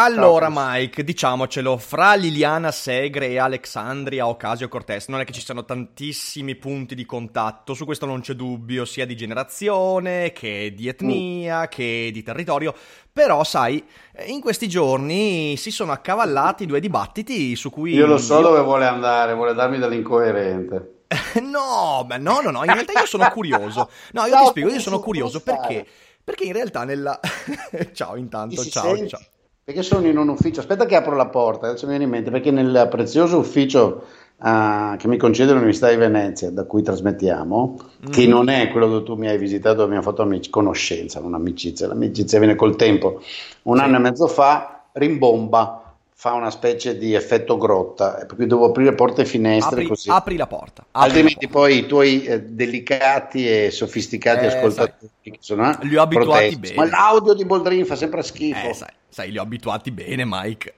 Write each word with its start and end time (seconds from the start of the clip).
Allora, 0.00 0.46
Mike, 0.48 1.02
diciamocelo, 1.02 1.76
fra 1.76 2.14
Liliana 2.14 2.70
Segre 2.70 3.30
e 3.30 3.38
Alexandria 3.40 4.28
Ocasio 4.28 4.68
Cortez 4.68 5.08
non 5.08 5.18
è 5.18 5.24
che 5.24 5.32
ci 5.32 5.40
siano 5.40 5.64
tantissimi 5.64 6.54
punti 6.54 6.94
di 6.94 7.04
contatto, 7.04 7.74
su 7.74 7.84
questo 7.84 8.06
non 8.06 8.20
c'è 8.20 8.34
dubbio, 8.34 8.84
sia 8.84 9.04
di 9.04 9.16
generazione 9.16 10.30
che 10.30 10.72
di 10.72 10.86
etnia 10.86 11.62
mm. 11.62 11.68
che 11.68 12.10
di 12.12 12.22
territorio, 12.22 12.72
però 13.12 13.42
sai, 13.42 13.84
in 14.26 14.40
questi 14.40 14.68
giorni 14.68 15.56
si 15.56 15.72
sono 15.72 15.90
accavallati 15.90 16.64
due 16.64 16.78
dibattiti 16.78 17.56
su 17.56 17.68
cui... 17.68 17.94
Io 17.94 18.06
lo 18.06 18.18
so 18.18 18.36
io... 18.36 18.42
dove 18.42 18.60
vuole 18.60 18.86
andare, 18.86 19.34
vuole 19.34 19.52
darmi 19.52 19.78
dell'incoerente. 19.80 21.06
no, 21.42 22.04
beh, 22.06 22.18
no, 22.18 22.40
no, 22.40 22.52
no, 22.52 22.62
in 22.62 22.72
realtà 22.72 23.00
io 23.00 23.06
sono 23.06 23.28
curioso. 23.30 23.90
No, 24.12 24.26
io 24.26 24.34
no, 24.38 24.42
ti 24.42 24.48
spiego, 24.50 24.70
io 24.70 24.78
sono 24.78 25.00
curioso 25.00 25.40
perché... 25.40 25.84
Perché 26.22 26.44
in 26.44 26.52
realtà 26.52 26.84
nella... 26.84 27.18
ciao 27.94 28.14
intanto, 28.14 28.62
ciao, 28.62 29.08
ciao. 29.08 29.20
Perché 29.68 29.82
sono 29.82 30.06
in 30.06 30.16
un 30.16 30.30
ufficio, 30.30 30.60
aspetta 30.60 30.86
che 30.86 30.96
apro 30.96 31.14
la 31.14 31.26
porta, 31.26 31.66
adesso 31.66 31.84
mi 31.84 31.90
viene 31.90 32.04
in 32.04 32.10
mente, 32.10 32.30
perché 32.30 32.50
nel 32.50 32.88
prezioso 32.90 33.36
ufficio 33.36 34.06
uh, 34.38 34.96
che 34.96 35.06
mi 35.08 35.18
concede 35.18 35.52
l'Università 35.52 35.90
di 35.90 35.96
Venezia, 35.96 36.50
da 36.50 36.64
cui 36.64 36.82
trasmettiamo, 36.82 37.76
mm. 37.76 38.10
che 38.10 38.26
non 38.26 38.48
è 38.48 38.70
quello 38.70 38.88
dove 38.88 39.04
tu 39.04 39.16
mi 39.16 39.28
hai 39.28 39.36
visitato, 39.36 39.74
dove 39.74 39.88
abbiamo 39.88 40.04
fatto 40.04 40.22
amic- 40.22 40.48
conoscenza, 40.48 41.20
non 41.20 41.34
amicizia, 41.34 41.86
l'amicizia 41.86 42.38
viene 42.38 42.54
col 42.54 42.76
tempo, 42.76 43.20
un 43.64 43.76
sì. 43.76 43.82
anno 43.82 43.96
e 43.96 43.98
mezzo 43.98 44.26
fa, 44.26 44.84
rimbomba, 44.92 45.96
fa 46.14 46.32
una 46.32 46.50
specie 46.50 46.96
di 46.96 47.12
effetto 47.12 47.58
grotta, 47.58 48.24
per 48.26 48.36
cui 48.36 48.46
devo 48.46 48.64
aprire 48.64 48.94
porte 48.94 49.20
e 49.20 49.26
finestre 49.26 49.80
apri, 49.80 49.86
così. 49.86 50.08
Apri 50.08 50.36
la 50.38 50.46
porta. 50.46 50.86
Apri 50.90 51.08
Altrimenti 51.10 51.44
la 51.44 51.50
porta. 51.52 51.68
poi 51.68 51.76
i 51.76 51.86
tuoi 51.86 52.24
eh, 52.24 52.40
delicati 52.40 53.46
e 53.46 53.70
sofisticati 53.70 54.46
eh, 54.46 54.48
ascoltatori 54.48 55.10
che 55.20 55.36
sono 55.40 55.70
eh, 55.70 55.76
li 55.82 55.94
ho 55.94 56.00
abituati 56.00 56.56
protesti. 56.56 56.56
bene. 56.56 56.74
Ma 56.74 56.86
l'audio 56.86 57.34
di 57.34 57.44
Boldrin 57.44 57.84
fa 57.84 57.96
sempre 57.96 58.22
schifo. 58.22 58.68
Eh, 58.70 58.72
sai, 58.72 58.88
sai, 59.08 59.30
li 59.30 59.38
ho 59.38 59.42
abituati 59.42 59.90
bene, 59.90 60.24
Mike. 60.26 60.74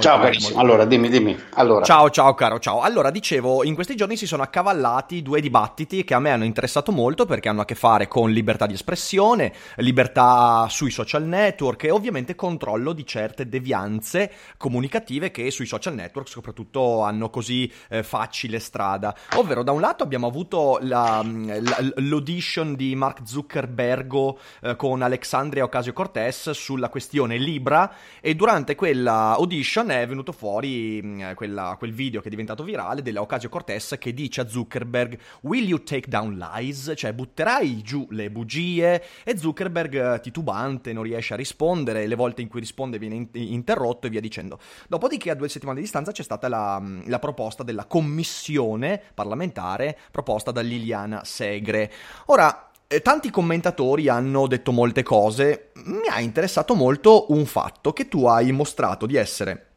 Ciao 0.00 0.18
carissimo, 0.18 0.58
allora 0.58 0.84
dimmi, 0.84 1.08
dimmi. 1.08 1.38
Allora. 1.50 1.84
Ciao, 1.84 2.10
ciao 2.10 2.34
caro, 2.34 2.58
ciao. 2.58 2.80
Allora, 2.80 3.12
dicevo, 3.12 3.62
in 3.62 3.74
questi 3.76 3.94
giorni 3.94 4.16
si 4.16 4.26
sono 4.26 4.42
accavallati 4.42 5.22
due 5.22 5.40
dibattiti 5.40 6.02
che 6.02 6.14
a 6.14 6.18
me 6.18 6.30
hanno 6.30 6.42
interessato 6.42 6.90
molto 6.90 7.26
perché 7.26 7.48
hanno 7.48 7.60
a 7.60 7.64
che 7.64 7.76
fare 7.76 8.08
con 8.08 8.32
libertà 8.32 8.66
di 8.66 8.74
espressione, 8.74 9.52
libertà 9.76 10.66
sui 10.68 10.90
social 10.90 11.22
network 11.22 11.84
e 11.84 11.92
ovviamente 11.92 12.34
controllo 12.34 12.92
di 12.92 13.06
certe 13.06 13.48
devianze 13.48 14.32
comunicative 14.56 15.30
che 15.30 15.48
sui 15.52 15.66
social 15.66 15.94
network 15.94 16.26
soprattutto 16.26 17.02
hanno 17.02 17.30
così 17.30 17.72
eh, 17.88 18.02
facile 18.02 18.58
strada. 18.58 19.14
Ovvero, 19.36 19.62
da 19.62 19.70
un 19.70 19.80
lato 19.80 20.02
abbiamo 20.02 20.26
avuto 20.26 20.78
la, 20.82 21.24
la, 21.24 21.92
l'audition 21.98 22.74
di 22.74 22.96
Mark 22.96 23.20
Zuckerberg 23.24 24.34
eh, 24.62 24.74
con 24.74 25.02
Alexandria 25.02 25.62
Ocasio-Cortez 25.62 26.50
sulla 26.50 26.88
questione 26.88 27.36
Libra 27.36 27.94
e 28.20 28.34
durante 28.34 28.74
quella 28.74 29.34
audition 29.34 29.50
Audition 29.52 29.90
è 29.90 30.06
venuto 30.06 30.32
fuori 30.32 30.98
mm, 31.02 31.32
quella, 31.34 31.76
quel 31.76 31.92
video 31.92 32.22
che 32.22 32.28
è 32.28 32.30
diventato 32.30 32.64
virale 32.64 33.02
della 33.02 33.20
Ocasio 33.20 33.50
Cortez 33.50 33.96
che 33.98 34.14
dice 34.14 34.40
a 34.40 34.48
Zuckerberg 34.48 35.18
Will 35.42 35.66
you 35.66 35.82
take 35.82 36.08
down 36.08 36.38
lies? 36.38 36.90
Cioè 36.96 37.12
butterai 37.12 37.82
giù 37.82 38.06
le 38.12 38.30
bugie 38.30 39.02
e 39.22 39.36
Zuckerberg 39.36 40.14
eh, 40.14 40.20
titubante 40.20 40.94
non 40.94 41.02
riesce 41.02 41.34
a 41.34 41.36
rispondere, 41.36 42.06
le 42.06 42.14
volte 42.14 42.40
in 42.40 42.48
cui 42.48 42.60
risponde 42.60 42.98
viene 42.98 43.14
in- 43.16 43.28
interrotto 43.32 44.06
e 44.06 44.10
via 44.10 44.20
dicendo. 44.20 44.58
Dopodiché 44.88 45.28
a 45.28 45.34
due 45.34 45.50
settimane 45.50 45.76
di 45.76 45.82
distanza 45.82 46.12
c'è 46.12 46.22
stata 46.22 46.48
la, 46.48 46.80
mm, 46.80 47.02
la 47.08 47.18
proposta 47.18 47.62
della 47.62 47.84
commissione 47.84 49.02
parlamentare 49.12 49.98
proposta 50.10 50.50
da 50.50 50.62
Liliana 50.62 51.24
Segre. 51.24 51.92
Ora, 52.26 52.71
tanti 53.00 53.30
commentatori 53.30 54.08
hanno 54.08 54.46
detto 54.46 54.72
molte 54.72 55.02
cose, 55.02 55.70
mi 55.84 56.06
ha 56.10 56.20
interessato 56.20 56.74
molto 56.74 57.32
un 57.32 57.46
fatto 57.46 57.92
che 57.92 58.08
tu 58.08 58.26
hai 58.26 58.52
mostrato 58.52 59.06
di 59.06 59.16
essere 59.16 59.71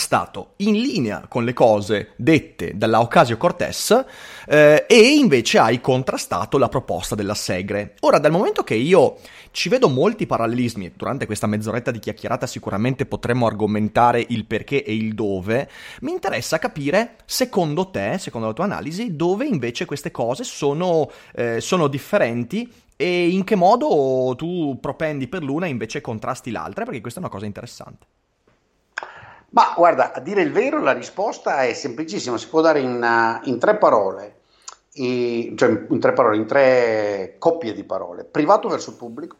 stato 0.00 0.54
in 0.56 0.80
linea 0.80 1.26
con 1.28 1.44
le 1.44 1.52
cose 1.52 2.14
dette 2.16 2.72
dalla 2.74 3.00
Ocasio 3.00 3.36
Cortez 3.36 4.04
eh, 4.48 4.84
e 4.88 5.14
invece 5.14 5.58
hai 5.58 5.80
contrastato 5.80 6.58
la 6.58 6.68
proposta 6.68 7.14
della 7.14 7.34
Segre. 7.34 7.94
Ora, 8.00 8.18
dal 8.18 8.32
momento 8.32 8.64
che 8.64 8.74
io 8.74 9.18
ci 9.52 9.68
vedo 9.68 9.88
molti 9.88 10.26
parallelismi, 10.26 10.92
durante 10.96 11.26
questa 11.26 11.46
mezz'oretta 11.46 11.90
di 11.90 11.98
chiacchierata 11.98 12.46
sicuramente 12.46 13.06
potremmo 13.06 13.46
argomentare 13.46 14.24
il 14.28 14.46
perché 14.46 14.82
e 14.82 14.94
il 14.94 15.14
dove, 15.14 15.68
mi 16.00 16.12
interessa 16.12 16.58
capire, 16.58 17.16
secondo 17.24 17.90
te, 17.90 18.16
secondo 18.18 18.48
la 18.48 18.52
tua 18.52 18.64
analisi, 18.64 19.14
dove 19.14 19.44
invece 19.44 19.84
queste 19.84 20.10
cose 20.10 20.42
sono, 20.42 21.10
eh, 21.34 21.60
sono 21.60 21.86
differenti 21.86 22.68
e 22.96 23.28
in 23.28 23.44
che 23.44 23.54
modo 23.54 24.34
tu 24.36 24.78
propendi 24.80 25.26
per 25.26 25.42
l'una 25.42 25.66
e 25.66 25.70
invece 25.70 26.00
contrasti 26.00 26.50
l'altra, 26.50 26.84
perché 26.84 27.00
questa 27.00 27.20
è 27.20 27.22
una 27.22 27.32
cosa 27.32 27.46
interessante. 27.46 28.06
Ma 29.50 29.72
guarda, 29.76 30.12
a 30.12 30.20
dire 30.20 30.42
il 30.42 30.52
vero, 30.52 30.80
la 30.80 30.92
risposta 30.92 31.62
è 31.62 31.72
semplicissima, 31.72 32.38
si 32.38 32.48
può 32.48 32.60
dare 32.60 32.80
in, 32.80 33.02
uh, 33.02 33.48
in 33.48 33.58
tre 33.58 33.76
parole, 33.76 34.36
e, 34.92 35.54
cioè 35.56 35.86
in 35.88 35.98
tre 35.98 36.12
parole, 36.12 36.36
in 36.36 36.46
tre 36.46 37.34
coppie 37.38 37.72
di 37.72 37.82
parole. 37.82 38.24
Privato 38.24 38.68
verso 38.68 38.94
pubblico, 38.94 39.36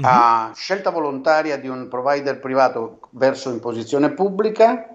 mm-hmm. 0.00 0.52
scelta 0.52 0.90
volontaria 0.90 1.58
di 1.58 1.66
un 1.66 1.88
provider 1.88 2.38
privato 2.38 3.00
verso 3.10 3.50
imposizione 3.50 4.10
pubblica, 4.12 4.86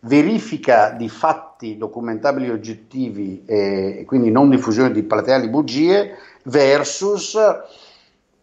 verifica 0.00 0.90
di 0.90 1.08
fatti 1.08 1.78
documentabili 1.78 2.50
oggettivi 2.50 3.44
e 3.46 4.02
quindi 4.06 4.30
non 4.30 4.50
diffusione 4.50 4.90
di 4.90 5.04
plateali 5.04 5.48
bugie 5.48 6.18
versus 6.44 7.38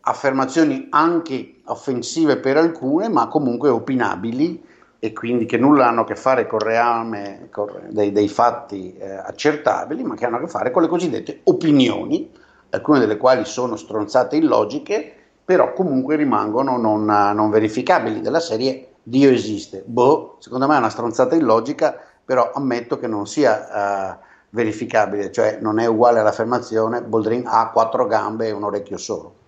affermazioni 0.10 0.88
anche 0.90 1.62
offensive 1.66 2.38
per 2.38 2.58
alcune, 2.58 3.10
ma 3.10 3.28
comunque 3.28 3.70
opinabili 3.70 4.66
e 4.98 5.14
quindi 5.14 5.46
che 5.46 5.58
nulla 5.58 5.88
hanno 5.88 6.02
a 6.02 6.06
che 6.06 6.16
fare 6.16 6.48
con 6.48 6.60
reame 6.60 7.48
con 7.52 7.88
dei, 7.90 8.12
dei, 8.12 8.28
fatti 8.28 8.96
eh, 8.98 9.14
accertabili, 9.14 10.04
ma 10.04 10.16
che 10.16 10.26
hanno 10.26 10.38
a 10.38 10.40
che 10.40 10.48
fare 10.48 10.72
con 10.72 10.82
le 10.82 10.88
cosiddette 10.88 11.42
opinioni, 11.44 12.30
alcune 12.72 13.00
delle 13.00 13.18
quali 13.18 13.46
sono 13.46 13.76
stronzate 13.76 14.36
illogiche, 14.36 15.14
però 15.46 15.74
comunque 15.74 16.16
rimangono 16.16 16.78
non, 16.78 17.06
non 17.06 17.50
verificabili, 17.50 18.22
della 18.22 18.40
serie 18.40 18.88
Dio 19.04 19.30
esiste. 19.30 19.84
Boh, 19.86 20.38
secondo 20.40 20.68
me 20.68 20.76
è 20.76 20.80
una 20.80 20.90
stronzata 20.90 21.36
illogica, 21.36 21.96
però 22.26 22.52
ammetto 22.54 23.00
che 23.00 23.08
non 23.08 23.26
sia 23.26 24.18
uh, 24.18 24.26
verificabile, 24.50 25.32
cioè 25.32 25.60
non 25.62 25.80
è 25.80 25.86
uguale 25.86 26.20
all'affermazione 26.20 27.02
Boldrin 27.04 27.44
ha 27.46 27.70
quattro 27.72 28.06
gambe 28.06 28.48
e 28.48 28.52
un 28.52 28.64
orecchio 28.64 28.98
solo. 28.98 29.39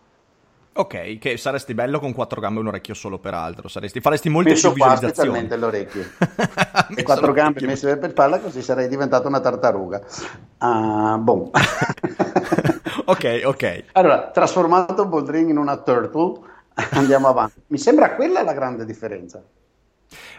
Ok, 0.73 1.17
che 1.17 1.35
saresti 1.35 1.73
bello 1.73 1.99
con 1.99 2.13
quattro 2.13 2.39
gambe 2.39 2.59
e 2.59 2.61
un 2.61 2.67
orecchio 2.69 2.93
solo 2.93 3.19
peraltro, 3.19 3.67
saresti, 3.67 3.99
faresti 3.99 4.29
molte 4.29 4.51
Messo 4.51 4.71
più 4.71 4.81
visualizzazioni. 4.81 5.29
specialmente 5.29 5.57
l'orecchio. 5.57 6.03
e 6.95 7.03
quattro 7.03 7.33
gambe 7.33 7.59
messe 7.65 7.97
per 7.97 8.13
palla 8.13 8.39
così 8.39 8.61
sarei 8.61 8.87
diventato 8.87 9.27
una 9.27 9.41
tartaruga. 9.41 10.01
Uh, 10.59 11.17
boh. 11.17 11.51
ok, 13.03 13.41
ok. 13.43 13.83
Allora, 13.91 14.29
trasformato 14.31 15.05
Boldrin 15.07 15.49
in 15.49 15.57
una 15.57 15.75
turtle, 15.75 16.39
andiamo 16.91 17.27
avanti. 17.27 17.61
Mi 17.67 17.77
sembra 17.77 18.15
quella 18.15 18.41
la 18.41 18.53
grande 18.53 18.85
differenza. 18.85 19.43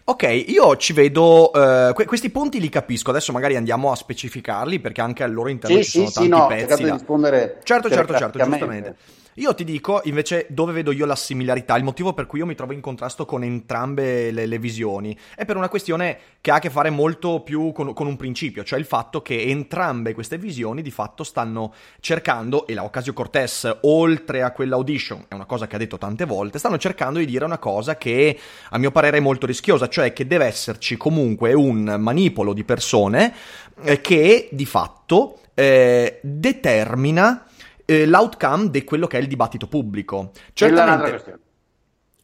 Ok, 0.05 0.23
io 0.49 0.77
ci 0.79 0.95
vedo, 0.95 1.53
eh, 1.53 1.93
que- 1.95 2.07
questi 2.07 2.31
punti 2.31 2.59
li 2.59 2.71
capisco, 2.71 3.11
adesso 3.11 3.33
magari 3.33 3.55
andiamo 3.57 3.93
a 3.93 3.97
specificarli 3.97 4.81
perché 4.81 5.03
anche 5.03 5.23
al 5.23 5.33
loro 5.33 5.49
interno 5.51 5.77
Sì, 5.77 5.85
ci 5.85 5.91
sono 5.91 6.07
sì, 6.07 6.13
tanti 6.15 6.31
sì, 6.33 6.39
no, 6.39 6.47
pezzi. 6.47 6.59
cercato 6.61 6.83
di 6.83 6.89
da- 6.89 6.95
rispondere 6.95 7.61
Certo, 7.63 7.91
certo, 7.91 8.17
certo, 8.17 8.39
giustamente. 8.43 8.97
Io 9.37 9.55
ti 9.55 9.65
dico 9.65 10.03
invece 10.05 10.45
dove 10.51 10.75
vedo 10.75 10.93
io 10.93 11.07
la 11.07 11.17
similarità, 11.17 11.75
il 11.79 11.85
motivo 11.85 12.13
per 12.13 12.27
cui 12.27 12.41
io 12.41 12.45
mi 12.45 12.55
trovo 12.55 12.75
in 12.75 12.83
contrasto 12.83 13.25
con 13.25 13.43
entrambe 13.43 14.31
le, 14.31 14.45
le 14.45 14.59
visioni 14.59 15.17
è 15.35 15.47
per 15.47 15.57
una 15.57 15.71
questione 15.71 16.19
che 16.43 16.51
ha 16.51 16.57
a 16.57 16.59
che 16.59 16.69
fare 16.69 16.91
molto 16.91 17.41
più 17.41 17.73
con, 17.73 17.95
con 17.95 18.07
un 18.07 18.17
principio, 18.17 18.63
cioè 18.63 18.79
il 18.79 18.85
fatto 18.85 19.23
che 19.23 19.41
entrambe 19.41 20.13
queste 20.13 20.37
visioni 20.37 20.83
di 20.83 20.91
fatto 20.91 21.25
stanno 21.25 21.73
cercando, 22.01 22.67
e 22.67 22.75
la 22.75 22.85
Ocasio 22.85 23.15
Cortez 23.15 23.79
oltre 23.83 24.43
a 24.43 24.51
quella 24.51 24.75
audition, 24.75 25.25
è 25.29 25.35
una 25.35 25.47
cosa 25.47 25.67
che 25.67 25.77
ha 25.77 25.79
detto 25.79 25.97
tante 25.97 26.27
volte, 26.27 26.59
stanno 26.59 26.77
cercando 26.77 27.19
di 27.19 27.25
dire 27.25 27.47
una 27.47 27.57
cosa 27.57 27.97
che 27.97 28.39
a 28.69 28.77
mio 28.77 28.91
parere 28.91 29.17
è 29.17 29.21
molto 29.21 29.47
rischiosa, 29.47 29.89
cioè 29.89 30.13
che 30.13 30.27
deve 30.27 30.45
esserci 30.45 30.99
comunque 30.99 31.55
un 31.55 31.97
manipolo 31.99 32.53
di 32.53 32.65
persone 32.65 33.35
eh, 33.83 34.03
che 34.03 34.51
di 34.53 34.67
fatto 34.67 35.39
eh, 35.55 36.19
determina 36.23 37.47
eh, 37.85 38.07
l'outcome 38.07 38.71
di 38.71 38.85
quello 38.85 39.07
che 39.07 39.19
è 39.19 39.21
il 39.21 39.29
dibattito 39.29 39.67
pubblico. 39.67 40.31
Certamente. 40.53 41.11
questione. 41.11 41.39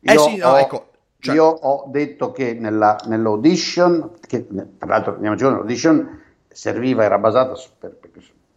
Eh 0.01 0.13
Io 0.13 0.21
sì, 0.21 0.37
no, 0.37 0.49
ho- 0.51 0.57
ecco, 0.59 0.87
cioè- 1.19 1.35
Io 1.35 1.45
ho 1.45 1.85
detto 1.89 2.31
che 2.33 2.55
nella, 2.55 2.97
nell'audition, 3.07 4.13
che 4.27 4.47
tra 4.79 4.89
l'altro 4.89 5.17
con 5.17 5.25
l'audition, 5.37 6.21
serviva, 6.49 7.03
era 7.05 7.19
basata 7.19 7.55
per, 7.79 7.91
per- 8.01 8.11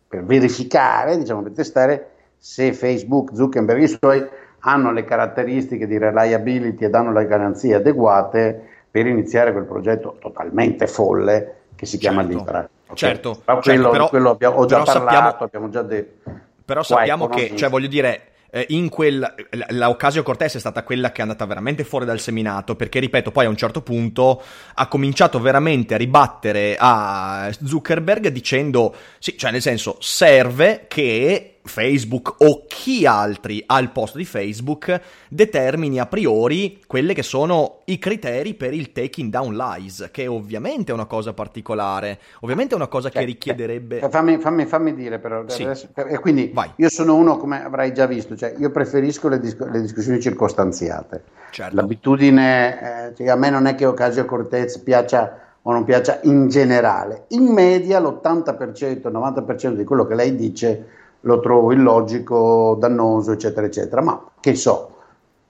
per 0.07 0.23
verificare, 0.23 1.17
diciamo 1.17 1.41
per 1.41 1.53
testare 1.53 2.09
se 2.37 2.73
Facebook, 2.73 3.31
Zuckerberg 3.33 3.79
e 3.79 3.83
i 3.83 3.87
suoi 3.87 4.27
hanno 4.59 4.91
le 4.91 5.03
caratteristiche 5.05 5.87
di 5.87 5.97
reliability 5.97 6.85
e 6.85 6.89
danno 6.89 7.11
le 7.11 7.25
garanzie 7.25 7.75
adeguate 7.75 8.67
per 8.91 9.07
iniziare 9.07 9.51
quel 9.53 9.63
progetto 9.63 10.17
totalmente 10.19 10.85
folle 10.85 11.55
che 11.75 11.85
si 11.85 11.97
chiama 11.97 12.21
Certo. 12.21 12.37
Libra. 12.37 12.69
ok? 12.87 12.95
Certo, 12.97 13.29
Ma 13.45 13.53
certo, 13.53 13.61
quello, 13.61 13.89
però- 13.89 14.09
quello 14.09 14.29
abbiamo, 14.31 14.57
ho 14.57 14.65
già 14.65 14.83
parlato, 14.83 15.05
sappiamo- 15.11 15.35
abbiamo 15.45 15.69
già 15.69 15.81
detto. 15.81 16.31
Però 16.63 16.83
sappiamo 16.83 17.27
che, 17.27 17.55
cioè 17.55 17.69
voglio 17.69 17.87
dire, 17.87 18.31
eh, 18.51 18.65
in 18.69 18.89
quel 18.89 19.17
la- 19.19 19.65
la 19.69 19.89
Ocasio 19.89 20.23
Cortez 20.23 20.55
è 20.55 20.59
stata 20.59 20.83
quella 20.83 21.11
che 21.11 21.19
è 21.19 21.21
andata 21.21 21.45
veramente 21.45 21.83
fuori 21.83 22.05
dal 22.05 22.19
seminato, 22.19 22.75
perché 22.75 22.99
ripeto, 22.99 23.31
poi 23.31 23.45
a 23.45 23.49
un 23.49 23.55
certo 23.57 23.81
punto 23.81 24.41
ha 24.75 24.87
cominciato 24.87 25.39
veramente 25.39 25.93
a 25.93 25.97
ribattere 25.97 26.75
a 26.77 27.49
Zuckerberg 27.63 28.27
dicendo 28.27 28.93
sì, 29.19 29.37
cioè 29.37 29.51
nel 29.51 29.61
senso 29.61 29.97
serve 29.99 30.85
che 30.87 31.59
Facebook 31.63 32.35
o 32.39 32.65
chi 32.67 33.05
altri 33.05 33.63
al 33.65 33.91
posto 33.91 34.17
di 34.17 34.25
Facebook 34.25 34.99
determini 35.29 35.99
a 35.99 36.05
priori 36.05 36.81
quelli 36.87 37.13
che 37.13 37.23
sono 37.23 37.79
i 37.85 37.99
criteri 37.99 38.53
per 38.53 38.73
il 38.73 38.91
taking 38.91 39.29
down 39.31 39.55
lies, 39.55 40.09
che 40.11 40.27
ovviamente 40.27 40.91
è 40.91 40.93
una 40.93 41.05
cosa 41.05 41.33
particolare, 41.33 42.19
ovviamente 42.41 42.73
è 42.73 42.77
una 42.77 42.87
cosa 42.87 43.09
che 43.09 43.17
Cioè, 43.19 43.25
richiederebbe 43.25 43.99
eh, 43.99 44.09
Fammi, 44.09 44.37
fammi- 44.39 44.65
fammi 44.65 44.93
dire 44.95 45.19
però, 45.19 45.43
Sì. 45.47 45.67
e 45.95 46.19
quindi 46.19 46.51
Vai. 46.53 46.71
io 46.77 46.89
sono 46.89 47.15
uno, 47.15 47.37
come 47.37 47.63
avrai 47.63 47.93
già 47.93 48.05
visto, 48.05 48.35
cioè 48.35 48.55
io 48.57 48.71
preferisco 48.71 49.27
le, 49.27 49.39
dis- 49.39 49.57
le 49.59 49.81
discussioni 49.81 50.19
circostanziate. 50.19 51.23
Certo. 51.51 51.75
L'abitudine, 51.75 53.09
eh, 53.09 53.15
cioè, 53.15 53.29
a 53.29 53.35
me 53.35 53.49
non 53.49 53.65
è 53.65 53.75
che 53.75 53.85
Ocasio 53.85 54.25
Cortez 54.25 54.77
piaccia 54.79 55.37
o 55.63 55.71
non 55.71 55.83
piaccia 55.83 56.19
in 56.23 56.47
generale. 56.47 57.25
In 57.29 57.43
media 57.51 57.99
l'80%, 57.99 58.85
il 58.89 59.01
90% 59.03 59.75
di 59.75 59.83
quello 59.83 60.07
che 60.07 60.15
lei 60.15 60.35
dice 60.35 60.85
lo 61.21 61.39
trovo 61.39 61.71
illogico, 61.71 62.75
dannoso, 62.79 63.31
eccetera, 63.31 63.65
eccetera. 63.65 64.01
Ma 64.01 64.23
che 64.39 64.55
so, 64.55 64.95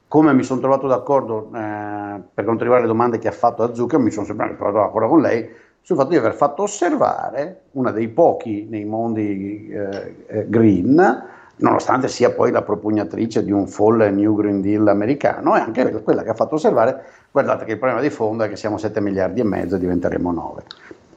come 0.07 0.33
mi 0.33 0.43
sono 0.43 0.59
trovato 0.59 0.87
d'accordo 0.87 1.49
eh, 1.53 2.21
per 2.33 2.43
quanto 2.43 2.63
riguarda 2.63 2.85
le 2.85 2.91
domande 2.91 3.17
che 3.17 3.27
ha 3.27 3.31
fatto 3.31 3.63
a 3.63 3.73
Zucca, 3.73 3.97
mi 3.97 4.11
sono 4.11 4.25
sempre 4.25 4.55
trovato 4.55 4.77
d'accordo 4.77 5.07
con 5.07 5.21
lei 5.21 5.49
sul 5.81 5.95
fatto 5.95 6.09
di 6.09 6.17
aver 6.17 6.33
fatto 6.33 6.63
osservare 6.63 7.61
una 7.71 7.91
dei 7.91 8.07
pochi 8.09 8.67
nei 8.69 8.85
mondi 8.85 9.69
eh, 9.69 10.15
eh, 10.27 10.49
green, 10.49 11.23
nonostante 11.55 12.07
sia 12.07 12.31
poi 12.31 12.51
la 12.51 12.61
propugnatrice 12.61 13.43
di 13.43 13.51
un 13.51 13.67
folle 13.67 14.11
New 14.11 14.35
Green 14.35 14.61
Deal 14.61 14.87
americano, 14.87 15.55
è 15.55 15.59
anche 15.59 15.89
quella 16.03 16.23
che 16.23 16.29
ha 16.29 16.35
fatto 16.35 16.55
osservare, 16.55 17.03
guardate 17.31 17.65
che 17.65 17.71
il 17.71 17.77
problema 17.77 18.01
di 18.01 18.09
fondo 18.09 18.43
è 18.43 18.49
che 18.49 18.55
siamo 18.55 18.77
7 18.77 19.01
miliardi 19.01 19.39
e 19.39 19.43
mezzo 19.43 19.75
e 19.75 19.79
diventeremo 19.79 20.31
9. 20.31 20.63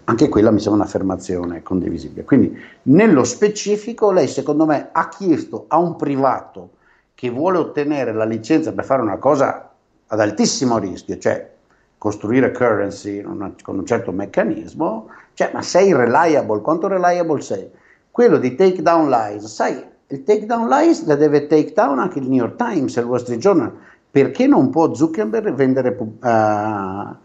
Anche 0.07 0.29
quella 0.29 0.51
mi 0.51 0.61
sembra 0.61 0.83
un'affermazione 0.83 1.63
condivisibile. 1.63 2.25
Quindi, 2.25 2.59
nello 2.85 3.25
specifico, 3.25 4.13
lei 4.13 4.29
secondo 4.29 4.67
me 4.67 4.91
ha 4.93 5.09
chiesto 5.09 5.65
a 5.69 5.79
un 5.79 5.97
privato 5.97 6.71
che 7.15 7.31
vuole 7.31 7.59
ottenere 7.59 8.13
la 8.13 8.25
licenza 8.25 8.73
per 8.73 8.85
fare 8.85 9.01
una 9.01 9.17
cosa 9.17 9.71
ad 10.07 10.21
altissimo 10.21 10.77
rischio, 10.79 11.17
cioè 11.17 11.53
costruire 11.97 12.53
currency 12.53 13.23
una- 13.25 13.55
con 13.63 13.79
un 13.79 13.87
certo 13.87 14.13
meccanismo, 14.13 15.09
cioè, 15.33 15.51
ma 15.55 15.63
sei 15.63 15.95
reliable, 15.95 16.61
quanto 16.61 16.87
reliable 16.87 17.41
sei? 17.41 17.67
Quello 18.11 18.37
di 18.37 18.55
take 18.55 18.83
down 18.83 19.09
lies, 19.09 19.47
sai, 19.47 19.83
il 20.09 20.23
take 20.23 20.45
down 20.45 20.69
lies 20.69 21.07
la 21.07 21.17
deve 21.17 21.47
take 21.47 21.73
down 21.73 21.99
anche 21.99 22.19
il 22.19 22.29
New 22.29 22.39
York 22.39 22.57
Times 22.57 22.95
e 22.97 23.01
il 23.01 23.07
Wall 23.07 23.21
Street 23.21 23.41
Journal, 23.41 23.73
perché 24.11 24.47
non 24.47 24.69
può 24.69 24.93
Zuckerberg 24.93 25.55
vendere 25.55 25.97
ah, 26.21 27.17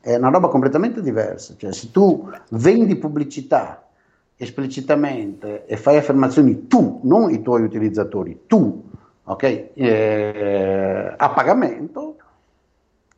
è 0.00 0.16
una 0.16 0.30
roba 0.30 0.48
completamente 0.48 1.02
diversa, 1.02 1.54
cioè 1.56 1.72
se 1.72 1.90
tu 1.90 2.28
vendi 2.50 2.96
pubblicità 2.96 3.84
esplicitamente 4.36 5.66
e 5.66 5.76
fai 5.76 5.98
affermazioni 5.98 6.66
tu, 6.66 7.00
non 7.02 7.30
i 7.30 7.42
tuoi 7.42 7.62
utilizzatori, 7.62 8.42
tu, 8.46 8.82
ok, 9.24 9.42
eh, 9.74 11.14
a 11.16 11.30
pagamento, 11.30 12.16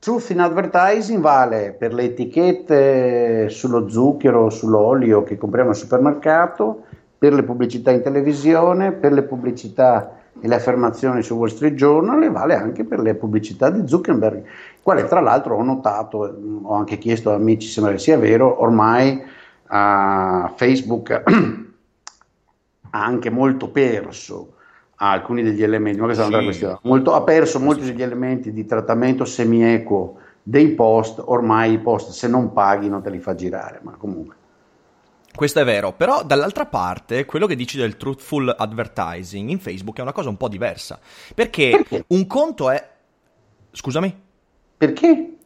Truth 0.03 0.31
in 0.31 0.41
Advertising 0.41 1.21
vale 1.21 1.77
per 1.79 1.95
le 1.95 2.03
etichette 2.03 3.49
sullo 3.51 3.89
zucchero, 3.89 4.51
sull'olio 4.51 5.23
che 5.23 5.39
compriamo 5.39 5.71
al 5.71 5.77
supermercato, 5.77 6.87
per 7.17 7.33
le 7.33 7.45
pubblicità 7.45 7.93
in 7.93 8.03
televisione, 8.03 8.91
per 8.91 9.13
le 9.13 9.23
pubblicità 9.23 10.17
e 10.41 10.49
le 10.49 10.57
affermazioni 10.57 11.23
su 11.23 11.37
Wall 11.37 11.51
Street 11.51 11.75
Journal 11.75 12.21
e 12.21 12.31
vale 12.31 12.57
anche 12.57 12.83
per 12.83 12.99
le 12.99 13.15
pubblicità 13.15 13.71
di 13.71 13.87
Zuckerberg, 13.87 14.43
quale 14.83 15.07
tra 15.07 15.21
l'altro 15.21 15.57
ho 15.57 15.63
notato, 15.63 16.27
eh, 16.27 16.35
ho 16.63 16.75
anche 16.75 16.99
chiesto 16.99 17.31
a 17.31 17.35
amici, 17.35 17.69
sembra 17.69 17.93
che 17.93 17.99
sia 17.99 18.19
vero, 18.19 18.61
ormai 18.61 19.23
a 19.67 20.53
Facebook 20.57 21.23
ha 22.91 23.05
anche 23.05 23.31
molto 23.31 23.71
perso 23.71 24.55
alcuni 24.97 25.43
degli 25.43 25.63
elementi, 25.63 25.99
ma 25.99 26.07
questa 26.07 26.25
è 26.25 26.27
un'altra 26.27 26.47
questione, 26.47 26.79
molto- 26.83 27.15
ha 27.15 27.23
perso 27.23 27.59
molti 27.59 27.85
degli 27.85 28.03
elementi 28.03 28.53
di 28.53 28.67
trattamento 28.67 29.25
semiequo 29.25 30.19
dei 30.43 30.71
post, 30.71 31.23
ormai 31.25 31.73
i 31.73 31.79
post 31.79 32.11
se 32.11 32.29
non 32.29 32.53
paghi 32.53 32.89
non 32.89 33.03
te 33.03 33.11
li 33.11 33.19
fa 33.19 33.35
girare, 33.35 33.81
ma 33.83 33.93
comunque. 33.93 34.37
Questo 35.35 35.61
è 35.61 35.65
vero, 35.65 35.93
però 35.93 36.23
dall'altra 36.25 36.67
parte 36.67 37.25
quello 37.25 37.47
che 37.47 37.57
dici 37.57 37.79
del 37.79 37.97
truthful 37.97 38.55
advertising 38.57 39.49
in 39.49 39.59
Facebook 39.59 39.99
è 39.99 40.03
una 40.03 40.13
cosa 40.13 40.29
un 40.29 40.37
po' 40.37 40.49
diversa. 40.49 41.01
Perché 41.35 41.71
Perché? 41.71 42.05
un 42.09 42.27
conto 42.27 42.69
è... 42.69 42.91
Scusami? 43.71 44.31
Perché? 44.83 45.37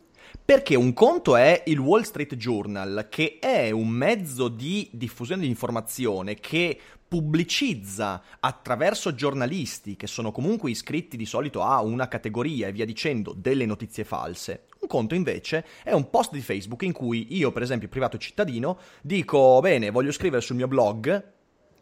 Perché 0.42 0.76
un 0.76 0.94
conto 0.94 1.36
è 1.36 1.64
il 1.66 1.78
Wall 1.78 2.00
Street 2.04 2.36
Journal, 2.36 3.08
che 3.10 3.36
è 3.38 3.70
un 3.70 3.88
mezzo 3.88 4.48
di 4.48 4.88
diffusione 4.92 5.42
di 5.42 5.48
informazione 5.48 6.36
che 6.36 6.80
pubblicizza 7.06 8.22
attraverso 8.40 9.14
giornalisti 9.14 9.94
che 9.94 10.06
sono 10.06 10.32
comunque 10.32 10.70
iscritti 10.70 11.18
di 11.18 11.26
solito 11.26 11.60
a 11.60 11.82
una 11.82 12.08
categoria 12.08 12.68
e 12.68 12.72
via 12.72 12.86
dicendo 12.86 13.34
delle 13.36 13.66
notizie 13.66 14.04
false. 14.04 14.68
Un 14.80 14.88
conto 14.88 15.14
invece 15.14 15.66
è 15.84 15.92
un 15.92 16.08
post 16.08 16.32
di 16.32 16.40
Facebook 16.40 16.80
in 16.84 16.92
cui 16.92 17.36
io, 17.36 17.52
per 17.52 17.60
esempio, 17.60 17.88
privato 17.88 18.16
cittadino, 18.16 18.78
dico 19.02 19.60
bene, 19.60 19.90
voglio 19.90 20.12
scrivere 20.12 20.40
sul 20.40 20.56
mio 20.56 20.66
blog. 20.66 21.32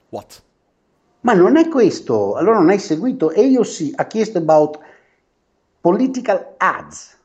What? 0.08 0.42
Ma 1.20 1.34
non 1.34 1.56
è 1.56 1.68
questo, 1.68 2.34
allora 2.34 2.58
non 2.58 2.70
hai 2.70 2.80
seguito 2.80 3.28
AOC 3.28 3.92
ha 3.94 4.06
chiesto 4.08 4.38
about 4.38 4.76
political 5.80 6.54
ads. 6.56 7.22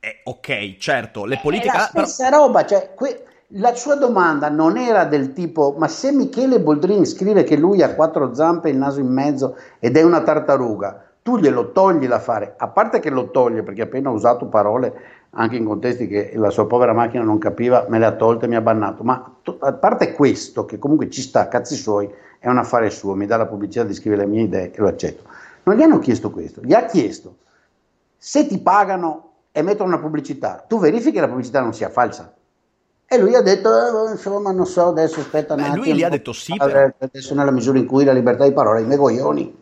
Eh, 0.00 0.20
ok, 0.24 0.76
certo, 0.78 1.24
le 1.24 1.36
È 1.36 1.40
politiche... 1.40 1.76
la 1.76 1.88
però- 1.92 2.06
stessa 2.06 2.28
roba, 2.28 2.64
cioè, 2.64 2.92
que- 2.94 3.24
la 3.52 3.74
sua 3.74 3.94
domanda 3.96 4.48
non 4.48 4.76
era 4.76 5.04
del 5.04 5.32
tipo, 5.32 5.74
ma 5.78 5.88
se 5.88 6.12
Michele 6.12 6.60
Boldrini 6.60 7.06
scrive 7.06 7.42
che 7.44 7.56
lui 7.56 7.82
ha 7.82 7.94
quattro 7.94 8.34
zampe 8.34 8.68
e 8.68 8.72
il 8.72 8.76
naso 8.78 9.00
in 9.00 9.08
mezzo 9.08 9.56
ed 9.78 9.96
è 9.96 10.02
una 10.02 10.22
tartaruga, 10.22 11.02
tu 11.22 11.38
glielo 11.38 11.72
togli 11.72 12.06
da 12.06 12.18
fare, 12.20 12.54
a 12.58 12.68
parte 12.68 13.00
che 13.00 13.10
lo 13.10 13.30
toglie 13.30 13.62
perché 13.62 13.82
ha 13.82 13.84
appena 13.84 14.10
usato 14.10 14.46
parole 14.46 15.16
anche 15.30 15.56
in 15.56 15.64
contesti 15.64 16.06
che 16.06 16.32
la 16.36 16.50
sua 16.50 16.66
povera 16.66 16.92
macchina 16.92 17.22
non 17.24 17.38
capiva, 17.38 17.86
me 17.88 17.98
le 17.98 18.04
ha 18.06 18.12
tolte 18.12 18.44
e 18.44 18.48
mi 18.48 18.56
ha 18.56 18.60
bannato, 18.60 19.02
ma 19.02 19.36
to- 19.42 19.56
a 19.60 19.72
parte 19.72 20.12
questo, 20.12 20.64
che 20.64 20.78
comunque 20.78 21.08
ci 21.10 21.22
sta, 21.22 21.48
cazzi 21.48 21.74
suoi, 21.74 22.08
è 22.38 22.48
un 22.48 22.58
affare 22.58 22.90
suo, 22.90 23.14
mi 23.14 23.26
dà 23.26 23.36
la 23.36 23.46
pubblicità 23.46 23.82
di 23.84 23.94
scrivere 23.94 24.22
le 24.22 24.28
mie 24.28 24.42
idee 24.42 24.72
e 24.72 24.78
lo 24.80 24.88
accetto. 24.88 25.24
Non 25.64 25.74
gli 25.76 25.82
hanno 25.82 25.98
chiesto 25.98 26.30
questo, 26.30 26.60
gli 26.62 26.72
ha 26.74 26.84
chiesto 26.84 27.34
se 28.16 28.46
ti 28.46 28.58
pagano 28.58 29.27
e 29.58 29.62
mettono 29.62 29.88
una 29.88 29.98
pubblicità, 29.98 30.64
tu 30.68 30.78
verifichi 30.78 31.14
che 31.14 31.20
la 31.20 31.26
pubblicità 31.26 31.60
non 31.60 31.74
sia 31.74 31.90
falsa. 31.90 32.32
E 33.08 33.18
lui 33.18 33.34
ha 33.34 33.42
detto, 33.42 33.70
"Eh, 34.06 34.12
insomma, 34.12 34.52
non 34.52 34.66
so, 34.66 34.86
adesso 34.86 35.18
aspetta 35.18 35.54
un 35.54 35.62
Beh, 35.62 35.66
attimo. 35.66 35.84
lui 35.84 35.94
lì 35.94 36.04
ha 36.04 36.08
detto 36.08 36.32
sì, 36.32 36.54
Adesso 36.56 37.34
nella 37.34 37.50
misura 37.50 37.76
in 37.78 37.86
cui 37.86 38.04
la 38.04 38.12
libertà 38.12 38.44
di 38.44 38.52
parola, 38.52 38.78
i 38.78 38.84
miei 38.84 38.98
coglioni. 38.98 39.56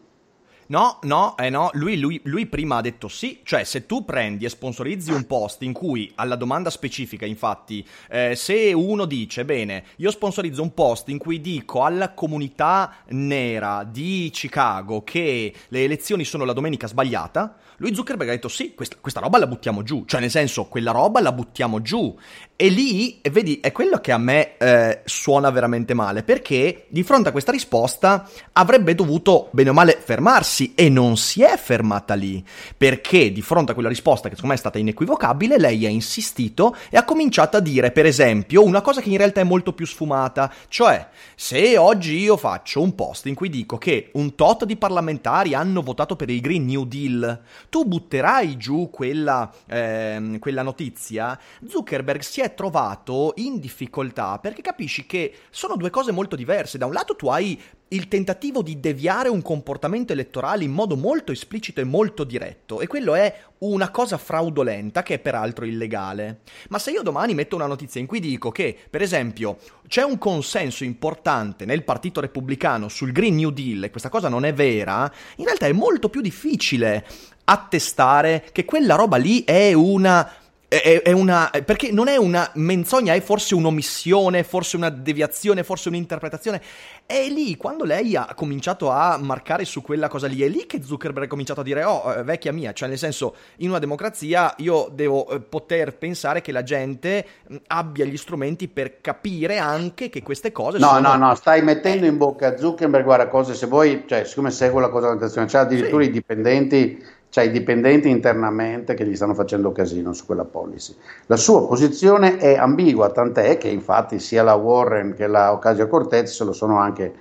No, 0.69 0.99
no, 1.03 1.37
eh 1.39 1.49
no, 1.49 1.71
lui, 1.75 1.97
lui, 1.97 2.21
lui, 2.25 2.47
prima 2.47 2.79
ha 2.79 2.81
detto 2.81 3.07
sì, 3.07 3.41
cioè 3.45 3.63
se 3.63 3.87
tu 3.87 4.05
prendi 4.05 4.45
e 4.45 4.49
sponsorizzi 4.49 5.13
un 5.13 5.25
post 5.25 5.63
in 5.63 5.73
cui 5.73 6.11
alla 6.17 6.35
domanda 6.35 6.71
specifica, 6.71 7.25
infatti, 7.25 7.87
eh, 8.11 8.35
se 8.35 8.73
uno 8.73 9.05
dice, 9.05 9.45
bene, 9.45 9.85
io 9.97 10.11
sponsorizzo 10.11 10.63
un 10.63 10.75
post 10.75 11.09
in 11.09 11.19
cui 11.19 11.41
dico 11.41 11.85
alla 11.85 12.15
comunità 12.15 12.97
nera 13.11 13.85
di 13.89 14.29
Chicago 14.33 15.05
che 15.05 15.55
le 15.69 15.85
elezioni 15.85 16.25
sono 16.25 16.45
la 16.45 16.53
domenica 16.53 16.89
sbagliata, 16.89 17.59
lui 17.79 17.95
Zuckerberg 17.95 18.31
ha 18.31 18.33
detto 18.33 18.49
sì, 18.49 18.75
questa, 18.75 18.97
questa, 19.01 19.21
roba 19.21 19.39
la 19.39 19.47
buttiamo 19.47 19.83
giù, 19.83 20.05
cioè 20.07 20.21
nel 20.21 20.31
senso 20.31 20.65
quella 20.67 20.93
roba 20.93 21.21
la 21.21 21.33
buttiamo 21.33 21.83
giù. 21.83 22.17
E 22.59 22.69
lì, 22.69 23.21
vedi, 23.31 23.61
è 23.61 23.71
quello 23.71 23.99
che 23.99 24.13
a 24.13 24.19
me 24.19 24.57
eh, 24.57 25.03
suona 25.05 25.51
veramente 25.51 25.93
male, 25.93 26.23
perché 26.23 26.87
di 26.89 27.03
fronte 27.03 27.29
a 27.29 27.33
questa 27.33 27.53
risposta 27.53 28.27
avrebbe 28.53 28.95
dovuto, 28.95 29.49
bene 29.53 29.71
o 29.71 29.73
male, 29.75 30.01
fermarsi 30.03 30.73
e 30.75 30.89
non 30.89 31.19
si 31.19 31.43
è 31.43 31.59
fermata 31.59 32.15
lì, 32.15 32.43
perché 32.75 33.31
di 33.31 33.43
fronte 33.43 33.73
a 33.73 33.75
quella 33.75 33.91
risposta 33.91 34.31
che 34.31 34.37
secondo 34.37 34.55
me 34.55 34.59
è 34.59 34.63
stata 34.63 34.79
inequivocabile, 34.79 35.59
lei 35.59 35.85
ha 35.85 35.91
insistito 35.91 36.75
e 36.89 36.97
ha 36.97 37.05
cominciato 37.05 37.59
a 37.59 37.61
dire, 37.61 37.91
per 37.91 38.07
esempio, 38.07 38.65
una 38.65 38.81
cosa 38.81 39.03
che 39.03 39.11
in 39.11 39.19
realtà 39.19 39.43
è 39.43 39.45
molto 39.45 39.75
più 39.75 39.87
sfumata, 39.87 40.51
cioè 40.69 41.09
se 41.35 41.77
oggi 41.77 42.19
io 42.19 42.39
faccio 42.39 42.81
un 42.81 42.95
post 42.95 43.27
in 43.27 43.35
cui 43.35 43.51
dico 43.51 43.77
che 43.77 44.09
un 44.15 44.35
tot 44.35 44.65
di 44.65 44.77
parlamentari 44.77 45.53
hanno 45.53 45.83
votato 45.83 46.17
per 46.17 46.31
il 46.31 46.41
Green 46.41 46.65
New 46.65 46.85
Deal, 46.85 47.39
tu 47.69 47.85
butterai 47.85 48.57
giù 48.57 48.91
quella, 48.91 49.53
eh, 49.67 50.37
quella 50.39 50.63
notizia, 50.63 51.39
Zuckerberg 51.67 52.21
si 52.21 52.41
è 52.41 52.55
trovato 52.55 53.33
in 53.37 53.59
difficoltà 53.59 54.39
perché 54.39 54.63
capisci 54.63 55.07
che 55.07 55.33
sono 55.51 55.77
due 55.77 55.91
cose 55.91 56.13
molto 56.13 56.37
diverse. 56.37 56.79
Da 56.79 56.87
un 56.87 56.93
lato 56.93 57.17
tu 57.17 57.29
hai 57.29 57.61
il 57.89 58.09
tentativo 58.09 58.63
di 58.63 58.81
deviare 58.81 59.29
un 59.29 59.43
comportamento 59.43 60.13
elettorale 60.13 60.65
in 60.65 60.73
modo 60.73 60.97
molto 60.97 61.31
esplicito 61.31 61.81
e 61.81 61.85
molto 61.85 62.25
diretto, 62.25 62.81
e 62.81 62.89
quello 62.89 63.15
è 63.15 63.33
una 63.59 63.91
cosa 63.91 64.19
fraudolenta 64.19 65.03
che 65.03 65.15
è 65.15 65.19
peraltro 65.19 65.65
illegale. 65.65 66.41
Ma 66.69 66.79
se 66.79 66.91
io 66.91 67.03
domani 67.03 67.35
metto 67.35 67.55
una 67.55 67.67
notizia 67.67 68.01
in 68.01 68.07
cui 68.07 68.19
dico 68.19 68.51
che, 68.51 68.77
per 68.91 69.03
esempio, 69.03 69.59
c'è 69.87 70.03
un 70.03 70.19
consenso 70.19 70.83
importante 70.83 71.65
nel 71.65 71.85
Partito 71.85 72.21
Repubblicano 72.21 72.89
sul 72.89 73.13
Green 73.13 73.37
New 73.37 73.51
Deal 73.51 73.85
e 73.85 73.91
questa 73.91 74.09
cosa 74.09 74.29
non 74.29 74.45
è 74.45 74.53
vera, 74.53 75.11
in 75.37 75.45
realtà 75.45 75.67
è 75.67 75.73
molto 75.73 76.09
più 76.09 76.21
difficile 76.21 77.07
attestare 77.47 78.45
che 78.53 78.65
quella 78.65 78.95
roba 78.95 79.17
lì 79.17 79.45
è 79.45 79.73
una 79.73 80.31
è, 80.69 81.13
una. 81.13 81.51
Perché 81.65 81.93
non 81.93 82.09
è 82.09 82.17
una 82.17 82.51
menzogna, 82.55 83.15
è 83.15 83.21
forse 83.21 83.55
un'omissione, 83.55 84.43
forse 84.43 84.77
una 84.77 84.89
deviazione, 84.89 85.63
forse 85.63 85.89
un'interpretazione. 85.89 86.61
È 87.07 87.29
lì, 87.29 87.57
quando 87.57 87.85
lei 87.85 88.17
ha 88.17 88.33
cominciato 88.35 88.91
a 88.91 89.17
marcare 89.17 89.65
su 89.65 89.81
quella 89.81 90.09
cosa 90.09 90.27
lì, 90.27 90.43
è 90.43 90.49
lì 90.49 90.67
che 90.67 90.83
Zuckerberg 90.83 91.27
ha 91.27 91.29
cominciato 91.29 91.61
a 91.61 91.63
dire: 91.63 91.85
Oh, 91.85 92.13
eh, 92.13 92.23
vecchia 92.25 92.53
mia, 92.53 92.73
cioè 92.73 92.89
nel 92.89 92.99
senso, 92.99 93.37
in 93.59 93.69
una 93.69 93.79
democrazia 93.79 94.55
io 94.59 94.91
devo 94.93 95.29
eh, 95.29 95.41
poter 95.41 95.97
pensare 95.97 96.41
che 96.41 96.51
la 96.51 96.65
gente 96.65 97.25
abbia 97.69 98.05
gli 98.05 98.17
strumenti 98.17 98.67
per 98.67 99.01
capire 99.01 99.59
anche 99.59 100.09
che 100.09 100.23
queste 100.23 100.51
cose 100.51 100.79
no, 100.79 100.89
sono. 100.89 101.01
No, 101.01 101.15
no, 101.15 101.29
no, 101.29 101.35
stai 101.37 101.63
mettendo 101.63 102.07
in 102.07 102.17
bocca 102.17 102.49
a 102.49 102.57
Zuckerberg, 102.57 103.05
guarda, 103.05 103.29
cose 103.29 103.55
se 103.55 103.67
vuoi, 103.67 104.05
cioè, 104.07 104.25
siccome 104.25 104.51
seguo 104.51 104.81
la 104.81 104.89
cosa 104.89 105.07
dell'attenzione, 105.07 105.47
c'è 105.47 105.59
addirittura 105.59 106.03
sì. 106.03 106.09
i 106.09 106.13
dipendenti 106.13 107.05
c'è 107.37 107.43
i 107.43 107.51
dipendenti 107.51 108.09
internamente 108.09 108.95
che 108.95 109.07
gli 109.07 109.15
stanno 109.15 109.35
facendo 109.35 109.71
casino 109.71 110.15
su 110.15 110.25
quella 110.25 110.47
policy. 110.47 110.97
La 111.27 111.37
sua 111.37 111.67
posizione 111.67 112.39
è 112.39 112.57
ambigua, 112.57 113.11
tant'è 113.11 113.59
che 113.59 113.69
infatti 113.69 114.19
sia 114.21 114.43
la 114.43 114.55
Warren 114.55 115.13
che 115.13 115.27
la 115.27 115.53
Ocasio 115.53 115.87
Cortez 115.87 116.35
se 116.35 116.45
lo 116.45 116.55
sono 116.55 116.79
anche 116.79 117.13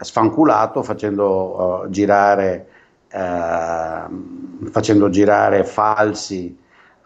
sfanculato 0.00 0.82
facendo 0.82 1.82
uh, 1.82 1.90
girare, 1.90 2.66
uh, 3.12 4.70
facendo 4.70 5.10
girare 5.10 5.64
falsi 5.64 6.56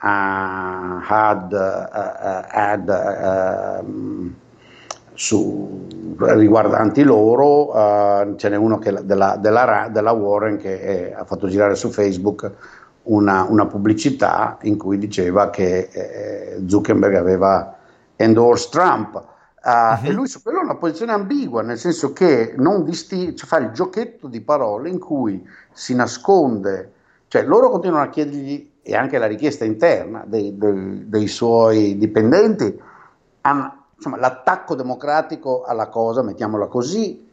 uh, 0.00 0.06
ad, 1.08 1.52
ad 2.48 2.88
su, 5.22 5.86
riguardanti 6.18 7.04
loro, 7.04 7.70
uh, 7.70 8.34
ce 8.34 8.48
n'è 8.48 8.56
uno 8.56 8.78
che, 8.78 9.04
della, 9.04 9.36
della, 9.36 9.88
della, 9.88 10.10
Warren 10.10 10.56
che 10.56 10.80
è, 10.80 11.14
ha 11.16 11.24
fatto 11.24 11.46
girare 11.46 11.76
su 11.76 11.90
Facebook 11.90 12.50
una, 13.04 13.46
una, 13.48 13.66
pubblicità 13.66 14.58
in 14.62 14.76
cui 14.76 14.98
diceva 14.98 15.48
che 15.50 15.88
eh, 15.92 16.62
Zuckerberg 16.66 17.14
aveva 17.14 17.76
endorsed 18.16 18.70
Trump. 18.72 19.14
Uh, 19.14 19.68
uh-huh. 19.68 20.08
E 20.08 20.12
lui 20.12 20.26
su 20.26 20.42
quello 20.42 20.58
ha 20.58 20.64
una 20.64 20.74
posizione 20.74 21.12
ambigua, 21.12 21.62
nel 21.62 21.78
senso 21.78 22.12
che 22.12 22.54
non 22.56 22.82
disting- 22.82 23.34
cioè 23.34 23.46
fa 23.46 23.58
il 23.58 23.70
giochetto 23.70 24.26
di 24.26 24.40
parole 24.40 24.88
in 24.88 24.98
cui 24.98 25.48
si 25.70 25.94
nasconde, 25.94 26.92
cioè 27.28 27.44
loro 27.44 27.70
continuano 27.70 28.02
a 28.02 28.08
chiedergli, 28.08 28.70
e 28.82 28.96
anche 28.96 29.18
la 29.18 29.26
richiesta 29.26 29.64
interna 29.64 30.24
dei, 30.26 30.58
dei, 30.58 31.04
dei 31.06 31.28
suoi 31.28 31.96
dipendenti, 31.96 32.76
hanno 33.42 33.81
insomma, 34.02 34.18
l'attacco 34.18 34.74
democratico 34.74 35.62
alla 35.62 35.88
cosa, 35.88 36.22
mettiamola 36.22 36.66
così, 36.66 37.30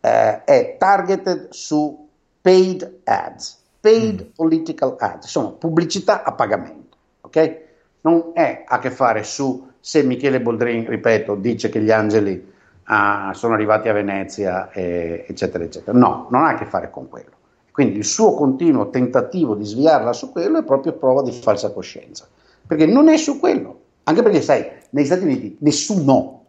eh, 0.00 0.44
è 0.44 0.76
targeted 0.78 1.48
su 1.50 2.08
paid 2.40 3.00
ads, 3.04 3.62
paid 3.80 4.22
mm. 4.24 4.34
political 4.34 4.96
ads, 4.98 5.24
insomma 5.24 5.50
pubblicità 5.50 6.22
a 6.22 6.32
pagamento, 6.32 6.96
ok? 7.20 7.64
Non 8.02 8.30
è 8.34 8.64
a 8.66 8.78
che 8.78 8.90
fare 8.90 9.22
su 9.24 9.68
se 9.78 10.02
Michele 10.02 10.40
Boldrin, 10.40 10.88
ripeto, 10.88 11.34
dice 11.34 11.68
che 11.68 11.80
gli 11.80 11.90
angeli 11.90 12.52
ah, 12.84 13.32
sono 13.34 13.54
arrivati 13.54 13.88
a 13.88 13.92
Venezia, 13.92 14.70
eh, 14.70 15.24
eccetera, 15.28 15.64
eccetera. 15.64 15.96
No, 15.96 16.26
non 16.30 16.44
ha 16.44 16.50
a 16.50 16.54
che 16.54 16.66
fare 16.66 16.90
con 16.90 17.08
quello. 17.08 17.30
Quindi 17.70 17.98
il 17.98 18.04
suo 18.04 18.34
continuo 18.34 18.90
tentativo 18.90 19.54
di 19.54 19.64
sviarla 19.64 20.12
su 20.12 20.32
quello 20.32 20.58
è 20.58 20.64
proprio 20.64 20.94
prova 20.94 21.22
di 21.22 21.30
falsa 21.30 21.72
coscienza, 21.72 22.26
perché 22.66 22.86
non 22.86 23.08
è 23.08 23.16
su 23.16 23.38
quello. 23.38 23.80
Anche 24.08 24.22
perché, 24.22 24.40
sai, 24.40 24.64
negli 24.90 25.04
Stati 25.04 25.24
Uniti 25.24 25.56
nessuno, 25.60 26.44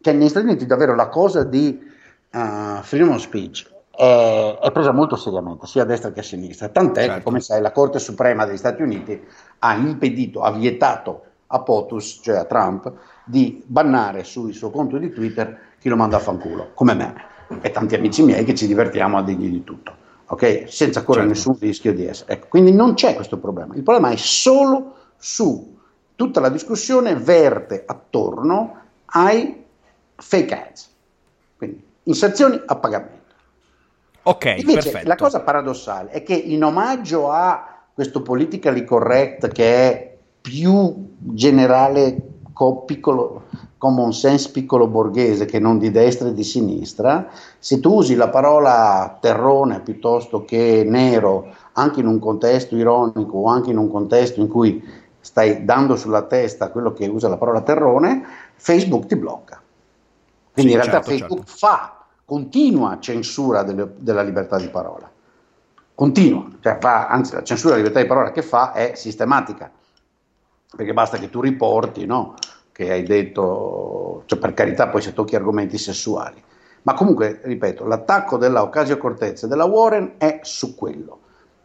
cioè 0.00 0.14
negli 0.14 0.28
Stati 0.28 0.46
Uniti 0.46 0.64
davvero 0.64 0.94
la 0.94 1.08
cosa 1.08 1.44
di 1.44 1.78
uh, 2.32 2.82
freedom 2.82 3.10
of 3.10 3.20
speech 3.20 3.70
è, 3.90 4.58
è, 4.58 4.72
presa 4.72 4.92
molto 4.92 5.16
seriamente, 5.16 5.66
sia 5.66 5.82
a 5.82 5.84
destra 5.84 6.12
che 6.12 6.20
a 6.20 6.22
sinistra, 6.22 6.68
tant'è 6.68 7.02
certo. 7.02 7.16
che, 7.16 7.22
come 7.22 7.40
sai, 7.40 7.60
la 7.60 7.72
Corte 7.72 7.98
Suprema 7.98 8.46
degli 8.46 8.56
Stati 8.56 8.80
Uniti 8.80 9.20
ha 9.58 9.74
impedito, 9.74 10.40
ha 10.40 10.50
vietato 10.50 11.22
a 11.48 11.60
POTUS, 11.60 12.20
cioè 12.22 12.36
a 12.36 12.44
Trump, 12.44 12.90
di 13.26 13.62
bannare 13.66 14.24
sul 14.24 14.54
suo 14.54 14.70
conto 14.70 14.96
di 14.96 15.12
Twitter 15.12 15.58
chi 15.78 15.90
lo 15.90 15.96
manda 15.96 16.16
a 16.16 16.20
fanculo, 16.20 16.70
come 16.72 16.94
me 16.94 17.14
e 17.60 17.70
tanti 17.70 17.94
amici 17.94 18.22
miei 18.22 18.44
che 18.44 18.54
ci 18.54 18.66
divertiamo 18.66 19.18
a 19.18 19.22
dirgli 19.22 19.50
di 19.50 19.62
tutto, 19.62 19.94
ok? 20.26 20.64
Senza 20.68 21.02
correre 21.02 21.34
certo. 21.34 21.50
nessun 21.50 21.68
rischio 21.68 21.92
di 21.92 22.06
essere. 22.06 22.32
Ecco, 22.32 22.46
quindi 22.48 22.72
non 22.72 22.94
c'è 22.94 23.14
questo 23.14 23.38
problema, 23.38 23.74
il 23.74 23.82
problema 23.82 24.10
è 24.10 24.16
solo 24.16 25.02
su 25.16 25.76
tutta 26.16 26.40
la 26.40 26.48
discussione 26.48 27.14
verte 27.14 27.84
attorno 27.86 28.80
ai 29.06 29.64
fake 30.16 30.54
ads, 30.54 30.90
quindi 31.56 31.82
inserzioni 32.04 32.60
a 32.64 32.76
pagamento. 32.76 33.22
Ok, 34.26 34.44
Invece 34.56 34.90
perfetto. 34.90 35.08
la 35.08 35.16
cosa 35.16 35.40
paradossale 35.40 36.10
è 36.10 36.22
che 36.22 36.34
in 36.34 36.64
omaggio 36.64 37.30
a 37.30 37.82
questo 37.92 38.22
politically 38.22 38.84
correct 38.84 39.48
che 39.48 39.90
è 39.90 40.16
più 40.40 41.10
generale, 41.18 42.16
co- 42.52 42.82
piccolo, 42.84 43.42
common 43.76 44.14
sense 44.14 44.50
piccolo 44.50 44.86
borghese 44.86 45.44
che 45.44 45.58
non 45.58 45.78
di 45.78 45.90
destra 45.90 46.28
e 46.28 46.34
di 46.34 46.42
sinistra, 46.42 47.28
se 47.58 47.80
tu 47.80 47.96
usi 47.96 48.14
la 48.14 48.30
parola 48.30 49.18
terrone 49.20 49.80
piuttosto 49.80 50.44
che 50.44 50.84
nero 50.86 51.54
anche 51.72 52.00
in 52.00 52.06
un 52.06 52.18
contesto 52.18 52.76
ironico 52.76 53.38
o 53.38 53.48
anche 53.48 53.70
in 53.70 53.76
un 53.76 53.90
contesto 53.90 54.40
in 54.40 54.48
cui 54.48 54.82
stai 55.24 55.64
dando 55.64 55.96
sulla 55.96 56.22
testa 56.22 56.68
quello 56.68 56.92
che 56.92 57.06
usa 57.06 57.28
la 57.28 57.38
parola 57.38 57.62
terrone, 57.62 58.26
Facebook 58.56 59.06
ti 59.06 59.16
blocca. 59.16 59.58
Quindi 60.52 60.72
sì, 60.72 60.76
in 60.76 60.82
realtà 60.82 61.02
certo, 61.02 61.10
Facebook 61.10 61.46
certo. 61.46 61.66
fa, 61.66 62.04
continua 62.26 62.98
censura 63.00 63.62
delle, 63.62 63.90
della 63.96 64.20
libertà 64.20 64.58
di 64.58 64.68
parola. 64.68 65.10
Continua, 65.94 66.46
cioè 66.60 66.76
fa, 66.78 67.08
anzi 67.08 67.32
la 67.32 67.42
censura 67.42 67.74
della 67.74 67.86
libertà 67.86 68.02
di 68.02 68.08
parola 68.08 68.32
che 68.32 68.42
fa 68.42 68.72
è 68.72 68.92
sistematica, 68.96 69.70
perché 70.76 70.92
basta 70.92 71.16
che 71.16 71.30
tu 71.30 71.40
riporti 71.40 72.04
no, 72.04 72.34
che 72.70 72.90
hai 72.92 73.02
detto, 73.02 74.24
cioè 74.26 74.38
per 74.38 74.52
carità 74.52 74.88
poi 74.88 75.00
se 75.00 75.14
tocchi 75.14 75.36
argomenti 75.36 75.78
sessuali. 75.78 76.42
Ma 76.82 76.92
comunque, 76.92 77.40
ripeto, 77.42 77.86
l'attacco 77.86 78.36
della 78.36 78.60
Ocasio 78.60 78.98
Cortez 78.98 79.44
e 79.44 79.48
della 79.48 79.64
Warren 79.64 80.16
è 80.18 80.40
su 80.42 80.74
quello. 80.74 81.20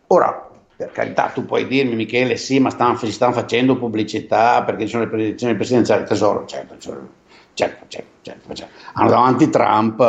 Ora, 0.07 0.48
per 0.79 0.93
carità, 0.93 1.29
tu 1.33 1.45
puoi 1.45 1.67
dirmi, 1.67 1.93
Michele, 1.93 2.37
sì, 2.37 2.57
ma 2.57 2.69
stanno, 2.69 2.95
si 2.95 3.11
stanno 3.11 3.33
facendo 3.33 3.75
pubblicità 3.75 4.63
perché 4.63 4.83
ci 4.83 4.91
sono 4.91 5.03
le 5.03 5.23
elezioni 5.23 5.53
presidenziali. 5.53 6.05
Tesoro, 6.05 6.45
certo, 6.45 6.77
certo, 6.77 7.07
certo, 7.53 7.83
certo, 7.89 8.07
certo, 8.21 8.53
certo. 8.53 8.73
Hanno 8.93 9.09
davanti 9.09 9.49
Trump. 9.49 9.99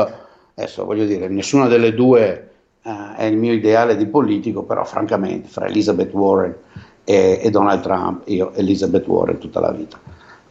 Adesso 0.54 0.84
voglio 0.84 1.06
dire, 1.06 1.26
nessuna 1.26 1.66
delle 1.66 1.92
due 1.92 2.50
uh, 2.82 3.14
è 3.16 3.24
il 3.24 3.36
mio 3.36 3.52
ideale 3.52 3.96
di 3.96 4.06
politico, 4.06 4.62
però 4.62 4.84
francamente, 4.84 5.48
fra 5.48 5.66
Elizabeth 5.66 6.12
Warren 6.12 6.54
e, 7.02 7.40
e 7.42 7.50
Donald 7.50 7.82
Trump, 7.82 8.22
io 8.28 8.52
Elizabeth 8.52 9.08
Warren 9.08 9.38
tutta 9.38 9.58
la 9.58 9.72
vita. 9.72 9.98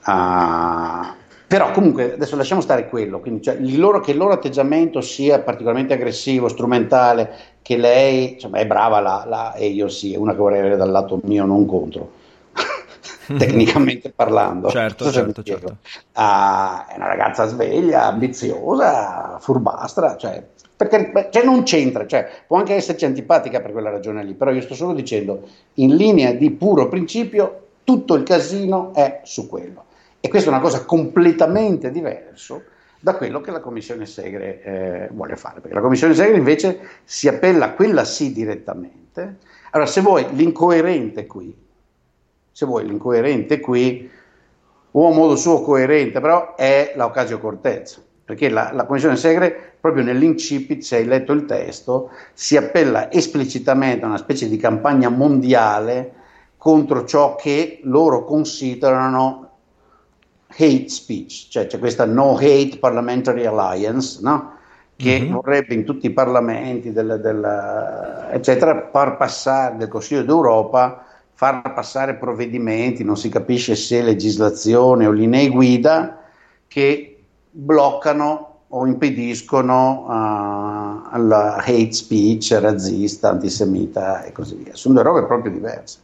Uh, 0.06 1.16
Però 1.48 1.72
comunque 1.72 2.14
adesso 2.14 2.36
lasciamo 2.36 2.62
stare 2.62 2.90
quello, 2.90 3.22
quindi 3.22 3.42
cioè, 3.42 3.58
loro, 3.60 4.02
che 4.02 4.12
il 4.12 4.18
loro 4.18 4.34
atteggiamento 4.34 5.02
sia 5.02 5.40
particolarmente 5.40 5.94
aggressivo, 5.94 6.48
strumentale, 6.48 7.32
che 7.70 7.78
lei 7.78 8.34
insomma, 8.34 8.58
è 8.58 8.66
brava 8.66 9.00
la, 9.00 9.26
la, 9.28 9.54
e 9.54 9.68
io 9.68 9.90
sì, 9.90 10.16
è 10.16 10.18
una 10.18 10.32
che 10.32 10.40
vorrei 10.40 10.58
avere 10.58 10.76
dal 10.76 10.90
lato 10.90 11.20
mio, 11.26 11.46
non 11.46 11.68
contro. 11.68 12.14
tecnicamente 13.38 14.10
parlando. 14.10 14.70
Certo, 14.70 15.04
so 15.04 15.12
certo, 15.12 15.44
certo. 15.44 15.78
Ah, 16.14 16.88
è 16.88 16.96
una 16.96 17.06
ragazza 17.06 17.46
sveglia, 17.46 18.06
ambiziosa, 18.06 19.38
furbastra, 19.40 20.18
cioè, 20.18 20.44
perché, 20.76 21.30
cioè 21.30 21.44
non 21.44 21.62
c'entra, 21.62 22.08
cioè, 22.08 22.28
può 22.48 22.58
anche 22.58 22.74
esserci 22.74 23.06
antipatica 23.06 23.60
per 23.60 23.72
quella 23.72 23.92
ragione 23.92 24.24
lì, 24.24 24.34
però 24.34 24.50
io 24.50 24.62
sto 24.62 24.74
solo 24.74 24.94
dicendo, 24.94 25.48
in 25.76 25.96
linea 25.96 26.32
di 26.34 26.50
puro 26.50 26.88
principio, 26.88 27.68
tutto 27.84 28.16
il 28.16 28.24
casino 28.24 28.96
è 28.96 29.22
su 29.26 29.48
quello. 29.48 29.86
E 30.20 30.28
questa 30.28 30.50
è 30.50 30.54
una 30.54 30.62
cosa 30.62 30.86
completamente 30.86 31.92
diversa 31.92 32.60
da 33.00 33.16
quello 33.16 33.40
che 33.40 33.52
la 33.52 33.62
Commissione 33.62 34.06
Segre 34.06 34.62
eh, 34.62 35.10
vuole 35.12 35.36
fare, 35.36 35.62
perché 35.62 35.76
la 35.76 35.82
Commissione 35.82 36.14
Segre 36.14 36.38
invece 36.38 36.80
si 37.04 37.28
appella, 37.28 37.72
quella 37.72 38.04
sì 38.04 38.34
direttamente. 38.34 39.38
Allora, 39.72 39.90
se 39.90 40.02
vuoi 40.02 40.26
l'incoerente 40.32 41.26
qui, 41.26 41.56
se 42.52 42.66
vuoi 42.66 42.86
l'incoerente 42.86 43.60
qui, 43.60 44.10
o 44.92 45.08
a 45.08 45.14
modo 45.14 45.36
suo 45.36 45.62
coerente, 45.62 46.20
però 46.20 46.56
è 46.56 46.94
la 46.96 47.10
Cortez, 47.40 48.02
perché 48.26 48.50
la, 48.50 48.72
la 48.74 48.86
Commissione 48.86 49.16
Segre, 49.16 49.76
proprio 49.80 50.04
nell'incipit, 50.04 50.82
se 50.82 50.98
hai 50.98 51.06
letto 51.06 51.32
il 51.32 51.46
testo, 51.46 52.10
si 52.34 52.58
appella 52.58 53.12
esplicitamente 53.12 54.04
a 54.04 54.08
una 54.08 54.18
specie 54.18 54.50
di 54.50 54.58
campagna 54.58 55.10
mondiale 55.10 56.14
contro 56.58 57.06
ciò 57.06 57.36
che 57.36 57.80
loro 57.84 58.26
considerano 58.26 59.49
hate 60.50 60.90
speech, 60.90 61.48
cioè 61.50 61.68
c'è 61.68 61.80
questa 61.80 62.06
no 62.06 62.36
hate 62.36 62.78
parliamentary 62.80 63.46
alliance, 63.46 64.20
no? 64.22 64.58
che 64.96 65.18
mm-hmm. 65.18 65.32
vorrebbe 65.32 65.74
in 65.74 65.86
tutti 65.86 66.08
i 66.08 66.12
parlamenti 66.12 66.92
del, 66.92 67.20
del, 67.22 68.30
eccetera, 68.34 68.90
far 68.92 69.16
passare 69.16 69.78
del 69.78 69.88
Consiglio 69.88 70.24
d'Europa, 70.24 71.06
far 71.32 71.74
passare 71.74 72.16
provvedimenti, 72.16 73.06
non 73.06 73.16
si 73.16 73.30
capisce 73.30 73.76
se 73.76 74.02
legislazione 74.02 75.08
o 75.08 75.12
linee 75.12 75.48
guida, 75.48 76.22
che 76.68 77.18
bloccano 77.50 78.49
o 78.72 78.86
impediscono 78.86 80.06
uh, 80.08 81.18
la 81.18 81.56
hate 81.56 81.92
speech 81.92 82.56
razzista, 82.60 83.30
antisemita 83.30 84.24
e 84.24 84.32
così 84.32 84.56
via. 84.56 84.76
Sono 84.76 84.96
due 84.96 85.04
robe 85.04 85.26
proprio 85.26 85.52
diverse. 85.52 86.00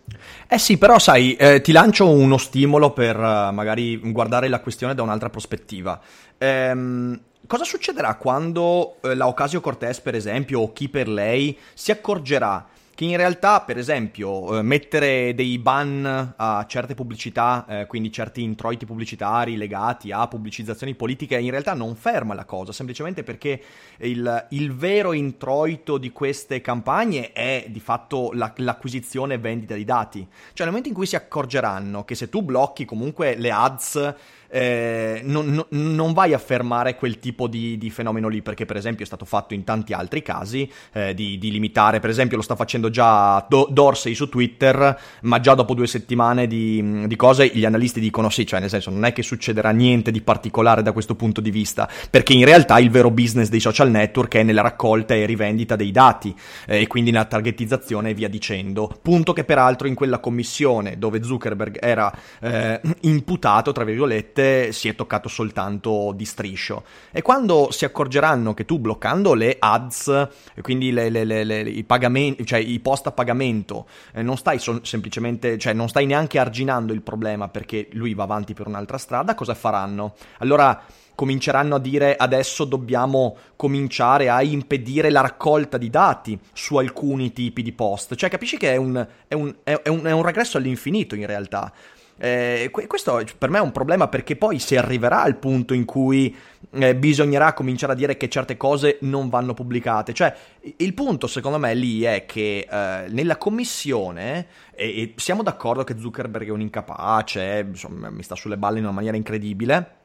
Eh 0.48 0.58
sì, 0.58 0.78
però 0.78 0.98
sai, 0.98 1.36
eh, 1.36 1.62
ti 1.62 1.72
lancio 1.72 2.10
uno 2.10 2.38
stimolo 2.38 2.92
per 2.92 3.18
uh, 3.18 3.54
magari 3.54 4.00
guardare 4.12 4.48
la 4.48 4.62
questione 4.62 4.96
da 4.96 5.04
un'altra 5.04 5.30
prospettiva. 5.30 6.00
Ehm, 6.38 7.20
cosa 7.46 7.64
succederà 7.64 8.16
quando 8.16 8.96
eh, 9.02 9.14
la 9.14 9.28
Ocasio 9.28 9.62
Cortez, 9.62 10.00
per 10.00 10.16
esempio, 10.16 10.62
o 10.62 10.74
chi 10.74 10.90
per 10.90 11.08
lei, 11.08 11.56
si 11.74 11.92
accorgerà 11.92 12.66
che 12.96 13.04
in 13.04 13.18
realtà, 13.18 13.60
per 13.62 13.78
esempio, 13.78 14.58
eh, 14.58 14.62
mettere 14.62 15.36
dei 15.36 15.60
ban 15.60 16.34
a 16.38 16.66
certe 16.66 16.96
pubblicità, 16.96 17.66
eh, 17.68 17.86
quindi 17.88 18.10
certi 18.10 18.42
introiti 18.42 18.86
pubblicitari 18.86 19.58
legati 19.58 20.14
a 20.14 20.26
pubblicizzazioni 20.28 20.96
politiche, 20.96 21.38
in 21.38 21.52
realtà 21.52 21.74
non 21.74 21.96
ferma 21.96 22.34
la 22.34 22.46
cosa, 22.46 22.72
semplicemente 22.72 23.24
perché 23.24 23.62
il, 23.98 24.48
il 24.52 24.74
vero 24.74 25.12
introito 25.12 25.98
di 25.98 26.12
queste 26.14 26.62
campagne 26.62 27.34
è 27.34 27.66
di 27.68 27.82
fatto 27.82 28.32
la, 28.32 28.54
l'acquisizione 28.58 29.34
e 29.34 29.40
vendita 29.40 29.76
di 29.76 29.84
dati. 29.84 30.26
Cioè, 30.54 30.66
nel 30.66 30.68
momento 30.68 30.88
in 30.88 30.96
cui 30.96 31.06
si 31.06 31.18
accorgeranno 31.18 32.06
che 32.06 32.16
se 32.16 32.30
tu 32.30 32.44
blocchi 32.44 32.86
comunque 32.86 33.36
le 33.36 33.52
ads 33.52 34.16
eh, 34.50 35.22
non, 35.24 35.66
non, 35.70 36.14
vai 36.14 36.34
a 36.34 36.38
fermare 36.38 36.96
quel 36.96 37.20
tipo 37.20 37.48
di, 37.48 37.78
di, 37.78 37.90
fenomeno 37.90 38.28
lì, 38.28 38.42
perché 38.42 38.66
per 38.66 38.78
esempio 38.78 39.04
è 39.04 39.08
stato 39.08 39.26
fatto 39.26 39.54
in 39.54 39.64
tanti 39.64 39.94
altri 39.94 40.22
casi 40.22 40.70
eh, 40.94 41.14
di, 41.14 41.38
di, 41.38 41.52
limitare, 41.52 42.00
per 42.00 42.10
esempio 42.10 42.38
lo 42.38 42.44
sta 42.44 42.56
facendo 42.56 42.90
già 42.90 43.46
Do- 43.50 43.68
Dorsey 43.70 44.14
su 44.14 44.30
Twitter, 44.30 45.00
ma 45.22 45.40
già 45.40 45.56
dopo 45.56 45.74
due 45.74 45.88
settimane 45.88 46.48
di, 46.48 47.08
di, 47.08 47.16
cose 47.16 47.48
gli 47.48 47.66
analisti 47.66 48.00
dicono 48.00 48.30
sì, 48.30 48.46
cioè 48.46 48.60
nel 48.60 48.70
senso 48.70 48.90
non 48.92 49.06
è 49.06 49.14
che 49.14 49.24
succederà 49.24 49.72
niente 49.72 50.12
di 50.12 50.22
particolare 50.22 50.82
da 50.82 50.92
questo 50.92 51.16
punto 51.16 51.42
di 51.42 51.52
vista, 51.52 51.90
perché 52.10 52.34
in 52.34 52.46
realtà 52.46 52.80
il 52.80 52.90
vero 52.90 53.12
business 53.12 53.50
dei 53.50 53.60
social 53.60 53.90
network 53.90 54.36
è 54.36 54.44
nella 54.44 54.62
raccolta 54.62 55.14
e 55.14 55.26
rivendita 55.26 55.76
dei 55.76 55.92
dati 55.92 56.34
eh, 56.68 56.82
e 56.82 56.88
quindi 56.88 57.12
nella 57.12 57.26
targetizzazione 57.26 58.12
e 58.12 58.14
via 58.14 58.30
dicendo. 58.30 58.90
Punto 59.02 59.34
che 59.34 59.44
peraltro 59.44 59.88
in 59.88 59.96
quella 59.96 60.20
commissione 60.20 60.98
dove 60.98 61.24
Zuckerberg 61.24 61.78
era 61.82 62.12
eh, 62.42 62.80
imputato, 63.02 63.72
tra 63.72 63.84
virgolette, 63.84 64.45
si 64.72 64.88
è 64.88 64.96
toccato 64.96 65.30
soltanto 65.30 66.14
di 66.16 66.26
striscio. 66.26 66.84
E 67.12 67.22
quando 67.22 67.70
si 67.72 67.86
accorgeranno 67.86 68.54
che 68.54 68.66
tu 68.66 68.80
bloccando 68.80 69.34
le 69.34 69.56
ads, 69.60 70.28
quindi 70.62 70.92
le, 70.92 71.10
le, 71.10 71.24
le, 71.24 71.62
i 71.62 71.84
pagamenti, 71.84 72.46
cioè 72.46 72.60
i 72.60 72.80
post 72.80 73.08
a 73.08 73.12
pagamento, 73.12 73.88
eh, 74.14 74.22
non 74.22 74.38
stai 74.38 74.60
so- 74.60 74.84
semplicemente, 74.84 75.58
cioè 75.58 75.74
non 75.74 75.90
stai 75.90 76.06
neanche 76.06 76.40
arginando 76.40 76.94
il 76.94 77.02
problema 77.02 77.48
perché 77.50 77.88
lui 77.92 78.14
va 78.14 78.24
avanti 78.24 78.54
per 78.54 78.68
un'altra 78.68 78.98
strada, 78.98 79.36
cosa 79.36 79.54
faranno? 79.54 80.16
Allora 80.40 80.84
cominceranno 81.16 81.76
a 81.76 81.80
dire 81.80 82.16
adesso 82.16 82.66
dobbiamo 82.66 83.38
cominciare 83.56 84.30
a 84.30 84.44
impedire 84.44 85.10
la 85.10 85.22
raccolta 85.22 85.78
di 85.78 85.90
dati 85.90 86.38
su 86.54 86.76
alcuni 86.76 87.32
tipi 87.32 87.64
di 87.64 87.72
post. 87.72 88.16
Cioè, 88.16 88.30
capisci 88.30 88.58
che 88.58 88.74
è 88.74 88.76
un, 88.76 89.08
è 89.28 89.34
un, 89.34 89.56
è 89.64 89.82
un, 89.88 90.04
è 90.04 90.12
un 90.12 90.22
regresso 90.22 90.58
all'infinito 90.58 91.16
in 91.16 91.26
realtà. 91.26 91.72
Eh, 92.18 92.72
questo 92.72 93.22
per 93.38 93.50
me 93.50 93.58
è 93.58 93.62
un 93.62 93.74
problema 93.74 94.08
perché 94.08 94.38
poi 94.38 94.58
si 94.60 94.78
arriverà 94.78 95.22
al 95.22 95.36
punto 95.36 95.74
in 95.74 95.84
cui 95.84 96.34
eh, 96.72 96.96
bisognerà 96.96 97.54
cominciare 97.54 97.92
a 97.92 97.96
dire 97.96 98.16
che 98.16 98.30
certe 98.30 98.56
cose 98.56 99.00
non 99.02 99.30
vanno 99.30 99.54
pubblicate. 99.54 100.14
Cioè, 100.14 100.34
il 100.78 100.94
punto 100.94 101.28
secondo 101.28 101.58
me 101.58 101.74
lì 101.74 102.04
è 102.04 102.26
che 102.26 102.68
eh, 102.70 103.06
nella 103.10 103.38
commissione, 103.38 104.48
e, 104.74 105.02
e, 105.02 105.14
siamo 105.18 105.44
d'accordo 105.44 105.84
che 105.84 105.98
Zuckerberg 105.98 106.48
è 106.48 106.52
un 106.52 106.62
incapace, 106.62 107.66
insomma, 107.68 108.10
mi 108.10 108.24
sta 108.24 108.36
sulle 108.36 108.58
balle 108.58 108.78
in 108.80 108.86
una 108.86 108.94
maniera 108.94 109.18
incredibile. 109.18 110.04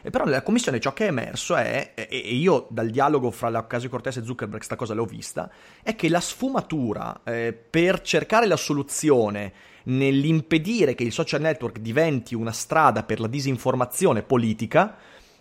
E 0.00 0.10
però 0.10 0.24
nella 0.24 0.42
commissione 0.42 0.78
ciò 0.78 0.92
che 0.92 1.06
è 1.06 1.08
emerso 1.08 1.56
è, 1.56 1.92
e 1.96 2.16
io 2.16 2.68
dal 2.70 2.88
dialogo 2.88 3.32
fra 3.32 3.48
l'Ocasio 3.48 3.88
Cortez 3.88 4.18
e 4.18 4.24
Zuckerberg 4.24 4.62
sta 4.62 4.76
cosa 4.76 4.94
l'ho 4.94 5.04
vista, 5.04 5.50
è 5.82 5.96
che 5.96 6.08
la 6.08 6.20
sfumatura 6.20 7.22
eh, 7.24 7.52
per 7.52 8.00
cercare 8.02 8.46
la 8.46 8.56
soluzione 8.56 9.52
nell'impedire 9.88 10.94
che 10.94 11.04
il 11.04 11.12
social 11.12 11.40
network 11.40 11.78
diventi 11.78 12.34
una 12.34 12.52
strada 12.52 13.02
per 13.02 13.20
la 13.20 13.26
disinformazione 13.26 14.22
politica, 14.22 14.96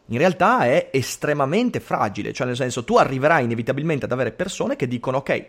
in 0.08 0.18
realtà 0.18 0.66
è 0.66 0.90
estremamente 0.92 1.80
fragile, 1.80 2.34
cioè 2.34 2.48
nel 2.48 2.56
senso 2.56 2.84
tu 2.84 2.98
arriverai 2.98 3.44
inevitabilmente 3.44 4.06
ad 4.06 4.12
avere 4.12 4.32
persone 4.32 4.76
che 4.76 4.88
dicono 4.88 5.18
ok, 5.18 5.46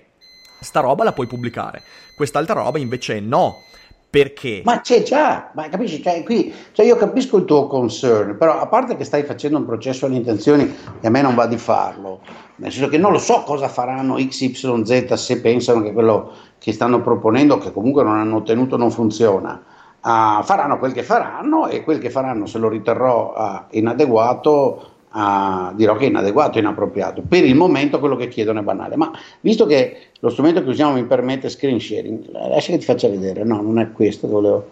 sta 0.60 0.80
roba 0.80 1.04
la 1.04 1.12
puoi 1.12 1.28
pubblicare, 1.28 1.82
quest'altra 2.16 2.54
roba 2.54 2.78
invece 2.78 3.20
no. 3.20 3.62
Perché? 4.10 4.62
Ma 4.64 4.80
c'è 4.80 5.02
già, 5.02 5.50
ma 5.54 5.68
capisci? 5.68 6.02
Cioè, 6.02 6.22
qui, 6.22 6.50
cioè 6.72 6.86
io 6.86 6.96
capisco 6.96 7.36
il 7.36 7.44
tuo 7.44 7.66
concern, 7.66 8.38
però 8.38 8.58
a 8.58 8.66
parte 8.66 8.96
che 8.96 9.04
stai 9.04 9.22
facendo 9.22 9.58
un 9.58 9.66
processo 9.66 10.06
alle 10.06 10.16
intenzioni 10.16 10.74
e 11.00 11.06
a 11.06 11.10
me 11.10 11.20
non 11.20 11.34
va 11.34 11.46
di 11.46 11.58
farlo, 11.58 12.20
nel 12.56 12.72
senso 12.72 12.88
che 12.88 12.96
non 12.96 13.12
lo 13.12 13.18
so 13.18 13.42
cosa 13.42 13.68
faranno 13.68 14.14
XYZ 14.14 15.12
se 15.12 15.40
pensano 15.42 15.82
che 15.82 15.92
quello 15.92 16.32
che 16.58 16.72
stanno 16.72 17.02
proponendo, 17.02 17.58
che 17.58 17.70
comunque 17.70 18.02
non 18.02 18.16
hanno 18.16 18.36
ottenuto, 18.36 18.78
non 18.78 18.90
funziona. 18.90 19.62
Uh, 20.00 20.42
faranno 20.42 20.78
quel 20.78 20.92
che 20.92 21.02
faranno 21.02 21.66
e 21.66 21.82
quel 21.82 21.98
che 21.98 22.08
faranno 22.08 22.46
se 22.46 22.56
lo 22.56 22.68
riterrò 22.68 23.34
uh, 23.36 23.76
inadeguato 23.76 24.97
uh, 25.18 25.74
dirò 25.74 25.96
che 25.96 26.04
è 26.04 26.08
inadeguato, 26.08 26.58
inappropriato. 26.58 27.22
Per 27.26 27.44
il 27.44 27.54
momento 27.54 27.98
quello 27.98 28.16
che 28.16 28.28
chiedono 28.28 28.60
è 28.60 28.62
banale, 28.62 28.96
ma 28.96 29.10
visto 29.40 29.66
che 29.66 29.96
lo 30.20 30.30
strumento 30.30 30.62
che 30.62 30.70
usiamo 30.70 30.94
mi 30.94 31.04
permette 31.04 31.48
screen 31.48 31.80
sharing, 31.80 32.30
lascia 32.30 32.72
che 32.72 32.78
ti 32.78 32.84
faccia 32.84 33.08
vedere, 33.08 33.44
no, 33.44 33.60
non 33.60 33.78
è 33.78 33.90
questo 33.92 34.26
che 34.26 34.32
volevo, 34.32 34.66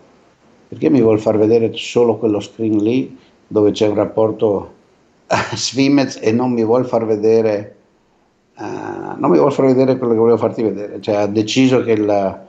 perché 0.69 0.89
mi 0.89 1.01
vuol 1.01 1.19
far 1.19 1.37
vedere 1.37 1.73
solo 1.75 2.17
quello 2.17 2.41
screen 2.41 2.79
lì 2.79 3.19
dove 3.47 3.73
c'è 3.73 3.89
un 3.89 3.95
rapporto 3.95 4.75
Svimez 5.55 6.19
e 6.23 6.31
non 6.31 6.53
mi 6.53 6.65
vuol 6.65 6.87
far 6.87 7.05
vedere 7.05 7.73
Uh, 8.59 9.19
non 9.19 9.29
mi 9.29 9.37
vuole 9.37 9.53
far 9.53 9.67
vedere 9.67 9.99
quello 9.99 10.15
che 10.15 10.19
volevo 10.19 10.39
farti 10.39 10.63
vedere, 10.63 10.99
cioè 11.03 11.17
ha 11.17 11.27
deciso 11.27 11.83
che 11.85 11.93
il, 11.93 12.41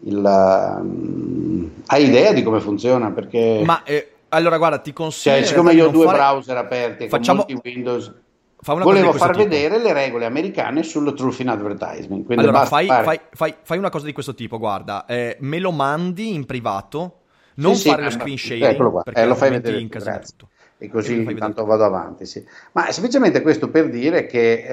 il 0.00 0.78
um, 0.78 1.70
ha 1.86 1.96
idea 1.96 2.34
di 2.34 2.42
come 2.42 2.60
funziona 2.60 3.10
perché... 3.10 3.62
Ma 3.64 3.82
eh, 3.84 4.15
allora 4.28 4.58
guarda 4.58 4.78
ti 4.78 4.92
consiglio... 4.92 5.36
Cioè, 5.36 5.44
siccome 5.44 5.72
io 5.72 5.86
ho 5.86 5.90
due 5.90 6.06
fare... 6.06 6.18
browser 6.18 6.56
aperti 6.56 7.08
Facciamo... 7.08 7.44
con 7.44 7.60
Windows... 7.62 8.14
Volevo 8.58 9.12
far 9.12 9.36
tipo. 9.36 9.48
vedere 9.48 9.78
le 9.78 9.92
regole 9.92 10.24
americane 10.24 10.82
sul 10.82 11.14
truth 11.14 11.38
in 11.40 11.50
advertising. 11.50 12.24
Allora, 12.38 12.64
fai, 12.64 12.86
fare... 12.86 13.28
fai, 13.30 13.54
fai, 13.62 13.78
una 13.78 13.90
cosa 13.90 14.06
di 14.06 14.12
questo 14.12 14.34
tipo, 14.34 14.58
guarda, 14.58 15.04
eh, 15.04 15.36
me 15.40 15.60
lo 15.60 15.70
mandi 15.70 16.34
in 16.34 16.46
privato, 16.46 17.20
non 17.56 17.76
sì, 17.76 17.90
fare 17.90 18.10
sì, 18.10 18.16
lo 18.16 18.22
screen 18.22 18.38
sharing, 18.38 19.02
perché 19.04 19.20
eh, 19.20 19.26
lo 19.26 19.34
fai 19.36 19.50
vedere, 19.50 19.86
grazie 19.86 20.34
e 20.78 20.90
così 20.90 21.22
intanto 21.22 21.64
vado 21.64 21.84
avanti. 21.84 22.26
Sì. 22.26 22.44
Ma 22.72 22.90
semplicemente 22.90 23.42
questo 23.42 23.70
per 23.70 23.88
dire 23.88 24.26
che 24.26 24.64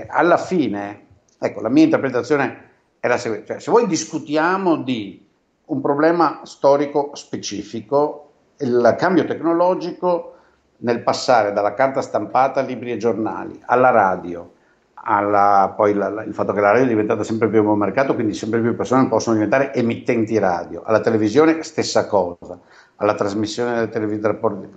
eh, 0.00 0.06
alla 0.08 0.36
fine, 0.36 1.06
ecco, 1.38 1.60
la 1.60 1.68
mia 1.68 1.84
interpretazione 1.84 2.70
è 3.00 3.08
la 3.08 3.18
seguente, 3.18 3.46
cioè, 3.46 3.60
se 3.60 3.70
voi 3.70 3.86
discutiamo 3.86 4.76
di 4.76 5.26
un 5.66 5.80
problema 5.80 6.40
storico 6.44 7.10
specifico, 7.14 8.23
il 8.58 8.94
cambio 8.98 9.24
tecnologico 9.24 10.34
nel 10.78 11.02
passare 11.02 11.52
dalla 11.52 11.74
carta 11.74 12.00
stampata 12.02 12.60
a 12.60 12.62
libri 12.62 12.92
e 12.92 12.96
giornali, 12.96 13.60
alla 13.66 13.90
radio, 13.90 14.52
alla, 14.94 15.72
poi 15.76 15.94
la, 15.94 16.22
il 16.24 16.34
fatto 16.34 16.52
che 16.52 16.60
la 16.60 16.70
radio 16.70 16.84
è 16.84 16.88
diventata 16.88 17.22
sempre 17.22 17.48
più 17.48 17.64
un 17.64 17.78
mercato, 17.78 18.14
quindi 18.14 18.34
sempre 18.34 18.60
più 18.60 18.74
persone 18.74 19.08
possono 19.08 19.36
diventare 19.36 19.72
emittenti 19.74 20.38
radio, 20.38 20.82
alla 20.84 21.00
televisione 21.00 21.62
stessa 21.62 22.06
cosa, 22.06 22.58
alla 22.96 23.14
trasmissione 23.14 23.74
delle, 23.74 23.88
televis- 23.88 24.68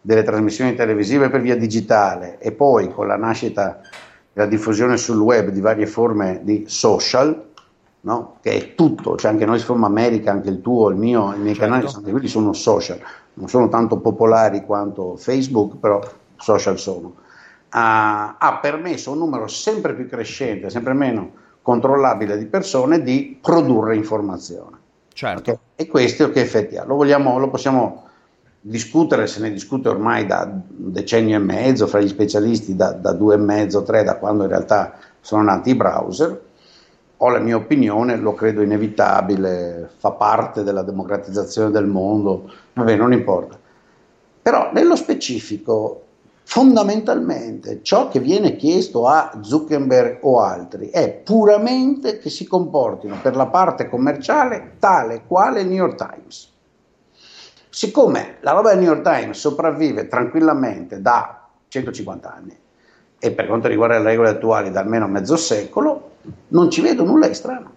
delle 0.00 0.22
trasmissioni 0.22 0.74
televisive 0.74 1.30
per 1.30 1.40
via 1.40 1.56
digitale. 1.56 2.38
E 2.38 2.52
poi 2.52 2.92
con 2.92 3.06
la 3.06 3.16
nascita 3.16 3.80
e 3.80 4.40
la 4.40 4.46
diffusione 4.46 4.96
sul 4.96 5.18
web 5.18 5.48
di 5.48 5.60
varie 5.60 5.86
forme 5.86 6.40
di 6.42 6.64
social, 6.66 7.44
no? 8.02 8.36
che 8.40 8.52
è 8.52 8.74
tutto, 8.74 9.16
cioè 9.16 9.30
anche 9.30 9.44
noi 9.44 9.58
From 9.58 9.84
America, 9.84 10.30
anche 10.30 10.48
il 10.48 10.60
tuo, 10.60 10.90
il 10.90 10.96
mio, 10.96 11.32
i 11.34 11.38
miei 11.38 11.54
certo. 11.54 11.72
canali, 11.72 12.10
quelli 12.10 12.28
sono 12.28 12.52
social, 12.52 12.98
non 13.36 13.48
sono 13.48 13.68
tanto 13.68 13.98
popolari 13.98 14.64
quanto 14.64 15.16
Facebook, 15.16 15.76
però 15.76 16.00
social 16.36 16.78
sono. 16.78 17.14
Ha, 17.70 18.36
ha 18.38 18.58
permesso 18.58 19.10
a 19.10 19.12
un 19.14 19.18
numero 19.18 19.46
sempre 19.46 19.94
più 19.94 20.08
crescente, 20.08 20.70
sempre 20.70 20.94
meno 20.94 21.44
controllabile 21.62 22.38
di 22.38 22.46
persone 22.46 23.02
di 23.02 23.38
produrre 23.40 23.96
informazione. 23.96 24.78
Certo. 25.12 25.40
Okay? 25.40 25.58
E 25.74 25.86
questo 25.86 26.30
che 26.30 26.40
effetti 26.40 26.76
ha? 26.76 26.84
Lo, 26.84 26.94
vogliamo, 26.94 27.38
lo 27.38 27.48
possiamo 27.50 28.04
discutere, 28.60 29.26
se 29.26 29.40
ne 29.40 29.50
discute 29.50 29.88
ormai 29.88 30.26
da 30.26 30.44
un 30.44 30.92
decennio 30.92 31.36
e 31.36 31.40
mezzo 31.40 31.86
fra 31.86 32.00
gli 32.00 32.08
specialisti, 32.08 32.76
da, 32.76 32.92
da 32.92 33.12
due 33.12 33.34
e 33.34 33.38
mezzo, 33.38 33.82
tre, 33.82 34.02
da 34.02 34.16
quando 34.16 34.44
in 34.44 34.48
realtà 34.48 34.94
sono 35.20 35.42
nati 35.42 35.70
i 35.70 35.74
browser. 35.74 36.40
Ho 37.18 37.30
la 37.30 37.38
mia 37.38 37.56
opinione, 37.56 38.16
lo 38.16 38.34
credo 38.34 38.62
inevitabile, 38.62 39.90
fa 39.96 40.10
parte 40.12 40.62
della 40.62 40.82
democratizzazione 40.82 41.70
del 41.70 41.86
mondo, 41.86 42.50
vabbè, 42.74 42.96
non 42.96 43.12
importa. 43.12 43.58
Però 44.42 44.70
nello 44.72 44.96
specifico, 44.96 46.02
fondamentalmente, 46.42 47.80
ciò 47.82 48.08
che 48.08 48.20
viene 48.20 48.56
chiesto 48.56 49.06
a 49.06 49.38
Zuckerberg 49.40 50.18
o 50.22 50.40
altri 50.40 50.88
è 50.90 51.10
puramente 51.10 52.18
che 52.18 52.30
si 52.30 52.46
comportino 52.46 53.16
per 53.22 53.34
la 53.34 53.46
parte 53.46 53.88
commerciale 53.88 54.74
tale 54.78 55.22
quale 55.26 55.62
il 55.62 55.68
New 55.68 55.76
York 55.76 55.96
Times 55.96 56.54
Siccome 57.76 58.38
la 58.40 58.52
roba 58.52 58.70
del 58.70 58.78
New 58.78 58.88
York 58.90 59.02
Times 59.02 59.38
sopravvive 59.38 60.08
tranquillamente 60.08 61.02
da 61.02 61.46
150 61.68 62.34
anni 62.34 62.58
e 63.18 63.32
per 63.32 63.46
quanto 63.46 63.68
riguarda 63.68 63.98
le 63.98 64.04
regole 64.04 64.30
attuali 64.30 64.70
da 64.70 64.80
almeno 64.80 65.06
mezzo 65.06 65.36
secolo, 65.36 66.12
non 66.48 66.70
ci 66.70 66.80
vedo 66.80 67.04
nulla 67.04 67.28
di 67.28 67.34
strano. 67.34 67.72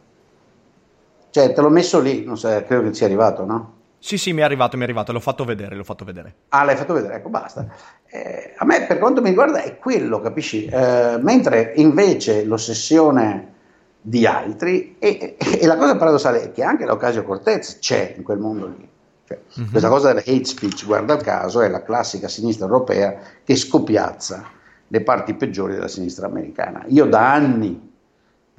Cioè, 1.31 1.53
te 1.53 1.62
l'ho 1.62 1.69
messo 1.69 1.99
lì, 1.99 2.23
non 2.23 2.38
so, 2.38 2.47
credo 2.65 2.83
che 2.83 2.93
sia 2.93 3.05
arrivato, 3.05 3.45
no? 3.45 3.73
Sì, 3.99 4.17
sì, 4.17 4.31
mi 4.31 4.39
è 4.39 4.43
arrivato, 4.43 4.77
mi 4.77 4.83
è 4.83 4.85
arrivato, 4.85 5.12
l'ho 5.12 5.19
fatto 5.19 5.43
vedere, 5.43 5.75
l'ho 5.75 5.83
fatto 5.83 6.05
vedere. 6.05 6.33
Ah, 6.49 6.63
l'hai 6.63 6.77
fatto 6.77 6.93
vedere, 6.93 7.15
ecco, 7.15 7.29
basta. 7.29 7.67
Eh, 8.07 8.53
a 8.57 8.65
me, 8.65 8.85
per 8.85 8.97
quanto 8.97 9.21
mi 9.21 9.29
riguarda, 9.29 9.62
è 9.62 9.77
quello, 9.77 10.21
capisci? 10.21 10.65
Eh, 10.65 11.17
mentre 11.21 11.73
invece 11.75 12.45
l'ossessione 12.45 13.55
di 14.01 14.25
altri, 14.25 14.95
e, 14.97 15.35
e, 15.38 15.65
la 15.65 15.75
cosa 15.75 15.97
paradossale 15.97 16.43
è 16.43 16.51
che 16.51 16.63
anche 16.63 16.85
l'Ocasio 16.85 17.23
Cortez 17.23 17.79
c'è 17.79 18.13
in 18.15 18.23
quel 18.23 18.39
mondo 18.39 18.67
lì. 18.67 18.89
Cioè, 19.25 19.39
uh-huh. 19.55 19.69
Questa 19.69 19.89
cosa 19.89 20.13
del 20.13 20.23
hate 20.25 20.45
speech, 20.45 20.85
guarda 20.85 21.17
caso, 21.17 21.62
è 21.62 21.67
la 21.67 21.83
classica 21.83 22.29
sinistra 22.29 22.65
europea 22.65 23.19
che 23.43 23.55
scopiazza 23.55 24.43
le 24.88 25.01
parti 25.01 25.35
peggiori 25.35 25.73
della 25.73 25.89
sinistra 25.89 26.25
americana. 26.25 26.85
Io 26.88 27.05
da 27.05 27.33
anni 27.33 27.88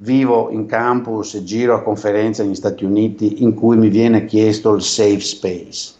vivo 0.01 0.49
in 0.49 0.65
campus 0.65 1.35
e 1.35 1.43
giro 1.43 1.75
a 1.75 1.81
conferenze 1.81 2.43
negli 2.43 2.55
Stati 2.55 2.83
Uniti 2.83 3.43
in 3.43 3.53
cui 3.53 3.77
mi 3.77 3.89
viene 3.89 4.25
chiesto 4.25 4.73
il 4.73 4.81
safe 4.81 5.19
space, 5.19 5.93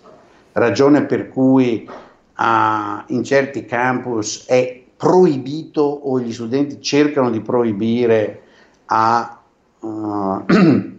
ragione 0.54 1.06
per 1.06 1.30
cui 1.30 1.88
uh, 1.88 3.14
in 3.14 3.24
certi 3.24 3.66
campus 3.66 4.46
è 4.48 4.82
proibito 4.98 5.82
o 5.82 6.20
gli 6.20 6.34
studenti 6.34 6.82
cercano 6.82 7.30
di 7.30 7.42
proibire 7.42 8.42
a, 8.86 9.40
uh, 9.80 10.46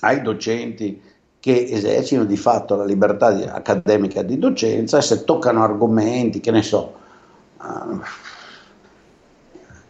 ai 0.00 0.22
docenti 0.22 1.02
che 1.40 1.66
esercitano 1.68 2.26
di 2.26 2.36
fatto 2.36 2.76
la 2.76 2.84
libertà 2.84 3.32
di, 3.32 3.42
accademica 3.42 4.22
di 4.22 4.38
docenza 4.38 5.00
se 5.00 5.24
toccano 5.24 5.62
argomenti, 5.62 6.38
che 6.38 6.50
ne 6.50 6.62
so, 6.62 6.94
uh, 7.60 8.00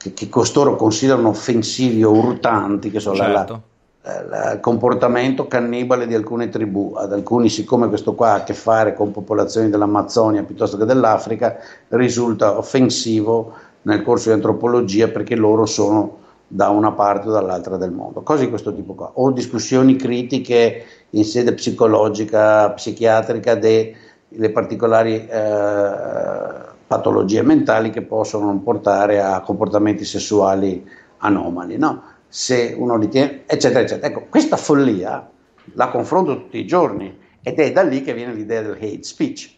che, 0.01 0.15
che, 0.15 0.31
costoro 0.31 0.77
considerano 0.77 1.29
offensivi 1.29 2.03
o 2.03 2.13
urtanti, 2.13 2.91
che 2.91 3.01
sono 3.01 3.17
certo. 3.17 3.63
la, 4.01 4.23
la, 4.23 4.53
il 4.53 4.61
comportamento 4.61 5.47
cannibale 5.47 6.07
di 6.07 6.15
alcune 6.15 6.49
tribù, 6.49 6.95
ad 6.97 7.13
alcuni 7.13 7.51
siccome 7.51 7.89
questo 7.89 8.15
qua 8.15 8.31
ha 8.31 8.35
a 8.37 8.43
che 8.43 8.55
fare 8.55 8.95
con 8.95 9.11
popolazioni 9.11 9.69
dell'Amazzonia 9.69 10.43
piuttosto 10.43 10.79
che 10.79 10.87
dell'Africa, 10.87 11.59
risulta 11.89 12.57
offensivo 12.57 13.53
nel 13.83 14.03
corso 14.03 14.31
di 14.31 14.37
antropologia 14.37 15.09
perché 15.09 15.37
loro 15.37 15.67
sono 15.67 16.17
da 16.47 16.71
una 16.71 16.93
parte 16.93 17.29
o 17.29 17.33
dall'altra 17.33 17.77
del 17.77 17.93
mondo, 17.93 18.23
cose 18.23 18.45
di 18.45 18.49
questo 18.49 18.75
tipo 18.75 18.95
qua, 18.95 19.11
o 19.15 19.31
discussioni 19.33 19.97
critiche 19.97 20.85
in 21.11 21.25
sede 21.25 21.53
psicologica, 21.53 22.71
psichiatrica 22.71 23.55
delle 23.55 24.51
particolari 24.51 25.27
eh, 25.29 26.70
patologie 26.91 27.43
mentali 27.43 27.91
che 27.91 28.03
possono 28.03 28.59
portare 28.59 29.21
a 29.23 29.43
comportamenti 29.43 30.05
sessuali 30.05 30.85
anomali, 31.19 31.79
no? 31.79 32.03
se 32.27 32.75
uno 32.77 32.97
ritiene, 32.97 33.45
eccetera, 33.47 33.83
eccetera. 33.83 34.09
Ecco, 34.09 34.27
questa 34.29 34.57
follia 34.57 35.31
la 35.75 35.89
confronto 35.89 36.37
tutti 36.37 36.59
i 36.59 36.67
giorni 36.67 37.17
ed 37.43 37.61
è 37.61 37.71
da 37.71 37.83
lì 37.83 38.03
che 38.03 38.13
viene 38.13 38.35
l'idea 38.35 38.63
del 38.63 38.73
hate 38.73 39.05
speech, 39.05 39.55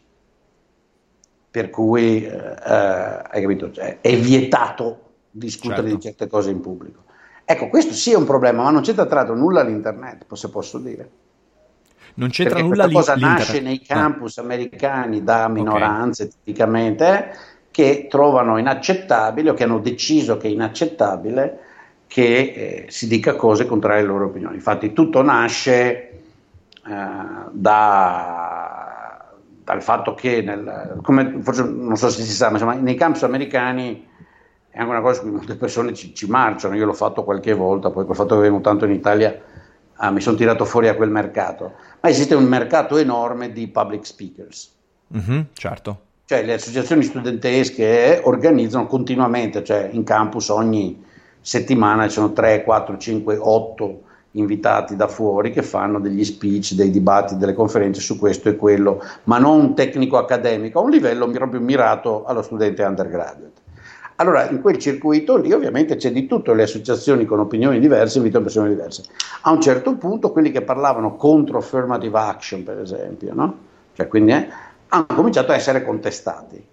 per 1.51 1.71
cui 1.71 2.23
eh, 2.23 2.29
eh 2.29 3.23
hai 3.31 3.41
capito, 3.41 3.71
cioè, 3.71 4.01
è 4.03 4.15
vietato 4.15 5.13
discutere 5.31 5.89
certo. 5.89 5.97
di 5.97 6.03
certe 6.03 6.27
cose 6.27 6.51
in 6.51 6.61
pubblico. 6.61 7.05
Ecco, 7.47 7.71
questo 7.71 7.95
sì 7.95 8.13
è 8.13 8.17
un 8.17 8.27
problema, 8.27 8.65
ma 8.65 8.71
non 8.71 8.83
c'entra 8.83 9.07
tra 9.07 9.21
l'altro 9.21 9.37
nulla 9.37 9.63
all'internet, 9.63 10.31
se 10.35 10.51
posso 10.51 10.77
dire. 10.77 11.11
Non 12.15 12.29
c'entra 12.31 12.57
Perché 12.57 12.69
nulla 12.69 12.89
questa 12.89 13.15
cosa 13.15 13.27
nasce 13.27 13.61
nei 13.61 13.81
ah. 13.89 13.95
campus 13.95 14.39
americani 14.39 15.23
da 15.23 15.49
minoranze 15.49 16.25
okay. 16.25 16.35
tipicamente 16.43 17.37
che 17.71 18.07
trovano 18.09 18.59
inaccettabile 18.59 19.51
o 19.51 19.55
che 19.55 19.65
hanno 19.65 19.79
deciso 19.79 20.37
che 20.37 20.49
è 20.49 20.51
inaccettabile 20.51 21.59
che 22.07 22.85
eh, 22.85 22.85
si 22.91 23.09
dica 23.09 23.35
cose 23.37 23.65
contrarie 23.65 24.01
alle 24.01 24.09
loro 24.09 24.27
opinioni. 24.27 24.57
Infatti 24.57 24.93
tutto 24.93 25.23
nasce 25.23 26.11
eh, 26.87 27.07
da, 27.51 29.25
dal 29.65 29.83
fatto 29.83 30.13
che, 30.15 30.43
nel, 30.43 30.99
come, 31.03 31.39
forse 31.41 31.63
non 31.65 31.97
so 31.97 32.11
se 32.11 32.23
si 32.23 32.33
sa, 32.33 32.47
ma 32.49 32.53
insomma, 32.53 32.75
nei 32.75 32.97
campus 32.97 33.23
americani 33.23 34.07
è 34.69 34.79
anche 34.79 34.91
una 34.91 35.01
cosa 35.01 35.15
su 35.15 35.23
cui 35.23 35.31
molte 35.31 35.57
persone 35.57 35.95
ci, 35.95 36.15
ci, 36.15 36.27
marciano, 36.27 36.75
io 36.75 36.85
l'ho 36.85 36.93
fatto 36.93 37.25
qualche 37.25 37.55
volta, 37.55 37.91
poi 37.91 38.05
col 38.05 38.15
fatto 38.15 38.35
che 38.35 38.43
vengo 38.43 38.61
tanto 38.61 38.85
in 38.85 38.93
Italia 38.93 39.41
ah, 40.03 40.11
mi 40.11 40.21
sono 40.21 40.37
tirato 40.37 40.65
fuori 40.65 40.89
a 40.89 40.97
quel 40.97 41.11
mercato, 41.11 41.75
ma 42.01 42.09
esiste 42.09 42.35
un 42.35 42.45
mercato 42.45 42.97
enorme 42.97 43.53
di 43.53 43.69
public 43.69 44.05
speakers. 44.05 44.71
Mm-hmm, 45.17 45.41
certo. 45.53 46.01
Cioè 46.25 46.45
le 46.45 46.55
associazioni 46.55 47.03
studentesche 47.03 48.21
organizzano 48.25 48.87
continuamente, 48.87 49.63
cioè 49.63 49.89
in 49.93 50.03
campus 50.03 50.49
ogni 50.49 51.05
settimana 51.41 52.07
ci 52.07 52.15
sono 52.15 52.33
3, 52.33 52.65
4, 52.65 52.97
5, 52.97 53.37
8 53.39 54.03
invitati 54.33 54.97
da 54.97 55.09
fuori 55.09 55.53
che 55.53 55.63
fanno 55.63 56.01
degli 56.01 56.25
speech, 56.25 56.73
dei 56.73 56.91
dibattiti, 56.91 57.39
delle 57.39 57.53
conferenze 57.53 58.01
su 58.01 58.19
questo 58.19 58.49
e 58.49 58.57
quello, 58.57 59.03
ma 59.25 59.39
non 59.39 59.75
tecnico 59.75 60.17
accademico, 60.17 60.81
a 60.81 60.83
un 60.83 60.91
livello 60.91 61.29
proprio 61.31 61.61
mirato 61.61 62.25
allo 62.25 62.43
studente 62.43 62.83
undergraduate. 62.83 63.61
Allora, 64.23 64.49
in 64.49 64.61
quel 64.61 64.79
circuito 64.79 65.37
lì 65.37 65.53
ovviamente 65.53 65.97
c'è 65.97 66.13
di 66.13 66.29
tutto, 66.29 66.53
le 66.53 66.63
associazioni 66.63 67.25
con 67.25 67.41
opinioni 67.41 67.81
diverse 67.81 68.19
invitano 68.19 68.45
persone 68.45 68.69
diverse. 68.69 69.03
A 69.41 69.51
un 69.51 69.61
certo 69.61 69.97
punto 69.97 70.31
quelli 70.31 70.53
che 70.53 70.63
parlavano 70.63 71.17
contro 71.17 71.59
affirmative 71.59 72.17
action, 72.17 72.63
per 72.63 72.79
esempio, 72.79 73.35
no? 73.35 73.57
cioè, 73.95 74.07
quindi, 74.07 74.31
eh, 74.31 74.49
hanno 74.87 75.07
cominciato 75.13 75.51
a 75.51 75.57
essere 75.57 75.85
contestati. 75.85 76.65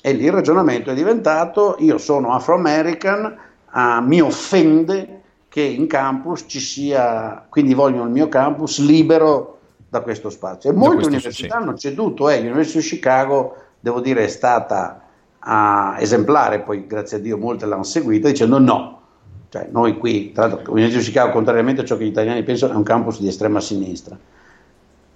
E 0.00 0.12
lì 0.12 0.24
il 0.24 0.32
ragionamento 0.32 0.90
è 0.90 0.94
diventato, 0.94 1.76
io 1.80 1.98
sono 1.98 2.32
afro-american, 2.32 3.36
uh, 3.70 4.02
mi 4.02 4.22
offende 4.22 5.20
che 5.48 5.60
in 5.60 5.86
campus 5.88 6.44
ci 6.46 6.60
sia, 6.60 7.44
quindi 7.50 7.74
voglio 7.74 8.02
il 8.02 8.10
mio 8.10 8.30
campus 8.30 8.78
libero 8.80 9.58
da 9.90 10.00
questo 10.00 10.30
spazio. 10.30 10.70
E 10.70 10.72
molte 10.72 11.04
università 11.04 11.56
hanno 11.56 11.76
ceduto, 11.76 12.30
eh, 12.30 12.40
l'Università 12.40 12.78
di 12.78 12.86
Chicago, 12.86 13.56
devo 13.78 14.00
dire, 14.00 14.24
è 14.24 14.28
stata 14.28 15.02
a 15.50 15.96
esemplare, 15.98 16.60
poi 16.60 16.86
grazie 16.86 17.16
a 17.16 17.20
Dio 17.20 17.38
molte 17.38 17.64
l'hanno 17.64 17.82
seguita, 17.82 18.28
dicendo 18.28 18.58
no. 18.58 18.96
Cioè, 19.48 19.68
noi 19.72 19.96
qui, 19.96 20.32
tra 20.32 20.46
l'altro, 20.46 20.62
l'Università 20.66 20.98
di 20.98 21.06
Chicago, 21.06 21.32
contrariamente 21.32 21.80
a 21.80 21.84
ciò 21.84 21.96
che 21.96 22.04
gli 22.04 22.08
italiani 22.08 22.42
pensano, 22.42 22.74
è 22.74 22.76
un 22.76 22.82
campus 22.82 23.18
di 23.18 23.28
estrema 23.28 23.58
sinistra, 23.58 24.16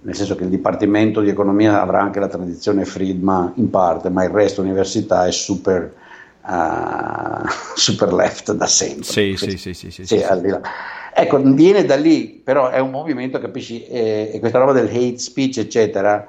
nel 0.01 0.15
senso 0.15 0.35
che 0.35 0.43
il 0.43 0.49
Dipartimento 0.49 1.21
di 1.21 1.29
Economia 1.29 1.79
avrà 1.79 2.01
anche 2.01 2.19
la 2.19 2.27
tradizione 2.27 2.83
Friedman 2.83 3.53
in 3.55 3.69
parte, 3.69 4.09
ma 4.09 4.23
il 4.23 4.31
resto 4.31 4.61
dell'università 4.61 5.27
è 5.27 5.31
super, 5.31 5.93
uh, 6.41 7.47
super 7.75 8.11
left 8.11 8.53
da 8.53 8.65
sempre. 8.65 9.03
Sì, 9.03 9.35
sì, 9.37 9.57
sì, 9.57 9.73
sì, 9.73 9.91
sì, 9.91 10.05
sì, 10.05 10.17
sì. 10.17 10.23
Ecco, 11.15 11.39
viene 11.43 11.85
da 11.85 11.95
lì, 11.95 12.41
però 12.43 12.69
è 12.69 12.79
un 12.79 12.89
movimento, 12.89 13.37
capisci, 13.37 13.85
eh, 13.85 14.31
e 14.33 14.39
questa 14.39 14.57
roba 14.57 14.71
del 14.71 14.87
hate 14.87 15.19
speech, 15.19 15.59
eccetera, 15.59 16.25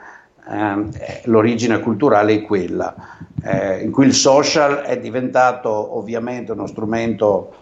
eh, 0.46 1.22
l'origine 1.24 1.80
culturale 1.80 2.34
è 2.34 2.42
quella, 2.42 2.94
eh, 3.42 3.82
in 3.82 3.90
cui 3.90 4.06
il 4.06 4.14
social 4.14 4.82
è 4.82 4.98
diventato 4.98 5.96
ovviamente 5.96 6.52
uno 6.52 6.66
strumento 6.66 7.52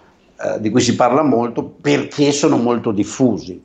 eh, 0.40 0.61
di 0.61 0.71
cui 0.71 0.81
si 0.81 0.97
parla 0.97 1.23
molto 1.23 1.64
perché 1.64 2.33
sono 2.33 2.57
molto 2.57 2.90
diffusi. 2.90 3.62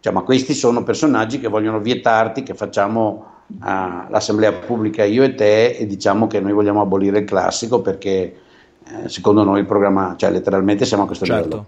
Cioè, 0.00 0.12
ma 0.12 0.22
questi 0.22 0.54
sono 0.54 0.84
personaggi 0.84 1.40
che 1.40 1.48
vogliono 1.48 1.80
vietarti 1.80 2.42
che 2.42 2.54
facciamo 2.54 3.36
l'assemblea 3.60 4.52
pubblica 4.52 5.04
io 5.04 5.22
e 5.22 5.34
te 5.34 5.70
e 5.70 5.86
diciamo 5.86 6.26
che 6.26 6.38
noi 6.38 6.52
vogliamo 6.52 6.82
abolire 6.82 7.20
il 7.20 7.24
classico 7.24 7.80
perché 7.80 8.36
eh, 8.84 9.08
secondo 9.08 9.42
noi 9.42 9.60
il 9.60 9.66
programma, 9.66 10.14
cioè 10.16 10.30
letteralmente 10.30 10.84
siamo 10.84 11.04
a 11.04 11.06
questo 11.06 11.24
certo. 11.24 11.44
livello. 11.44 11.66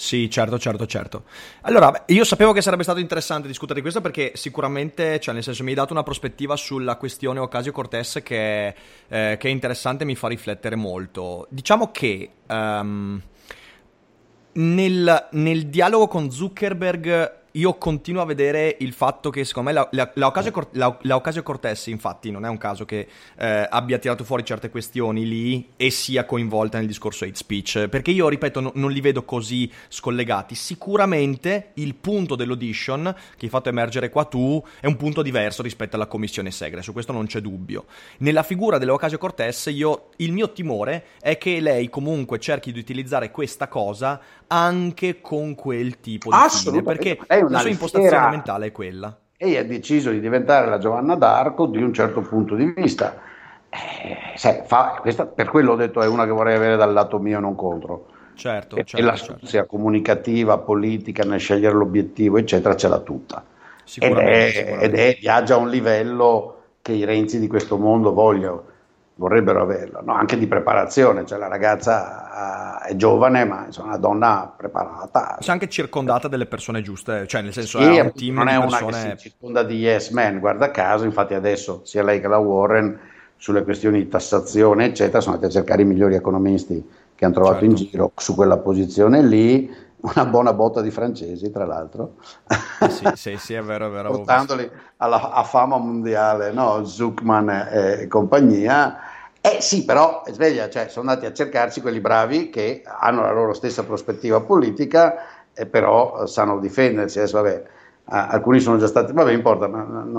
Sì, 0.00 0.30
certo, 0.30 0.58
certo, 0.58 0.86
certo. 0.86 1.24
Allora, 1.60 2.04
io 2.06 2.24
sapevo 2.24 2.52
che 2.52 2.62
sarebbe 2.62 2.84
stato 2.84 3.00
interessante 3.00 3.46
discutere 3.46 3.74
di 3.74 3.80
questo 3.82 4.00
perché 4.00 4.32
sicuramente, 4.34 5.20
cioè 5.20 5.34
nel 5.34 5.42
senso, 5.42 5.62
mi 5.62 5.68
hai 5.68 5.74
dato 5.74 5.92
una 5.92 6.02
prospettiva 6.02 6.56
sulla 6.56 6.96
questione 6.96 7.38
Ocasio 7.38 7.70
Cortez 7.70 8.20
che, 8.24 8.68
eh, 8.68 9.36
che 9.38 9.48
è 9.48 9.50
interessante 9.50 10.04
e 10.04 10.06
mi 10.06 10.14
fa 10.16 10.28
riflettere 10.28 10.74
molto. 10.74 11.46
Diciamo 11.50 11.90
che 11.90 12.30
um, 12.48 13.20
nel, 14.52 15.28
nel 15.32 15.66
dialogo 15.66 16.08
con 16.08 16.30
Zuckerberg 16.30 17.39
io 17.52 17.74
continuo 17.74 18.22
a 18.22 18.24
vedere 18.24 18.76
il 18.80 18.92
fatto 18.92 19.30
che 19.30 19.44
secondo 19.44 19.70
me 19.70 19.74
la, 19.74 19.88
la, 19.92 20.10
la, 20.14 20.26
Ocasio, 20.26 20.52
la, 20.72 20.96
la 21.02 21.16
Ocasio 21.16 21.42
Cortez 21.42 21.86
infatti 21.86 22.30
non 22.30 22.44
è 22.44 22.48
un 22.48 22.58
caso 22.58 22.84
che 22.84 23.08
eh, 23.36 23.66
abbia 23.68 23.98
tirato 23.98 24.24
fuori 24.24 24.44
certe 24.44 24.70
questioni 24.70 25.26
lì 25.26 25.70
e 25.76 25.90
sia 25.90 26.24
coinvolta 26.24 26.78
nel 26.78 26.86
discorso 26.86 27.24
hate 27.24 27.34
speech. 27.34 27.88
Perché 27.88 28.10
io 28.10 28.28
ripeto 28.28 28.60
no, 28.60 28.72
non 28.74 28.90
li 28.90 29.00
vedo 29.00 29.24
così 29.24 29.70
scollegati. 29.88 30.54
Sicuramente 30.54 31.70
il 31.74 31.94
punto 31.94 32.36
dell'audition 32.36 33.14
che 33.36 33.44
hai 33.44 33.50
fatto 33.50 33.68
emergere 33.68 34.10
qua 34.10 34.24
tu 34.24 34.62
è 34.80 34.86
un 34.86 34.96
punto 34.96 35.22
diverso 35.22 35.62
rispetto 35.62 35.96
alla 35.96 36.06
commissione 36.06 36.50
segre 36.50 36.82
su 36.82 36.92
questo 36.92 37.12
non 37.12 37.26
c'è 37.26 37.40
dubbio. 37.40 37.86
Nella 38.18 38.42
figura 38.42 38.78
dell'Ocasio 38.78 39.18
Cortez 39.18 39.66
io, 39.72 40.10
il 40.16 40.32
mio 40.32 40.52
timore 40.52 41.06
è 41.20 41.38
che 41.38 41.60
lei 41.60 41.88
comunque 41.88 42.38
cerchi 42.38 42.72
di 42.72 42.78
utilizzare 42.78 43.30
questa 43.30 43.68
cosa 43.68 44.20
anche 44.46 45.20
con 45.20 45.54
quel 45.54 46.00
tipo 46.00 46.30
di 46.30 46.36
fine 46.48 46.82
perché 46.82 47.18
la 47.48 47.58
sua 47.58 47.70
impostazione 47.70 48.28
mentale 48.30 48.66
è 48.66 48.72
quella. 48.72 49.16
E 49.36 49.56
ha 49.56 49.64
deciso 49.64 50.10
di 50.10 50.20
diventare 50.20 50.68
la 50.68 50.78
Giovanna 50.78 51.14
d'Arco 51.14 51.66
di 51.66 51.82
un 51.82 51.92
certo 51.92 52.20
punto 52.20 52.54
di 52.54 52.72
vista. 52.76 53.16
Eh, 53.70 54.36
sai, 54.36 54.62
fa, 54.66 54.98
questa, 55.00 55.26
per 55.26 55.48
quello 55.48 55.72
ho 55.72 55.76
detto 55.76 56.02
è 56.02 56.06
una 56.06 56.24
che 56.24 56.32
vorrei 56.32 56.56
avere 56.56 56.76
dal 56.76 56.92
lato 56.92 57.18
mio, 57.18 57.40
non 57.40 57.54
contro. 57.54 58.06
Certo, 58.34 58.76
e, 58.76 58.84
certo, 58.84 58.96
e 58.96 59.02
l'astuzia 59.02 59.48
certo. 59.48 59.68
comunicativa, 59.68 60.58
politica, 60.58 61.24
nel 61.24 61.40
scegliere 61.40 61.74
l'obiettivo, 61.74 62.38
eccetera, 62.38 62.76
ce 62.76 62.88
l'ha 62.88 63.00
tutta. 63.00 63.44
Ed 63.98 64.16
è, 64.16 64.78
ed 64.80 64.94
è, 64.94 65.16
viaggia 65.18 65.54
a 65.54 65.58
un 65.58 65.68
livello 65.68 66.56
che 66.82 66.92
i 66.92 67.04
Renzi 67.04 67.40
di 67.40 67.48
questo 67.48 67.76
mondo 67.76 68.12
vogliono 68.12 68.69
vorrebbero 69.20 69.60
averlo, 69.60 70.00
no? 70.02 70.14
anche 70.14 70.38
di 70.38 70.46
preparazione, 70.46 71.26
cioè 71.26 71.38
la 71.38 71.46
ragazza 71.46 72.80
uh, 72.82 72.88
è 72.88 72.96
giovane 72.96 73.44
ma 73.44 73.66
è 73.66 73.80
una 73.80 73.98
donna 73.98 74.50
preparata. 74.56 75.36
C'è 75.38 75.52
anche 75.52 75.68
circondata 75.68 76.26
delle 76.26 76.46
persone 76.46 76.80
giuste, 76.80 77.26
cioè 77.26 77.42
nel 77.42 77.52
senso 77.52 77.80
sì, 77.80 77.96
è 77.96 78.00
un 78.00 78.12
team 78.14 78.36
non 78.36 78.48
è 78.48 78.56
una 78.56 78.78
persone... 78.78 79.10
che 79.10 79.18
si 79.18 79.28
circonda 79.28 79.62
di 79.62 79.76
yes 79.76 80.08
man, 80.08 80.38
guarda 80.38 80.70
caso, 80.70 81.04
infatti 81.04 81.34
adesso 81.34 81.82
sia 81.84 82.02
lei 82.02 82.18
che 82.18 82.28
la 82.28 82.38
Warren 82.38 82.98
sulle 83.36 83.62
questioni 83.62 83.98
di 83.98 84.08
tassazione 84.08 84.86
eccetera 84.86 85.20
sono 85.20 85.34
andati 85.34 85.52
a 85.52 85.58
cercare 85.58 85.82
i 85.82 85.84
migliori 85.84 86.14
economisti 86.14 86.82
che 87.14 87.26
hanno 87.26 87.34
trovato 87.34 87.58
certo. 87.58 87.64
in 87.66 87.74
giro 87.74 88.12
su 88.16 88.34
quella 88.34 88.56
posizione 88.56 89.22
lì, 89.22 89.70
una 90.00 90.24
buona 90.24 90.54
botta 90.54 90.80
di 90.80 90.90
francesi, 90.90 91.50
tra 91.50 91.66
l'altro. 91.66 92.14
Eh 92.80 92.88
sì, 92.88 93.04
sì, 93.14 93.36
sì, 93.36 93.52
è 93.52 93.62
vero, 93.62 93.88
è 93.88 93.90
vero. 93.90 94.10
Portandoli 94.10 94.70
alla, 94.96 95.32
a 95.32 95.42
fama 95.42 95.76
mondiale, 95.76 96.52
no? 96.52 96.84
Zuckman 96.84 97.50
e, 97.50 97.98
e 98.00 98.06
compagnia. 98.06 99.09
Eh 99.42 99.62
sì, 99.62 99.86
però 99.86 100.22
sveglia, 100.26 100.68
cioè, 100.68 100.88
sono 100.88 101.08
andati 101.08 101.26
a 101.26 101.32
cercarsi 101.32 101.80
quelli 101.80 102.00
bravi 102.00 102.50
che 102.50 102.82
hanno 102.84 103.22
la 103.22 103.32
loro 103.32 103.54
stessa 103.54 103.84
prospettiva 103.84 104.40
politica 104.42 105.14
e 105.54 105.64
però 105.64 106.26
sanno 106.26 106.58
difendersi. 106.58 107.18
Adesso, 107.18 107.40
vabbè, 107.40 107.62
alcuni 108.04 108.60
sono 108.60 108.76
già 108.76 108.86
stati, 108.86 109.12
vabbè, 109.12 109.32
importa, 109.32 109.66
ma 109.66 109.82
non, 109.82 110.10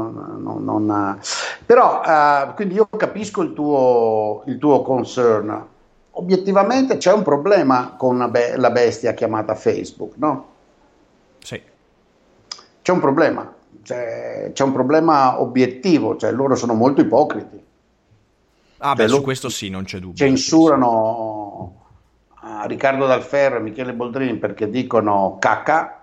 non, 0.41 0.63
non, 0.63 0.89
uh, 1.19 1.25
però 1.65 2.01
uh, 2.03 2.55
quindi 2.55 2.73
io 2.73 2.87
capisco 2.97 3.43
il 3.43 3.53
tuo, 3.53 4.41
il 4.47 4.57
tuo 4.57 4.81
concern. 4.81 5.67
Obiettivamente 6.13 6.97
c'è 6.97 7.13
un 7.13 7.21
problema 7.21 7.93
con 7.97 8.27
be- 8.31 8.57
la 8.57 8.71
bestia 8.71 9.13
chiamata 9.13 9.53
Facebook, 9.53 10.13
no? 10.15 10.45
Sì. 11.43 11.61
C'è 12.81 12.91
un 12.91 12.99
problema, 12.99 13.53
cioè, 13.83 14.49
c'è 14.51 14.63
un 14.63 14.71
problema 14.71 15.39
obiettivo, 15.39 16.17
cioè 16.17 16.31
loro 16.31 16.55
sono 16.55 16.73
molto 16.73 17.01
ipocriti 17.01 17.69
Ah, 18.83 18.95
beh, 18.95 19.07
su 19.07 19.21
questo 19.21 19.49
sì, 19.49 19.69
non 19.69 19.83
c'è 19.83 19.99
dubbio. 19.99 20.15
Censurano 20.15 21.81
Riccardo 22.65 23.05
Dalferro 23.05 23.57
e 23.57 23.59
Michele 23.59 23.93
Boldrini 23.93 24.37
perché 24.37 24.69
dicono 24.69 25.37
cacca 25.39 25.97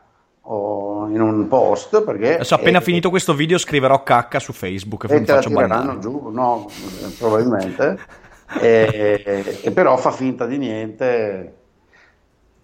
in 0.50 1.20
un 1.20 1.46
post 1.46 2.02
perché 2.04 2.36
adesso 2.36 2.54
appena 2.54 2.78
è, 2.78 2.82
finito 2.82 3.10
questo 3.10 3.34
video 3.34 3.58
scriverò 3.58 4.02
cacca 4.02 4.38
su 4.38 4.54
Facebook 4.54 5.04
e 5.04 5.22
te 5.22 5.32
la 5.32 5.40
tireranno 5.40 5.98
giù 5.98 6.30
no 6.30 6.68
probabilmente. 7.18 7.98
E, 8.60 9.60
e, 9.62 9.70
però 9.72 9.98
fa 9.98 10.10
finta 10.10 10.46
di 10.46 10.56
niente. 10.56 11.54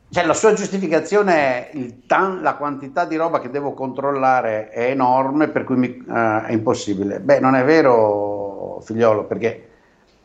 Cioè 0.09 0.25
la 0.25 0.33
sua 0.33 0.55
giustificazione 0.55 1.69
è 1.69 1.97
tan, 2.07 2.41
la 2.41 2.55
quantità 2.55 3.05
di 3.05 3.17
roba 3.17 3.39
che 3.39 3.51
devo 3.51 3.75
controllare 3.75 4.71
è 4.71 4.89
enorme 4.89 5.49
per 5.49 5.65
cui 5.65 5.77
mi, 5.77 6.03
uh, 6.07 6.41
è 6.47 6.53
impossibile. 6.53 7.21
Beh 7.21 7.39
non 7.39 7.55
è 7.55 7.63
vero 7.65 8.81
figliolo 8.83 9.25
perché 9.25 9.74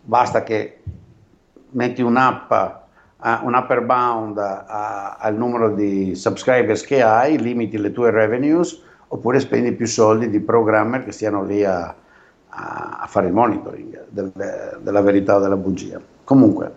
basta 0.10 0.42
che 0.42 0.80
metti 1.72 2.02
un'app, 2.02 2.52
uh, 2.52 3.46
un 3.46 3.54
upper 3.54 3.82
bound 3.82 4.38
al 4.40 5.36
numero 5.36 5.76
di 5.76 6.16
subscribers 6.16 6.84
che 6.84 7.04
hai, 7.04 7.40
limiti 7.40 7.78
le 7.78 7.92
tue 7.92 8.10
revenues 8.10 8.82
oppure 9.10 9.40
spendi 9.40 9.72
più 9.74 9.86
soldi 9.86 10.32
di 10.32 10.40
programmer 10.40 11.04
che 11.04 11.12
stiano 11.12 11.44
lì 11.44 11.64
a, 11.64 11.94
a 12.50 13.06
fare 13.08 13.28
il 13.28 13.34
monitoring 13.34 14.06
del, 14.10 14.32
della 14.82 15.02
verità 15.02 15.36
o 15.36 15.40
della 15.40 15.58
bugia. 15.58 16.02
Comunque, 16.24 16.72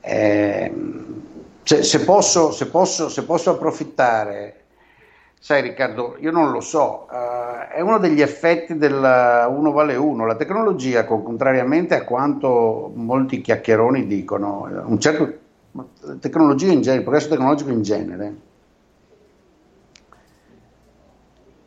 eh, 0.00 0.74
se, 1.62 1.82
se, 1.82 2.04
posso, 2.04 2.52
se, 2.52 2.68
posso, 2.68 3.10
se 3.10 3.22
posso 3.24 3.50
approfittare 3.50 4.59
Sai 5.42 5.62
Riccardo, 5.62 6.16
io 6.18 6.30
non 6.32 6.50
lo 6.50 6.60
so, 6.60 7.06
uh, 7.10 7.72
è 7.72 7.80
uno 7.80 7.96
degli 7.96 8.20
effetti 8.20 8.76
del 8.76 8.92
uno 8.92 9.72
vale 9.72 9.96
uno. 9.96 10.26
La 10.26 10.36
tecnologia, 10.36 11.06
contrariamente 11.06 11.94
a 11.94 12.04
quanto 12.04 12.92
molti 12.94 13.40
chiacchieroni 13.40 14.06
dicono, 14.06 14.68
un 14.84 15.00
certo, 15.00 15.38
tecnologia 16.20 16.70
in 16.70 16.82
genere, 16.82 16.98
il 16.98 17.04
progresso 17.04 17.30
tecnologico 17.30 17.70
in 17.70 17.80
genere, 17.80 18.36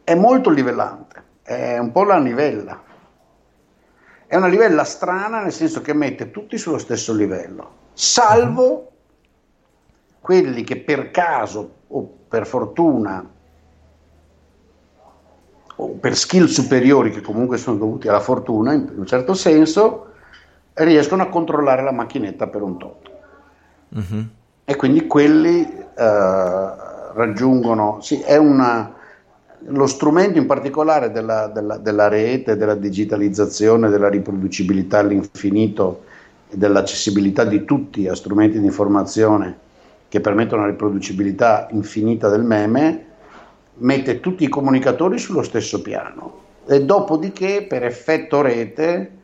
è 0.03 0.13
molto 0.13 0.51
livellante, 0.51 1.23
è 1.41 1.79
un 1.79 1.91
po' 1.91 2.03
la 2.03 2.19
livella. 2.19 2.79
È 4.27 4.35
una 4.35 4.47
livella 4.47 4.83
strana 4.83 5.41
nel 5.41 5.51
senso 5.51 5.81
che 5.81 5.93
mette 5.93 6.29
tutti 6.29 6.59
sullo 6.59 6.77
stesso 6.77 7.11
livello, 7.11 7.71
salvo 7.93 8.91
quelli 10.19 10.63
che 10.63 10.77
per 10.77 11.09
caso 11.09 11.71
o 11.87 12.07
per 12.27 12.45
fortuna 12.45 13.32
o 15.75 15.89
per 15.99 16.15
skill 16.15 16.45
superiori 16.45 17.11
che 17.11 17.21
comunque 17.21 17.57
sono 17.57 17.77
dovuti 17.77 18.07
alla 18.07 18.19
fortuna 18.19 18.73
in 18.73 18.91
un 18.95 19.05
certo 19.05 19.33
senso, 19.33 20.07
riescono 20.73 21.23
a 21.23 21.29
controllare 21.29 21.83
la 21.83 21.91
macchinetta 21.91 22.47
per 22.47 22.61
un 22.61 22.77
tot. 22.77 23.11
Uh-huh. 23.89 24.25
E 24.65 24.75
quindi 24.75 25.07
quelli 25.07 25.61
uh, 25.61 25.93
raggiungono, 27.13 27.99
sì, 28.01 28.19
è 28.21 28.37
una, 28.37 28.93
lo 29.65 29.87
strumento 29.87 30.37
in 30.37 30.45
particolare 30.45 31.11
della, 31.11 31.47
della, 31.47 31.77
della, 31.77 32.07
rete, 32.07 32.55
della 32.55 32.75
digitalizzazione, 32.75 33.89
della 33.89 34.09
riproducibilità 34.09 34.99
all'infinito 34.99 36.03
e 36.49 36.57
dell'accessibilità 36.57 37.43
di 37.43 37.65
tutti 37.65 38.07
a 38.07 38.15
strumenti 38.15 38.59
di 38.59 38.65
informazione 38.65 39.57
che 40.09 40.21
permettono 40.21 40.61
la 40.61 40.69
riproducibilità 40.69 41.67
infinita 41.71 42.29
del 42.29 42.43
meme, 42.43 43.05
mette 43.75 44.19
tutti 44.19 44.43
i 44.43 44.49
comunicatori 44.49 45.17
sullo 45.17 45.43
stesso 45.43 45.81
piano 45.81 46.41
e 46.67 46.83
dopodiché 46.83 47.65
per 47.67 47.83
effetto 47.83 48.41
rete 48.41 49.17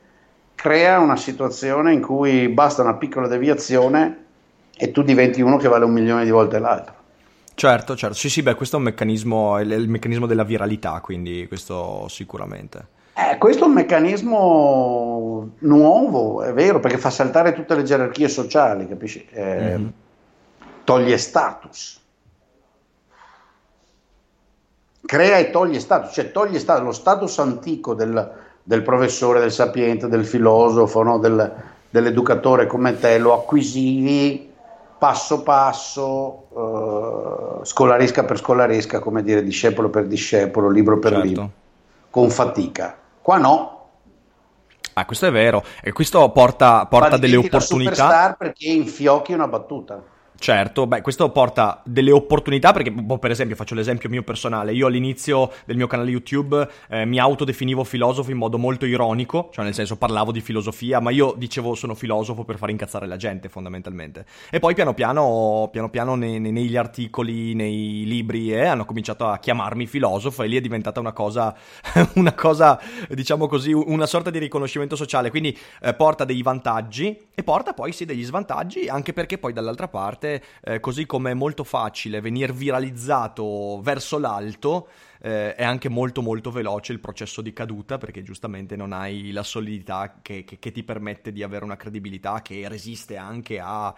crea 0.56 1.00
una 1.00 1.16
situazione 1.16 1.94
in 1.94 2.02
cui 2.02 2.50
basta 2.50 2.82
una 2.82 2.96
piccola 2.96 3.28
deviazione 3.28 4.26
e 4.76 4.92
tu 4.92 5.04
diventi 5.04 5.42
uno 5.42 5.58
che 5.58 5.68
vale 5.68 5.86
un 5.86 5.92
milione 5.92 6.26
di 6.26 6.32
volte 6.32 6.60
l'altro. 6.60 6.96
Certo, 7.54 7.96
certo, 7.96 8.16
sì, 8.16 8.30
sì, 8.30 8.42
beh, 8.42 8.56
questo 8.56 8.78
è 8.78 8.80
un 8.80 8.86
meccanismo, 8.86 9.58
è 9.58 9.62
il 9.64 9.90
meccanismo 9.90 10.26
della 10.26 10.44
viralità, 10.44 11.02
quindi 11.02 11.46
questo 11.48 12.08
sicuramente. 12.08 12.88
Eh, 13.14 13.38
questo 13.38 13.66
è 13.66 13.68
un 13.68 13.74
meccanismo 13.74 15.50
nuovo, 15.60 16.42
è 16.42 16.54
vero, 16.54 16.80
perché 16.80 16.98
fa 16.98 17.10
saltare 17.10 17.54
tutte 17.54 17.76
le 17.76 17.84
gerarchie 17.84 18.30
sociali, 18.30 18.88
capisci? 18.88 19.26
Eh, 19.30 19.78
mm-hmm. 19.78 19.88
Toglie 20.86 21.18
status 21.18 22.00
crea 25.10 25.40
e 25.40 25.50
toglie 25.50 25.80
status, 25.80 26.14
cioè 26.14 26.32
toglie 26.32 26.60
status, 26.60 26.84
lo 26.84 26.92
status 26.92 27.40
antico 27.40 27.96
del, 27.96 28.32
del 28.62 28.84
professore, 28.84 29.40
del 29.40 29.52
sapiente, 29.52 30.08
del 30.08 30.24
filosofo, 30.24 31.02
no? 31.02 31.18
del, 31.18 31.52
dell'educatore 31.90 32.68
come 32.68 33.00
te, 33.00 33.18
lo 33.18 33.34
acquisivi 33.34 34.54
passo 35.00 35.42
passo, 35.42 36.46
uh, 36.50 37.66
scolaresca 37.66 38.24
per 38.24 38.38
scolaresca, 38.38 39.00
come 39.00 39.24
dire, 39.24 39.42
discepolo 39.42 39.90
per 39.90 40.06
discepolo, 40.06 40.70
libro 40.70 41.00
per 41.00 41.14
certo. 41.14 41.26
libro, 41.26 41.52
con 42.12 42.30
fatica. 42.30 42.96
Qua 43.20 43.38
no. 43.38 43.88
Ah, 44.94 45.06
questo 45.06 45.26
è 45.26 45.32
vero, 45.32 45.64
e 45.82 45.92
questo 45.92 46.30
porta, 46.30 46.86
porta 46.86 47.18
delle 47.18 47.38
opportunità. 47.38 47.96
Superstar 47.96 48.38
perché 48.38 48.68
infiocchi 48.68 49.34
una 49.34 49.48
battuta. 49.48 50.04
Certo, 50.40 50.88
beh, 50.88 51.02
questo 51.02 51.30
porta 51.32 51.82
delle 51.84 52.14
opportunità 52.14 52.72
perché, 52.72 52.94
boh, 52.94 53.18
per 53.18 53.30
esempio, 53.30 53.58
faccio 53.58 53.76
l'esempio 53.76 54.08
mio 54.08 54.24
personale, 54.24 54.72
io 54.72 54.88
all'inizio 54.88 55.52
del 55.66 55.76
mio 55.76 55.86
canale 55.86 56.12
YouTube 56.12 56.66
eh, 56.88 57.04
mi 57.04 57.20
autodefinivo 57.20 57.84
filosofo 57.84 58.32
in 58.32 58.38
modo 58.38 58.58
molto 58.58 58.86
ironico, 58.86 59.50
cioè 59.52 59.66
nel 59.66 59.74
senso 59.74 59.98
parlavo 59.98 60.32
di 60.32 60.40
filosofia, 60.40 61.02
ma 61.02 61.10
io 61.10 61.34
dicevo 61.36 61.76
sono 61.76 61.94
filosofo 61.94 62.46
per 62.46 62.58
far 62.58 62.70
incazzare 62.70 63.06
la 63.06 63.18
gente 63.18 63.50
fondamentalmente. 63.50 64.26
E 64.50 64.60
poi 64.60 64.76
piano 64.76 64.94
piano, 64.94 65.68
piano 65.74 65.90
piano 65.90 66.16
nei, 66.16 66.40
nei, 66.40 66.54
negli 66.54 66.78
articoli, 66.78 67.54
nei 67.54 68.06
libri, 68.06 68.54
eh, 68.54 68.66
hanno 68.66 68.86
cominciato 68.86 69.28
a 69.28 69.40
chiamarmi 69.40 69.88
filosofo 69.88 70.44
e 70.44 70.48
lì 70.48 70.56
è 70.56 70.62
diventata 70.62 71.02
una 71.02 71.12
cosa, 71.12 71.54
una 72.16 72.34
cosa, 72.34 72.80
diciamo 73.10 73.48
così, 73.48 73.74
una 73.74 74.06
sorta 74.06 74.30
di 74.30 74.40
riconoscimento 74.40 74.96
sociale, 74.96 75.32
quindi 75.32 75.56
eh, 75.82 75.94
porta 75.94 76.24
dei 76.24 76.42
vantaggi 76.42 77.28
e 77.36 77.44
porta 77.44 77.74
poi 77.74 77.92
sì 77.92 78.06
degli 78.06 78.24
svantaggi, 78.24 78.88
anche 78.88 79.12
perché 79.12 79.38
poi 79.38 79.52
dall'altra 79.52 79.90
parte 79.90 80.29
eh, 80.62 80.80
così 80.80 81.06
come 81.06 81.32
è 81.32 81.34
molto 81.34 81.64
facile 81.64 82.22
venire 82.22 82.54
viralizzato 82.54 83.80
verso 83.82 84.18
l'alto, 84.18 84.88
eh, 85.22 85.56
è 85.56 85.64
anche 85.64 85.90
molto 85.90 86.22
molto 86.22 86.52
veloce 86.52 86.92
il 86.94 87.00
processo 87.00 87.42
di 87.42 87.54
caduta 87.54 87.98
perché 87.98 88.24
giustamente 88.24 88.76
non 88.76 88.94
hai 88.94 89.32
la 89.32 89.44
solidità 89.44 90.20
che, 90.22 90.44
che, 90.44 90.60
che 90.60 90.72
ti 90.72 90.84
permette 90.84 91.32
di 91.32 91.44
avere 91.44 91.64
una 91.64 91.76
credibilità 91.76 92.42
che 92.42 92.68
resiste 92.68 93.18
anche 93.18 93.60
a 93.60 93.94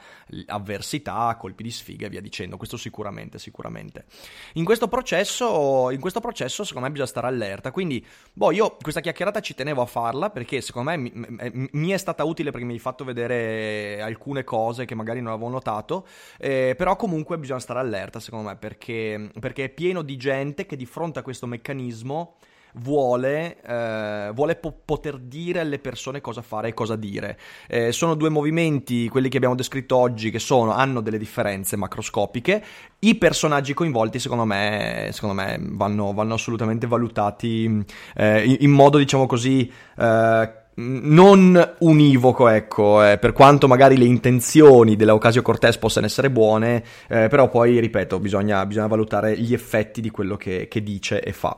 avversità, 0.47 1.35
colpi 1.37 1.63
di 1.63 1.71
sfiga 1.71 2.07
e 2.07 2.09
via 2.09 2.21
dicendo. 2.21 2.57
Questo 2.57 2.77
sicuramente, 2.77 3.39
sicuramente. 3.39 4.05
In 4.53 4.65
questo 4.65 4.87
processo, 4.87 5.89
in 5.91 5.99
questo 5.99 6.19
processo 6.19 6.63
secondo 6.63 6.87
me 6.87 6.91
bisogna 6.93 7.09
stare 7.09 7.27
allerta. 7.27 7.71
Quindi, 7.71 8.05
boh, 8.33 8.51
io 8.51 8.77
questa 8.81 9.01
chiacchierata 9.01 9.39
ci 9.41 9.53
tenevo 9.53 9.81
a 9.81 9.85
farla 9.85 10.29
perché 10.29 10.61
secondo 10.61 10.91
me 10.91 10.97
mi, 10.97 11.69
mi 11.71 11.89
è 11.89 11.97
stata 11.97 12.23
utile 12.23 12.51
perché 12.51 12.65
mi 12.65 12.73
hai 12.73 12.79
fatto 12.79 13.03
vedere 13.03 14.01
alcune 14.01 14.43
cose 14.43 14.85
che 14.85 14.95
magari 14.95 15.21
non 15.21 15.33
avevo 15.33 15.49
notato. 15.49 16.07
Eh, 16.37 16.73
però 16.77 16.95
comunque 16.95 17.37
bisogna 17.37 17.59
stare 17.59 17.79
allerta 17.79 18.19
secondo 18.19 18.49
me 18.49 18.55
perché, 18.55 19.29
perché 19.39 19.65
è 19.65 19.69
pieno 19.69 20.01
di 20.01 20.17
gente 20.17 20.65
che 20.65 20.75
di 20.75 20.85
fronte 20.85 21.10
fronte 21.11 21.19
a 21.19 21.23
questo 21.23 21.45
meccanismo 21.45 22.35
vuole, 22.75 23.61
eh, 23.61 24.31
vuole 24.33 24.55
po- 24.55 24.73
poter 24.85 25.17
dire 25.17 25.59
alle 25.59 25.77
persone 25.77 26.21
cosa 26.21 26.41
fare 26.41 26.69
e 26.69 26.73
cosa 26.73 26.95
dire. 26.95 27.37
Eh, 27.67 27.91
sono 27.91 28.15
due 28.15 28.29
movimenti, 28.29 29.09
quelli 29.09 29.27
che 29.27 29.35
abbiamo 29.35 29.55
descritto 29.55 29.97
oggi, 29.97 30.31
che 30.31 30.39
sono, 30.39 30.71
hanno 30.71 31.01
delle 31.01 31.17
differenze 31.17 31.75
macroscopiche. 31.75 32.63
I 32.99 33.15
personaggi 33.15 33.73
coinvolti, 33.73 34.19
secondo 34.19 34.45
me, 34.45 35.09
secondo 35.11 35.35
me 35.35 35.57
vanno, 35.59 36.13
vanno 36.13 36.35
assolutamente 36.35 36.87
valutati 36.87 37.83
eh, 38.15 38.45
in, 38.45 38.57
in, 38.59 38.71
modo, 38.71 38.97
diciamo 38.97 39.25
così 39.25 39.69
eh, 39.97 40.60
non 40.81 41.75
univoco, 41.79 42.47
ecco, 42.47 43.03
eh, 43.03 43.17
per 43.17 43.33
quanto 43.33 43.67
magari 43.67 43.97
le 43.97 44.05
intenzioni 44.05 44.95
della 44.95 45.13
Ocasio 45.13 45.41
Cortez 45.41 45.77
possano 45.77 46.05
essere 46.05 46.29
buone, 46.29 46.83
eh, 47.07 47.27
però 47.27 47.49
poi, 47.49 47.79
ripeto, 47.79 48.19
bisogna, 48.19 48.65
bisogna, 48.65 48.87
valutare 48.87 49.37
gli 49.37 49.53
effetti 49.53 50.01
di 50.01 50.09
quello 50.09 50.35
che, 50.37 50.67
che 50.67 50.81
dice 50.83 51.21
e 51.21 51.31
fa. 51.31 51.55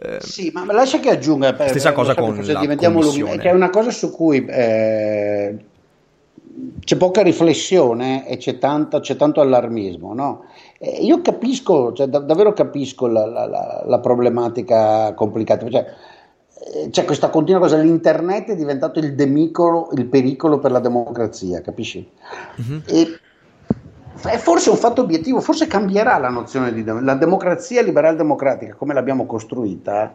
Eh, 0.00 0.18
sì, 0.20 0.50
ma 0.54 0.64
lascia 0.72 1.00
che 1.00 1.10
aggiunga. 1.10 1.54
Per, 1.54 1.68
stessa 1.68 1.92
cosa 1.92 2.14
con 2.14 2.28
la 2.28 2.30
commissione. 2.30 3.38
Che 3.38 3.48
è 3.48 3.52
una 3.52 3.70
cosa 3.70 3.90
su 3.90 4.12
cui 4.12 4.44
eh, 4.44 5.56
c'è 6.84 6.96
poca 6.96 7.22
riflessione 7.22 8.28
e 8.28 8.36
c'è, 8.36 8.58
tanta, 8.58 9.00
c'è 9.00 9.16
tanto 9.16 9.40
allarmismo, 9.40 10.14
no? 10.14 10.44
Eh, 10.78 11.02
io 11.02 11.20
capisco, 11.20 11.92
cioè, 11.92 12.06
da, 12.06 12.20
davvero 12.20 12.52
capisco 12.52 13.06
la, 13.06 13.26
la, 13.26 13.46
la, 13.46 13.84
la 13.86 13.98
problematica 13.98 15.12
complicata. 15.14 15.68
Cioè, 15.68 15.86
c'è 16.90 17.04
questa 17.04 17.30
continua 17.30 17.60
cosa, 17.60 17.76
l'internet 17.78 18.50
è 18.50 18.56
diventato 18.56 18.98
il 18.98 19.14
demicolo, 19.14 19.88
il 19.92 20.06
pericolo 20.06 20.58
per 20.58 20.70
la 20.70 20.80
democrazia, 20.80 21.60
capisci? 21.60 22.08
Uh-huh. 22.56 22.82
E 22.86 23.18
è 24.26 24.36
forse 24.36 24.70
un 24.70 24.76
fatto 24.76 25.00
obiettivo, 25.00 25.40
forse 25.40 25.66
cambierà 25.66 26.18
la 26.18 26.28
nozione 26.28 26.72
di 26.72 26.84
la 26.84 27.14
democrazia 27.14 27.82
liberal 27.82 28.16
democratica, 28.16 28.74
come 28.74 28.92
l'abbiamo 28.92 29.26
costruita, 29.26 30.14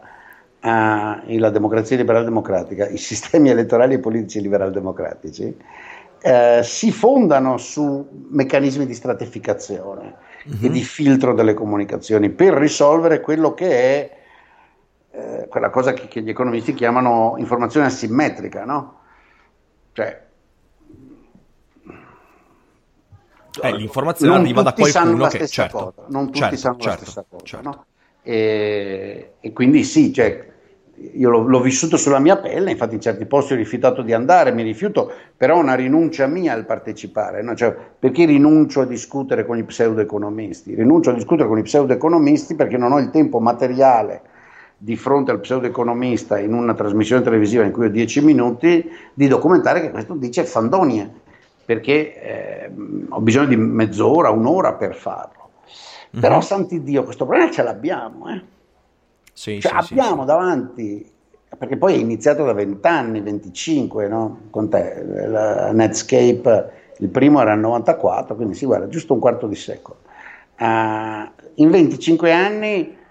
uh, 0.60 1.38
la 1.38 1.50
democrazia 1.50 1.96
liberal 1.96 2.24
democratica, 2.24 2.88
i 2.88 2.98
sistemi 2.98 3.48
elettorali 3.50 3.94
e 3.94 3.98
politici 3.98 4.40
liberal 4.40 4.72
democratici, 4.72 5.56
uh, 6.22 6.62
si 6.62 6.92
fondano 6.92 7.56
su 7.56 8.06
meccanismi 8.28 8.84
di 8.84 8.94
stratificazione 8.94 10.14
uh-huh. 10.44 10.66
e 10.66 10.70
di 10.70 10.82
filtro 10.82 11.32
delle 11.32 11.54
comunicazioni 11.54 12.28
per 12.30 12.52
risolvere 12.52 13.20
quello 13.20 13.54
che 13.54 13.70
è 13.70 14.22
eh, 15.14 15.46
quella 15.48 15.70
cosa 15.70 15.92
che, 15.92 16.08
che, 16.08 16.22
gli 16.22 16.28
economisti 16.28 16.74
chiamano 16.74 17.34
informazione 17.38 17.86
asimmetrica, 17.86 18.64
no? 18.64 18.98
Cioè, 19.92 20.22
eh, 23.62 23.76
l'informazione 23.76 24.34
arriva 24.34 24.62
da 24.62 24.72
qualcuno 24.72 25.28
che 25.28 25.46
certo, 25.46 25.92
cosa, 25.94 26.08
non 26.08 26.26
tutti 26.26 26.38
certo, 26.38 26.56
sanno 26.56 26.78
certo, 26.78 26.88
la 26.88 26.96
stessa 26.96 27.24
cosa, 27.28 27.44
certo. 27.44 27.68
no? 27.68 27.84
e, 28.22 29.34
e, 29.38 29.52
quindi 29.52 29.84
sì, 29.84 30.12
cioè, 30.12 30.50
io 31.12 31.30
l'ho, 31.30 31.42
l'ho, 31.42 31.60
vissuto 31.60 31.96
sulla 31.96 32.18
mia 32.18 32.38
pelle, 32.38 32.72
infatti 32.72 32.96
in 32.96 33.00
certi 33.00 33.24
posti 33.26 33.52
ho 33.52 33.56
rifiutato 33.56 34.02
di 34.02 34.12
andare, 34.12 34.50
mi 34.50 34.64
rifiuto, 34.64 35.12
però 35.36 35.58
è 35.58 35.62
una 35.62 35.74
rinuncia 35.74 36.26
mia 36.26 36.54
al 36.54 36.66
partecipare, 36.66 37.40
no? 37.42 37.54
cioè, 37.54 37.72
perché 37.96 38.24
rinuncio 38.24 38.80
a 38.80 38.86
discutere 38.86 39.46
con 39.46 39.58
i 39.58 39.62
pseudoeconomisti? 39.62 40.74
Rinuncio 40.74 41.10
a 41.10 41.12
discutere 41.12 41.46
con 41.48 41.58
i 41.58 41.62
pseudoeconomisti 41.62 42.56
perché 42.56 42.76
non 42.76 42.90
ho 42.90 42.98
il 42.98 43.10
tempo 43.10 43.38
materiale 43.38 44.32
di 44.84 44.96
fronte 44.96 45.30
al 45.30 45.40
pseudoeconomista 45.40 46.38
in 46.38 46.52
una 46.52 46.74
trasmissione 46.74 47.22
televisiva 47.22 47.64
in 47.64 47.72
cui 47.72 47.86
ho 47.86 47.90
dieci 47.90 48.20
minuti 48.20 48.86
di 49.14 49.26
documentare 49.28 49.80
che 49.80 49.90
questo 49.90 50.12
dice 50.12 50.44
fandonie, 50.44 51.10
perché 51.64 52.20
eh, 52.20 52.70
ho 53.08 53.20
bisogno 53.22 53.46
di 53.46 53.56
mezz'ora, 53.56 54.28
un'ora 54.28 54.74
per 54.74 54.94
farlo. 54.94 55.48
Mm-hmm. 55.64 56.20
Però, 56.20 56.38
santi 56.42 56.82
Dio, 56.82 57.02
questo 57.02 57.24
problema 57.24 57.50
ce 57.50 57.62
l'abbiamo. 57.62 58.28
Eh? 58.28 58.42
Sì, 59.32 59.58
cioè, 59.58 59.80
sì, 59.80 59.94
abbiamo 59.94 60.20
sì, 60.20 60.26
davanti, 60.26 61.12
perché 61.56 61.78
poi 61.78 61.94
è 61.94 61.96
iniziato 61.96 62.44
da 62.44 62.52
20 62.52 62.86
anni, 62.86 63.22
25, 63.22 64.06
no? 64.06 64.40
con 64.50 64.68
te, 64.68 65.02
la 65.02 65.72
Netscape, 65.72 66.72
il 66.98 67.08
primo 67.08 67.40
era 67.40 67.54
il 67.54 67.60
94, 67.60 68.34
quindi 68.34 68.52
si 68.52 68.66
guarda, 68.66 68.88
giusto 68.88 69.14
un 69.14 69.20
quarto 69.20 69.46
di 69.46 69.56
secolo. 69.56 70.00
Uh, 70.58 71.26
in 71.54 71.70
25 71.70 72.32
anni 72.32 73.02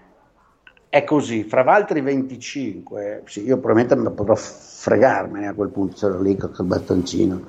è 0.94 1.02
così, 1.02 1.42
fra 1.42 1.64
altri 1.64 2.00
25, 2.02 3.22
sì, 3.26 3.44
io 3.44 3.58
probabilmente 3.58 4.10
potrò 4.12 4.36
fregarmene 4.36 5.48
a 5.48 5.52
quel 5.52 5.70
punto, 5.70 5.96
c'ero 5.96 6.22
lì 6.22 6.36
con 6.36 6.54
il 6.56 6.64
battoncino. 6.64 7.40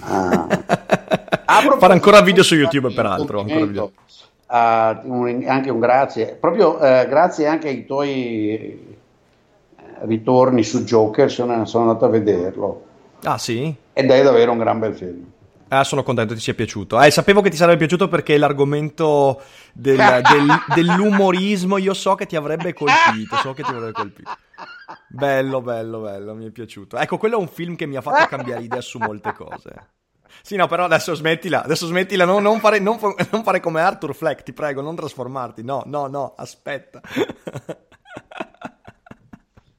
Uh, 0.00 0.46
Fare 1.76 1.92
ancora 1.92 2.22
video 2.22 2.42
su 2.42 2.54
YouTube, 2.54 2.94
peraltro. 2.94 3.40
Uh, 3.42 3.90
un, 5.12 5.44
anche 5.46 5.68
un 5.68 5.78
grazie, 5.78 6.38
proprio 6.40 6.76
uh, 6.76 7.06
grazie 7.06 7.46
anche 7.46 7.68
ai 7.68 7.84
tuoi 7.84 8.08
eh, 8.08 8.78
ritorni 10.04 10.62
su 10.62 10.82
Joker, 10.84 11.30
sono, 11.30 11.66
sono 11.66 11.90
andato 11.90 12.06
a 12.06 12.08
vederlo. 12.08 12.84
Ah 13.24 13.36
sì? 13.36 13.74
Ed 13.92 14.10
è 14.10 14.22
davvero 14.22 14.52
un 14.52 14.58
gran 14.58 14.78
bel 14.78 14.94
film. 14.94 15.22
Ah, 15.68 15.82
sono 15.82 16.02
contento 16.04 16.32
che 16.32 16.38
ti 16.38 16.44
sia 16.44 16.54
piaciuto. 16.54 17.00
Eh, 17.00 17.10
sapevo 17.10 17.40
che 17.40 17.50
ti 17.50 17.56
sarebbe 17.56 17.78
piaciuto 17.78 18.06
perché 18.08 18.38
l'argomento 18.38 19.42
del, 19.72 19.96
del, 19.96 20.46
dell'umorismo 20.74 21.76
io 21.76 21.92
so 21.92 22.14
che 22.14 22.26
ti 22.26 22.36
avrebbe 22.36 22.72
colpito. 22.72 23.36
So 23.36 23.52
che 23.52 23.62
ti 23.62 23.70
avrebbe 23.70 23.92
colpito. 23.92 24.36
Bello, 25.08 25.60
bello, 25.60 26.00
bello, 26.00 26.34
mi 26.34 26.46
è 26.46 26.50
piaciuto. 26.50 26.96
Ecco, 26.96 27.18
quello 27.18 27.36
è 27.36 27.40
un 27.40 27.48
film 27.48 27.74
che 27.74 27.86
mi 27.86 27.96
ha 27.96 28.00
fatto 28.00 28.26
cambiare 28.26 28.62
idea 28.62 28.80
su 28.80 28.98
molte 28.98 29.32
cose. 29.32 29.94
Sì, 30.42 30.54
no, 30.54 30.68
però 30.68 30.84
adesso 30.84 31.14
smettila, 31.14 31.64
adesso 31.64 31.86
smettila, 31.86 32.24
no, 32.24 32.38
non, 32.38 32.60
fare, 32.60 32.78
non, 32.78 32.98
non 33.32 33.42
fare 33.42 33.58
come 33.58 33.80
Arthur 33.80 34.14
Fleck, 34.14 34.44
ti 34.44 34.52
prego, 34.52 34.82
non 34.82 34.94
trasformarti. 34.94 35.64
No, 35.64 35.82
no, 35.86 36.06
no, 36.06 36.34
aspetta. 36.36 37.00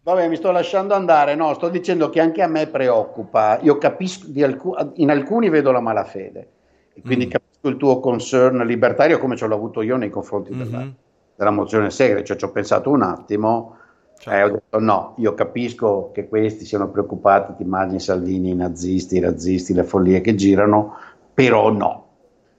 Vabbè, 0.07 0.29
mi 0.29 0.37
sto 0.37 0.51
lasciando 0.51 0.93
andare, 0.93 1.35
no, 1.35 1.53
sto 1.53 1.67
dicendo 1.67 2.09
che 2.09 2.21
anche 2.21 2.41
a 2.41 2.47
me 2.47 2.67
preoccupa, 2.67 3.59
io 3.59 3.77
capisco, 3.77 4.27
alc- 4.41 4.91
in 4.93 5.09
alcuni 5.09 5.49
vedo 5.49 5.73
la 5.73 5.81
malafede, 5.81 6.47
e 6.93 7.01
quindi 7.01 7.25
mm. 7.25 7.29
capisco 7.29 7.67
il 7.67 7.75
tuo 7.75 7.99
concern 7.99 8.65
libertario 8.65 9.19
come 9.19 9.35
ce 9.35 9.47
l'ho 9.47 9.55
avuto 9.55 9.81
io 9.81 9.97
nei 9.97 10.09
confronti 10.09 10.53
mm-hmm. 10.53 10.63
della, 10.63 10.87
della, 11.35 11.51
mozione 11.51 11.89
segre, 11.91 12.23
cioè 12.23 12.37
ci 12.37 12.45
ho 12.45 12.51
pensato 12.51 12.89
un 12.89 13.01
attimo 13.01 13.75
certo. 14.17 14.39
e 14.39 14.43
ho 14.43 14.53
detto 14.53 14.79
no, 14.79 15.13
io 15.17 15.33
capisco 15.33 16.11
che 16.13 16.29
questi 16.29 16.63
siano 16.63 16.89
preoccupati, 16.89 17.55
ti 17.57 17.63
immagini 17.63 17.99
Salvini, 17.99 18.51
i 18.51 18.55
nazisti, 18.55 19.17
i 19.17 19.19
razzisti, 19.19 19.73
le 19.73 19.83
follie 19.83 20.21
che 20.21 20.35
girano, 20.35 20.95
però 21.33 21.69
no, 21.69 22.07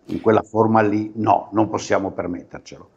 in 0.08 0.20
quella 0.20 0.42
forma 0.42 0.82
lì 0.82 1.12
no, 1.14 1.48
non 1.52 1.70
possiamo 1.70 2.10
permettercelo. 2.10 2.90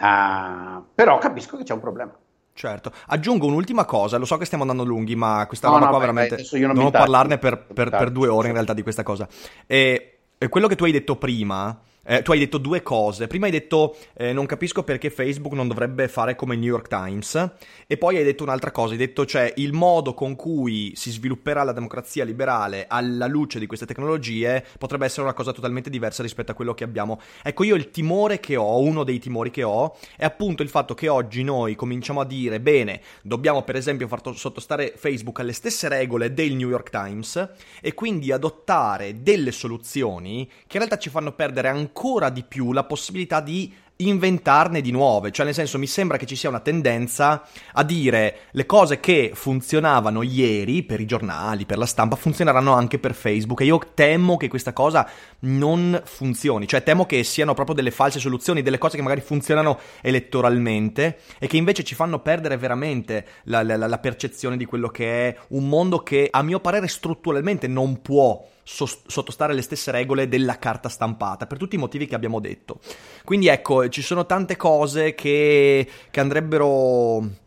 Uh, 0.00 0.82
però 0.94 1.18
capisco 1.18 1.58
che 1.58 1.64
c'è 1.64 1.74
un 1.74 1.80
problema. 1.80 2.16
Certo, 2.56 2.92
aggiungo 3.08 3.46
un'ultima 3.46 3.84
cosa, 3.84 4.16
lo 4.16 4.24
so 4.24 4.36
che 4.36 4.44
stiamo 4.44 4.62
andando 4.62 4.84
lunghi, 4.84 5.16
ma 5.16 5.44
questa 5.48 5.66
no, 5.66 5.74
roba 5.74 5.86
no, 5.86 5.90
qua 5.90 5.98
beh, 5.98 6.12
veramente 6.12 6.58
non, 6.58 6.76
non 6.76 6.90
parlarne 6.92 7.38
per, 7.38 7.58
per, 7.64 7.90
per, 7.90 8.10
due 8.10 8.28
ore 8.28 8.46
in 8.46 8.54
realtà 8.54 8.72
di 8.72 8.82
questa 8.82 9.02
cosa. 9.02 9.26
E, 9.66 10.18
e 10.38 10.48
quello 10.48 10.68
che 10.68 10.76
tu 10.76 10.84
hai 10.84 10.92
detto 10.92 11.16
prima 11.16 11.76
eh, 12.04 12.22
tu 12.22 12.32
hai 12.32 12.38
detto 12.38 12.58
due 12.58 12.82
cose. 12.82 13.26
Prima 13.26 13.46
hai 13.46 13.52
detto 13.52 13.96
eh, 14.14 14.32
non 14.32 14.46
capisco 14.46 14.82
perché 14.82 15.10
Facebook 15.10 15.54
non 15.54 15.68
dovrebbe 15.68 16.08
fare 16.08 16.36
come 16.36 16.54
il 16.54 16.60
New 16.60 16.68
York 16.68 16.88
Times 16.88 17.50
e 17.86 17.96
poi 17.96 18.16
hai 18.16 18.24
detto 18.24 18.42
un'altra 18.42 18.70
cosa, 18.70 18.92
hai 18.92 18.98
detto 18.98 19.24
cioè 19.24 19.52
il 19.56 19.72
modo 19.72 20.14
con 20.14 20.36
cui 20.36 20.92
si 20.94 21.10
svilupperà 21.10 21.62
la 21.62 21.72
democrazia 21.72 22.24
liberale 22.24 22.86
alla 22.88 23.26
luce 23.26 23.58
di 23.58 23.66
queste 23.66 23.86
tecnologie 23.86 24.64
potrebbe 24.78 25.06
essere 25.06 25.22
una 25.22 25.32
cosa 25.32 25.52
totalmente 25.52 25.90
diversa 25.90 26.22
rispetto 26.22 26.52
a 26.52 26.54
quello 26.54 26.74
che 26.74 26.84
abbiamo. 26.84 27.20
Ecco, 27.42 27.64
io 27.64 27.74
il 27.74 27.90
timore 27.90 28.40
che 28.40 28.56
ho, 28.56 28.80
uno 28.80 29.04
dei 29.04 29.18
timori 29.18 29.50
che 29.50 29.62
ho, 29.62 29.96
è 30.16 30.24
appunto 30.24 30.62
il 30.62 30.68
fatto 30.68 30.94
che 30.94 31.08
oggi 31.08 31.42
noi 31.42 31.74
cominciamo 31.74 32.20
a 32.20 32.24
dire 32.24 32.60
bene, 32.60 33.00
dobbiamo 33.22 33.62
per 33.62 33.76
esempio 33.76 34.08
far 34.08 34.20
sottostare 34.34 34.94
Facebook 34.96 35.40
alle 35.40 35.52
stesse 35.52 35.88
regole 35.88 36.34
del 36.34 36.54
New 36.54 36.68
York 36.68 36.90
Times 36.90 37.50
e 37.80 37.94
quindi 37.94 38.32
adottare 38.32 39.22
delle 39.22 39.52
soluzioni 39.52 40.46
che 40.46 40.76
in 40.76 40.78
realtà 40.78 40.98
ci 40.98 41.10
fanno 41.10 41.32
perdere 41.32 41.68
ancora 41.68 41.92
ancora 41.94 42.28
di 42.28 42.42
più 42.42 42.72
la 42.72 42.82
possibilità 42.82 43.40
di 43.40 43.72
inventarne 43.98 44.80
di 44.80 44.90
nuove, 44.90 45.30
cioè 45.30 45.44
nel 45.44 45.54
senso 45.54 45.78
mi 45.78 45.86
sembra 45.86 46.16
che 46.16 46.26
ci 46.26 46.34
sia 46.34 46.48
una 46.48 46.58
tendenza 46.58 47.46
a 47.74 47.84
dire 47.84 48.38
le 48.50 48.66
cose 48.66 48.98
che 48.98 49.30
funzionavano 49.32 50.22
ieri 50.22 50.82
per 50.82 50.98
i 50.98 51.06
giornali, 51.06 51.64
per 51.64 51.78
la 51.78 51.86
stampa, 51.86 52.16
funzioneranno 52.16 52.72
anche 52.72 52.98
per 52.98 53.14
Facebook. 53.14 53.60
E 53.60 53.66
io 53.66 53.78
temo 53.94 54.36
che 54.36 54.48
questa 54.48 54.72
cosa 54.72 55.08
non 55.40 56.02
funzioni, 56.04 56.66
cioè 56.66 56.82
temo 56.82 57.06
che 57.06 57.22
siano 57.22 57.54
proprio 57.54 57.76
delle 57.76 57.92
false 57.92 58.18
soluzioni, 58.18 58.62
delle 58.62 58.78
cose 58.78 58.96
che 58.96 59.02
magari 59.02 59.20
funzionano 59.20 59.78
elettoralmente 60.00 61.18
e 61.38 61.46
che 61.46 61.56
invece 61.56 61.84
ci 61.84 61.94
fanno 61.94 62.18
perdere 62.18 62.56
veramente 62.56 63.24
la, 63.44 63.62
la, 63.62 63.76
la 63.76 63.98
percezione 63.98 64.56
di 64.56 64.64
quello 64.64 64.88
che 64.88 65.28
è 65.28 65.36
un 65.50 65.68
mondo 65.68 65.98
che 65.98 66.26
a 66.28 66.42
mio 66.42 66.58
parere 66.58 66.88
strutturalmente 66.88 67.68
non 67.68 68.02
può 68.02 68.44
sottostare 68.64 69.52
alle 69.52 69.62
stesse 69.62 69.90
regole 69.90 70.28
della 70.28 70.58
carta 70.58 70.88
stampata, 70.88 71.46
per 71.46 71.58
tutti 71.58 71.76
i 71.76 71.78
motivi 71.78 72.06
che 72.06 72.14
abbiamo 72.14 72.40
detto. 72.40 72.80
Quindi 73.24 73.48
ecco, 73.48 73.88
ci 73.88 74.02
sono 74.02 74.26
tante 74.26 74.56
cose 74.56 75.14
che, 75.14 75.86
che 76.10 76.20
andrebbero 76.20 77.42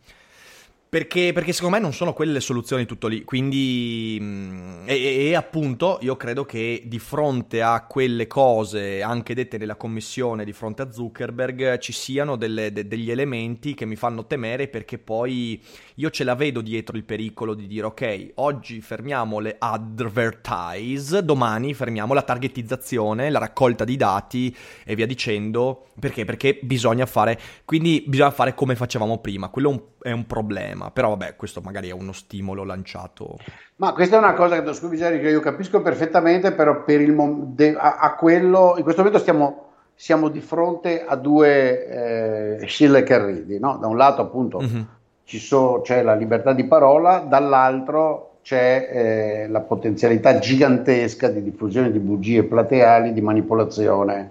perché, 0.88 1.32
perché, 1.34 1.52
secondo 1.52 1.76
me 1.76 1.82
non 1.82 1.92
sono 1.92 2.14
quelle 2.14 2.32
le 2.32 2.40
soluzioni 2.40 2.86
tutto 2.86 3.08
lì. 3.08 3.22
Quindi, 3.22 4.16
mm, 4.20 4.88
e, 4.88 5.26
e, 5.26 5.34
appunto, 5.34 5.98
io 6.00 6.16
credo 6.16 6.46
che 6.46 6.82
di 6.86 6.98
fronte 6.98 7.60
a 7.60 7.84
quelle 7.84 8.26
cose, 8.26 9.02
anche 9.02 9.34
dette 9.34 9.58
nella 9.58 9.76
commissione, 9.76 10.46
di 10.46 10.52
fronte 10.54 10.82
a 10.82 10.90
Zuckerberg, 10.90 11.78
ci 11.78 11.92
siano 11.92 12.36
delle, 12.36 12.72
de, 12.72 12.86
degli 12.86 13.10
elementi 13.10 13.74
che 13.74 13.84
mi 13.84 13.96
fanno 13.96 14.26
temere 14.26 14.68
perché 14.68 14.96
poi 14.96 15.62
io 15.96 16.10
ce 16.10 16.24
la 16.24 16.34
vedo 16.34 16.62
dietro 16.62 16.96
il 16.96 17.04
pericolo 17.04 17.52
di 17.52 17.66
dire, 17.66 17.86
ok, 17.86 18.30
oggi 18.36 18.80
fermiamo 18.80 19.40
le 19.40 19.56
advertise, 19.58 21.22
domani 21.22 21.74
fermiamo 21.74 22.14
la 22.14 22.22
targetizzazione, 22.22 23.28
la 23.28 23.38
raccolta 23.38 23.84
di 23.84 23.96
dati 23.96 24.56
e 24.84 24.94
via 24.94 25.06
dicendo. 25.06 25.84
Perché? 26.00 26.24
Perché 26.24 26.58
bisogna 26.62 27.04
fare, 27.04 27.38
quindi 27.66 28.04
bisogna 28.06 28.30
fare 28.30 28.54
come 28.54 28.74
facevamo 28.74 29.18
prima. 29.18 29.48
Quello 29.48 29.68
è 29.68 29.72
un 29.72 29.82
è 30.00 30.12
un 30.12 30.26
problema, 30.26 30.77
però 30.92 31.10
vabbè, 31.10 31.36
questo 31.36 31.60
magari 31.62 31.88
è 31.88 31.92
uno 31.92 32.12
stimolo 32.12 32.64
lanciato. 32.64 33.36
Ma 33.76 33.92
questa 33.92 34.16
è 34.16 34.18
una 34.18 34.34
cosa 34.34 34.62
che, 34.62 34.72
scusi, 34.72 34.96
che 34.96 35.28
io 35.28 35.40
capisco 35.40 35.82
perfettamente, 35.82 36.52
però 36.52 36.82
per 36.84 37.00
il 37.00 37.12
mom- 37.12 37.54
de- 37.54 37.76
a-, 37.76 37.98
a, 37.98 38.14
quello, 38.14 38.74
in 38.76 38.82
questo 38.82 39.02
momento 39.02 39.20
stiamo, 39.20 39.66
siamo 39.94 40.28
di 40.28 40.40
fronte 40.40 41.04
a 41.04 41.16
due 41.16 42.58
eh, 42.60 42.66
scille 42.66 43.02
che 43.02 43.24
ridi, 43.24 43.58
no? 43.58 43.76
Da 43.78 43.86
un 43.86 43.96
lato 43.96 44.22
appunto 44.22 44.60
mm-hmm. 44.60 44.82
so, 45.24 45.80
c'è 45.82 46.02
la 46.02 46.14
libertà 46.14 46.52
di 46.52 46.64
parola, 46.64 47.18
dall'altro 47.18 48.36
c'è 48.42 48.88
eh, 48.90 49.48
la 49.48 49.60
potenzialità 49.60 50.38
gigantesca 50.38 51.28
di 51.28 51.42
diffusione 51.42 51.92
di 51.92 51.98
bugie 51.98 52.44
plateali, 52.44 53.12
di 53.12 53.20
manipolazione 53.20 54.30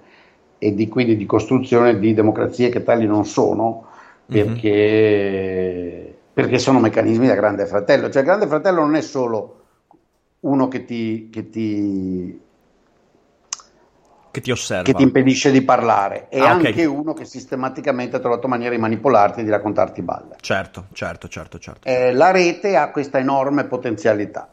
e 0.57 0.73
di, 0.73 0.87
quindi 0.87 1.15
di 1.15 1.25
costruzione 1.25 1.99
di 1.99 2.13
democrazie 2.13 2.69
che 2.69 2.83
tali 2.83 3.05
non 3.05 3.25
sono 3.25 3.85
perché, 4.27 4.69
mm-hmm. 4.69 6.13
Perché 6.37 6.59
sono 6.59 6.79
meccanismi 6.79 7.25
da 7.25 7.33
grande 7.33 7.65
fratello. 7.65 8.11
Cioè, 8.11 8.21
il 8.21 8.27
grande 8.27 8.45
fratello 8.45 8.81
non 8.81 8.93
è 8.93 9.01
solo 9.01 9.63
uno 10.41 10.67
che 10.67 10.85
ti, 10.85 11.29
che 11.31 11.49
ti 11.49 12.39
che 14.29 14.41
ti 14.41 14.51
osserva. 14.51 14.83
Che 14.83 14.93
ti 14.93 15.01
impedisce 15.01 15.49
di 15.49 15.63
parlare. 15.63 16.27
È 16.29 16.37
ah, 16.37 16.51
anche 16.51 16.69
okay. 16.69 16.85
uno 16.85 17.13
che 17.13 17.25
sistematicamente 17.25 18.17
ha 18.17 18.19
trovato 18.19 18.47
maniere 18.47 18.75
di 18.75 18.81
manipolarti 18.81 19.39
e 19.39 19.45
di 19.45 19.49
raccontarti 19.49 20.03
balle. 20.03 20.35
Certo, 20.39 20.85
certo, 20.93 21.27
certo. 21.27 21.57
certo. 21.57 21.87
Eh, 21.87 22.13
la 22.13 22.29
rete 22.29 22.77
ha 22.77 22.91
questa 22.91 23.17
enorme 23.17 23.63
potenzialità. 23.63 24.47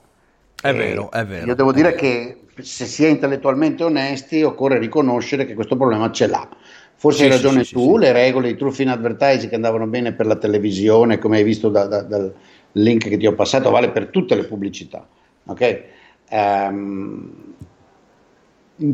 È 0.59 0.71
e 0.71 0.73
vero, 0.73 1.11
è 1.11 1.27
vero. 1.27 1.45
Io 1.45 1.55
devo 1.55 1.73
dire 1.73 1.91
vero. 1.91 2.01
che 2.01 2.45
se 2.63 2.87
si 2.87 3.05
è 3.05 3.09
intellettualmente 3.09 3.85
onesti 3.85 4.43
occorre 4.43 4.79
riconoscere 4.79 5.45
che 5.45 5.53
questo 5.53 5.77
problema 5.77 6.11
ce 6.11 6.29
l'ha. 6.29 6.49
Forse 6.97 7.19
sì, 7.19 7.25
hai 7.25 7.31
ragione 7.31 7.65
sì, 7.65 7.75
tu, 7.75 7.95
sì, 7.95 7.99
le 8.01 8.13
regole 8.13 8.49
di 8.49 8.57
truth 8.57 8.79
in 8.79 8.89
advertising 8.89 9.49
che 9.49 9.55
andavano 9.55 9.87
bene 9.87 10.13
per 10.13 10.27
la 10.27 10.37
televisione, 10.37 11.19
come 11.19 11.39
hai 11.39 11.45
visto 11.45 11.69
da, 11.69 11.87
da, 11.87 12.03
dal 12.03 12.35
link 12.73 13.09
che 13.09 13.17
ti 13.17 13.27
ho 13.27 13.35
passato, 13.35 13.71
vale 13.71 13.91
per 13.91 14.09
tutte 14.09 14.35
le 14.35 14.45
pubblicità. 14.45 15.07
Okay? 15.47 15.83
Um, 16.31 17.55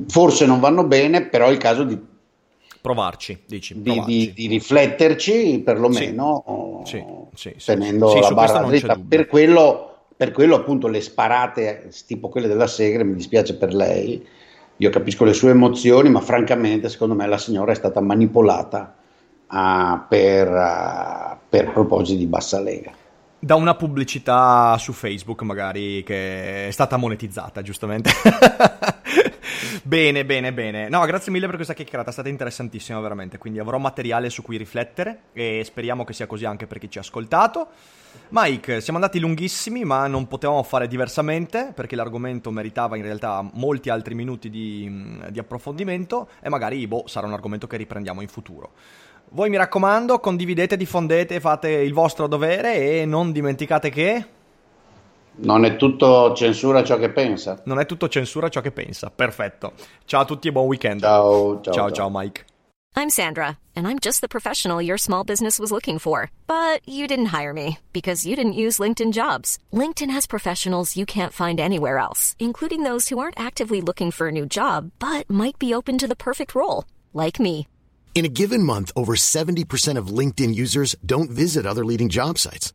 forse 0.09 0.47
non 0.47 0.61
vanno 0.61 0.85
bene, 0.85 1.27
però 1.27 1.49
è 1.49 1.53
il 1.53 1.59
caso 1.59 1.85
di 1.85 1.99
provarci, 2.81 3.43
dici, 3.47 3.75
provarci. 3.75 4.11
Di, 4.11 4.27
di, 4.27 4.33
di, 4.33 4.47
rifletterci 4.49 5.61
perlomeno 5.65 6.83
tenendo 7.65 8.19
la 8.19 8.31
barra 8.33 8.63
dritta. 8.63 8.99
Per 9.07 9.27
quello, 9.27 10.05
per 10.17 10.33
quello 10.33 10.57
appunto 10.57 10.89
le 10.89 11.01
sparate 11.01 11.91
tipo 12.07 12.29
quelle 12.29 12.49
della 12.49 12.67
Segre, 12.67 13.05
mi 13.05 13.15
dispiace 13.15 13.57
per 13.57 13.75
lei, 13.75 14.27
io 14.81 14.89
capisco 14.89 15.25
le 15.25 15.35
sue 15.35 15.51
emozioni, 15.51 16.09
ma 16.09 16.21
francamente 16.21 16.89
secondo 16.89 17.15
me 17.15 17.27
la 17.27 17.37
signora 17.37 17.73
è 17.73 17.75
stata 17.75 18.01
manipolata 18.01 18.95
uh, 19.47 20.01
per, 20.09 20.49
uh, 20.49 21.37
per 21.49 21.71
propositi 21.71 22.19
di 22.19 22.27
bassa 22.27 22.61
lega 22.61 22.93
da 23.43 23.55
una 23.55 23.75
pubblicità 23.75 24.77
su 24.77 24.93
Facebook 24.93 25.41
magari 25.43 26.03
che 26.03 26.69
è 26.69 26.71
stata 26.71 26.99
monetizzata, 26.99 27.63
giustamente. 27.63 28.11
bene, 29.83 30.25
bene, 30.25 30.53
bene. 30.53 30.89
No, 30.89 31.05
grazie 31.05 31.33
mille 31.33 31.47
per 31.47 31.57
questa 31.57 31.75
chiacchierata, 31.75 32.11
è 32.11 32.13
stata 32.13 32.29
interessantissima 32.29 33.01
veramente, 33.01 33.39
quindi 33.39 33.59
avrò 33.59 33.79
materiale 33.79 34.31
su 34.31 34.43
cui 34.43 34.57
riflettere 34.57 35.23
e 35.33 35.63
speriamo 35.65 36.05
che 36.05 36.13
sia 36.13 36.27
così 36.27 36.45
anche 36.45 36.67
per 36.67 36.79
chi 36.79 36.91
ci 36.91 36.99
ha 36.99 37.01
ascoltato. 37.01 37.69
Mike, 38.31 38.81
siamo 38.81 38.99
andati 38.99 39.19
lunghissimi, 39.19 39.85
ma 39.85 40.07
non 40.07 40.27
potevamo 40.27 40.63
fare 40.63 40.89
diversamente 40.89 41.73
perché 41.75 41.97
l'argomento 41.97 42.51
meritava 42.51 42.97
in 42.97 43.03
realtà 43.03 43.49
molti 43.55 43.89
altri 43.89 44.15
minuti 44.15 44.51
di, 44.51 45.21
di 45.31 45.39
approfondimento 45.39 46.29
e 46.41 46.49
magari 46.49 46.87
boh, 46.87 47.05
sarà 47.07 47.27
un 47.27 47.33
argomento 47.33 47.67
che 47.67 47.77
riprendiamo 47.77 48.21
in 48.21 48.29
futuro. 48.29 48.73
Voi 49.31 49.49
mi 49.49 49.57
raccomando, 49.57 50.19
condividete, 50.19 50.77
diffondete, 50.77 51.39
fate 51.39 51.71
il 51.71 51.93
vostro 51.93 52.27
dovere 52.27 53.01
e 53.01 53.05
non 53.05 53.33
dimenticate 53.33 53.91
che... 53.91 54.27
Non 55.43 55.65
è 55.65 55.77
tutto 55.77 56.35
censura 56.35 56.85
ciò 56.85 56.99
che 56.99 57.11
pensa. 57.11 57.61
Non 57.65 57.79
è 57.79 57.87
tutto 57.87 58.09
censura 58.09 58.49
ciò 58.49 58.61
che 58.61 58.73
pensa. 58.73 59.11
Perfetto. 59.11 59.73
Ciao 60.05 60.21
a 60.21 60.25
tutti 60.25 60.49
e 60.49 60.53
buon 60.53 60.67
weekend. 60.67 61.01
Ciao, 61.01 61.61
ciao, 61.63 61.73
ciao, 61.73 61.91
ciao 61.91 62.11
Mike. 62.11 62.45
I'm 62.97 63.09
Sandra, 63.09 63.57
and 63.75 63.87
I'm 63.87 63.99
just 63.99 64.21
the 64.21 64.29
professional 64.29 64.83
your 64.83 64.99
small 64.99 65.25
business 65.25 65.59
was 65.59 65.71
looking 65.71 65.99
for. 65.99 66.31
But 66.47 66.87
you 66.87 67.07
didn't 67.07 67.33
hire 67.33 67.55
me 67.55 67.79
because 67.93 68.27
you 68.27 68.37
didn't 68.37 68.61
use 68.61 68.79
LinkedIn 68.79 69.13
jobs. 69.13 69.59
LinkedIn 69.73 70.11
has 70.11 70.27
professionals 70.27 70.97
you 70.97 71.07
can't 71.07 71.33
find 71.33 71.59
anywhere 71.59 71.99
else, 71.99 72.37
including 72.39 72.83
those 72.83 73.09
who 73.09 73.19
aren't 73.19 73.41
actively 73.41 73.81
looking 73.81 74.11
for 74.11 74.29
a 74.29 74.33
new 74.33 74.45
job, 74.45 74.91
but 74.99 75.31
might 75.31 75.59
be 75.59 75.73
open 75.73 75.97
to 75.99 76.07
the 76.09 76.17
perfect 76.17 76.55
role, 76.55 76.85
like 77.15 77.41
me. 77.41 77.67
In 78.15 78.25
a 78.25 78.29
given 78.29 78.63
month, 78.63 78.91
over 78.95 79.15
70% 79.15 79.97
of 79.97 80.09
LinkedIn 80.09 80.55
users 80.55 80.95
don't 81.07 81.31
visit 81.31 81.65
other 81.65 81.85
leading 81.85 82.11
job 82.11 82.37
sites. 82.39 82.75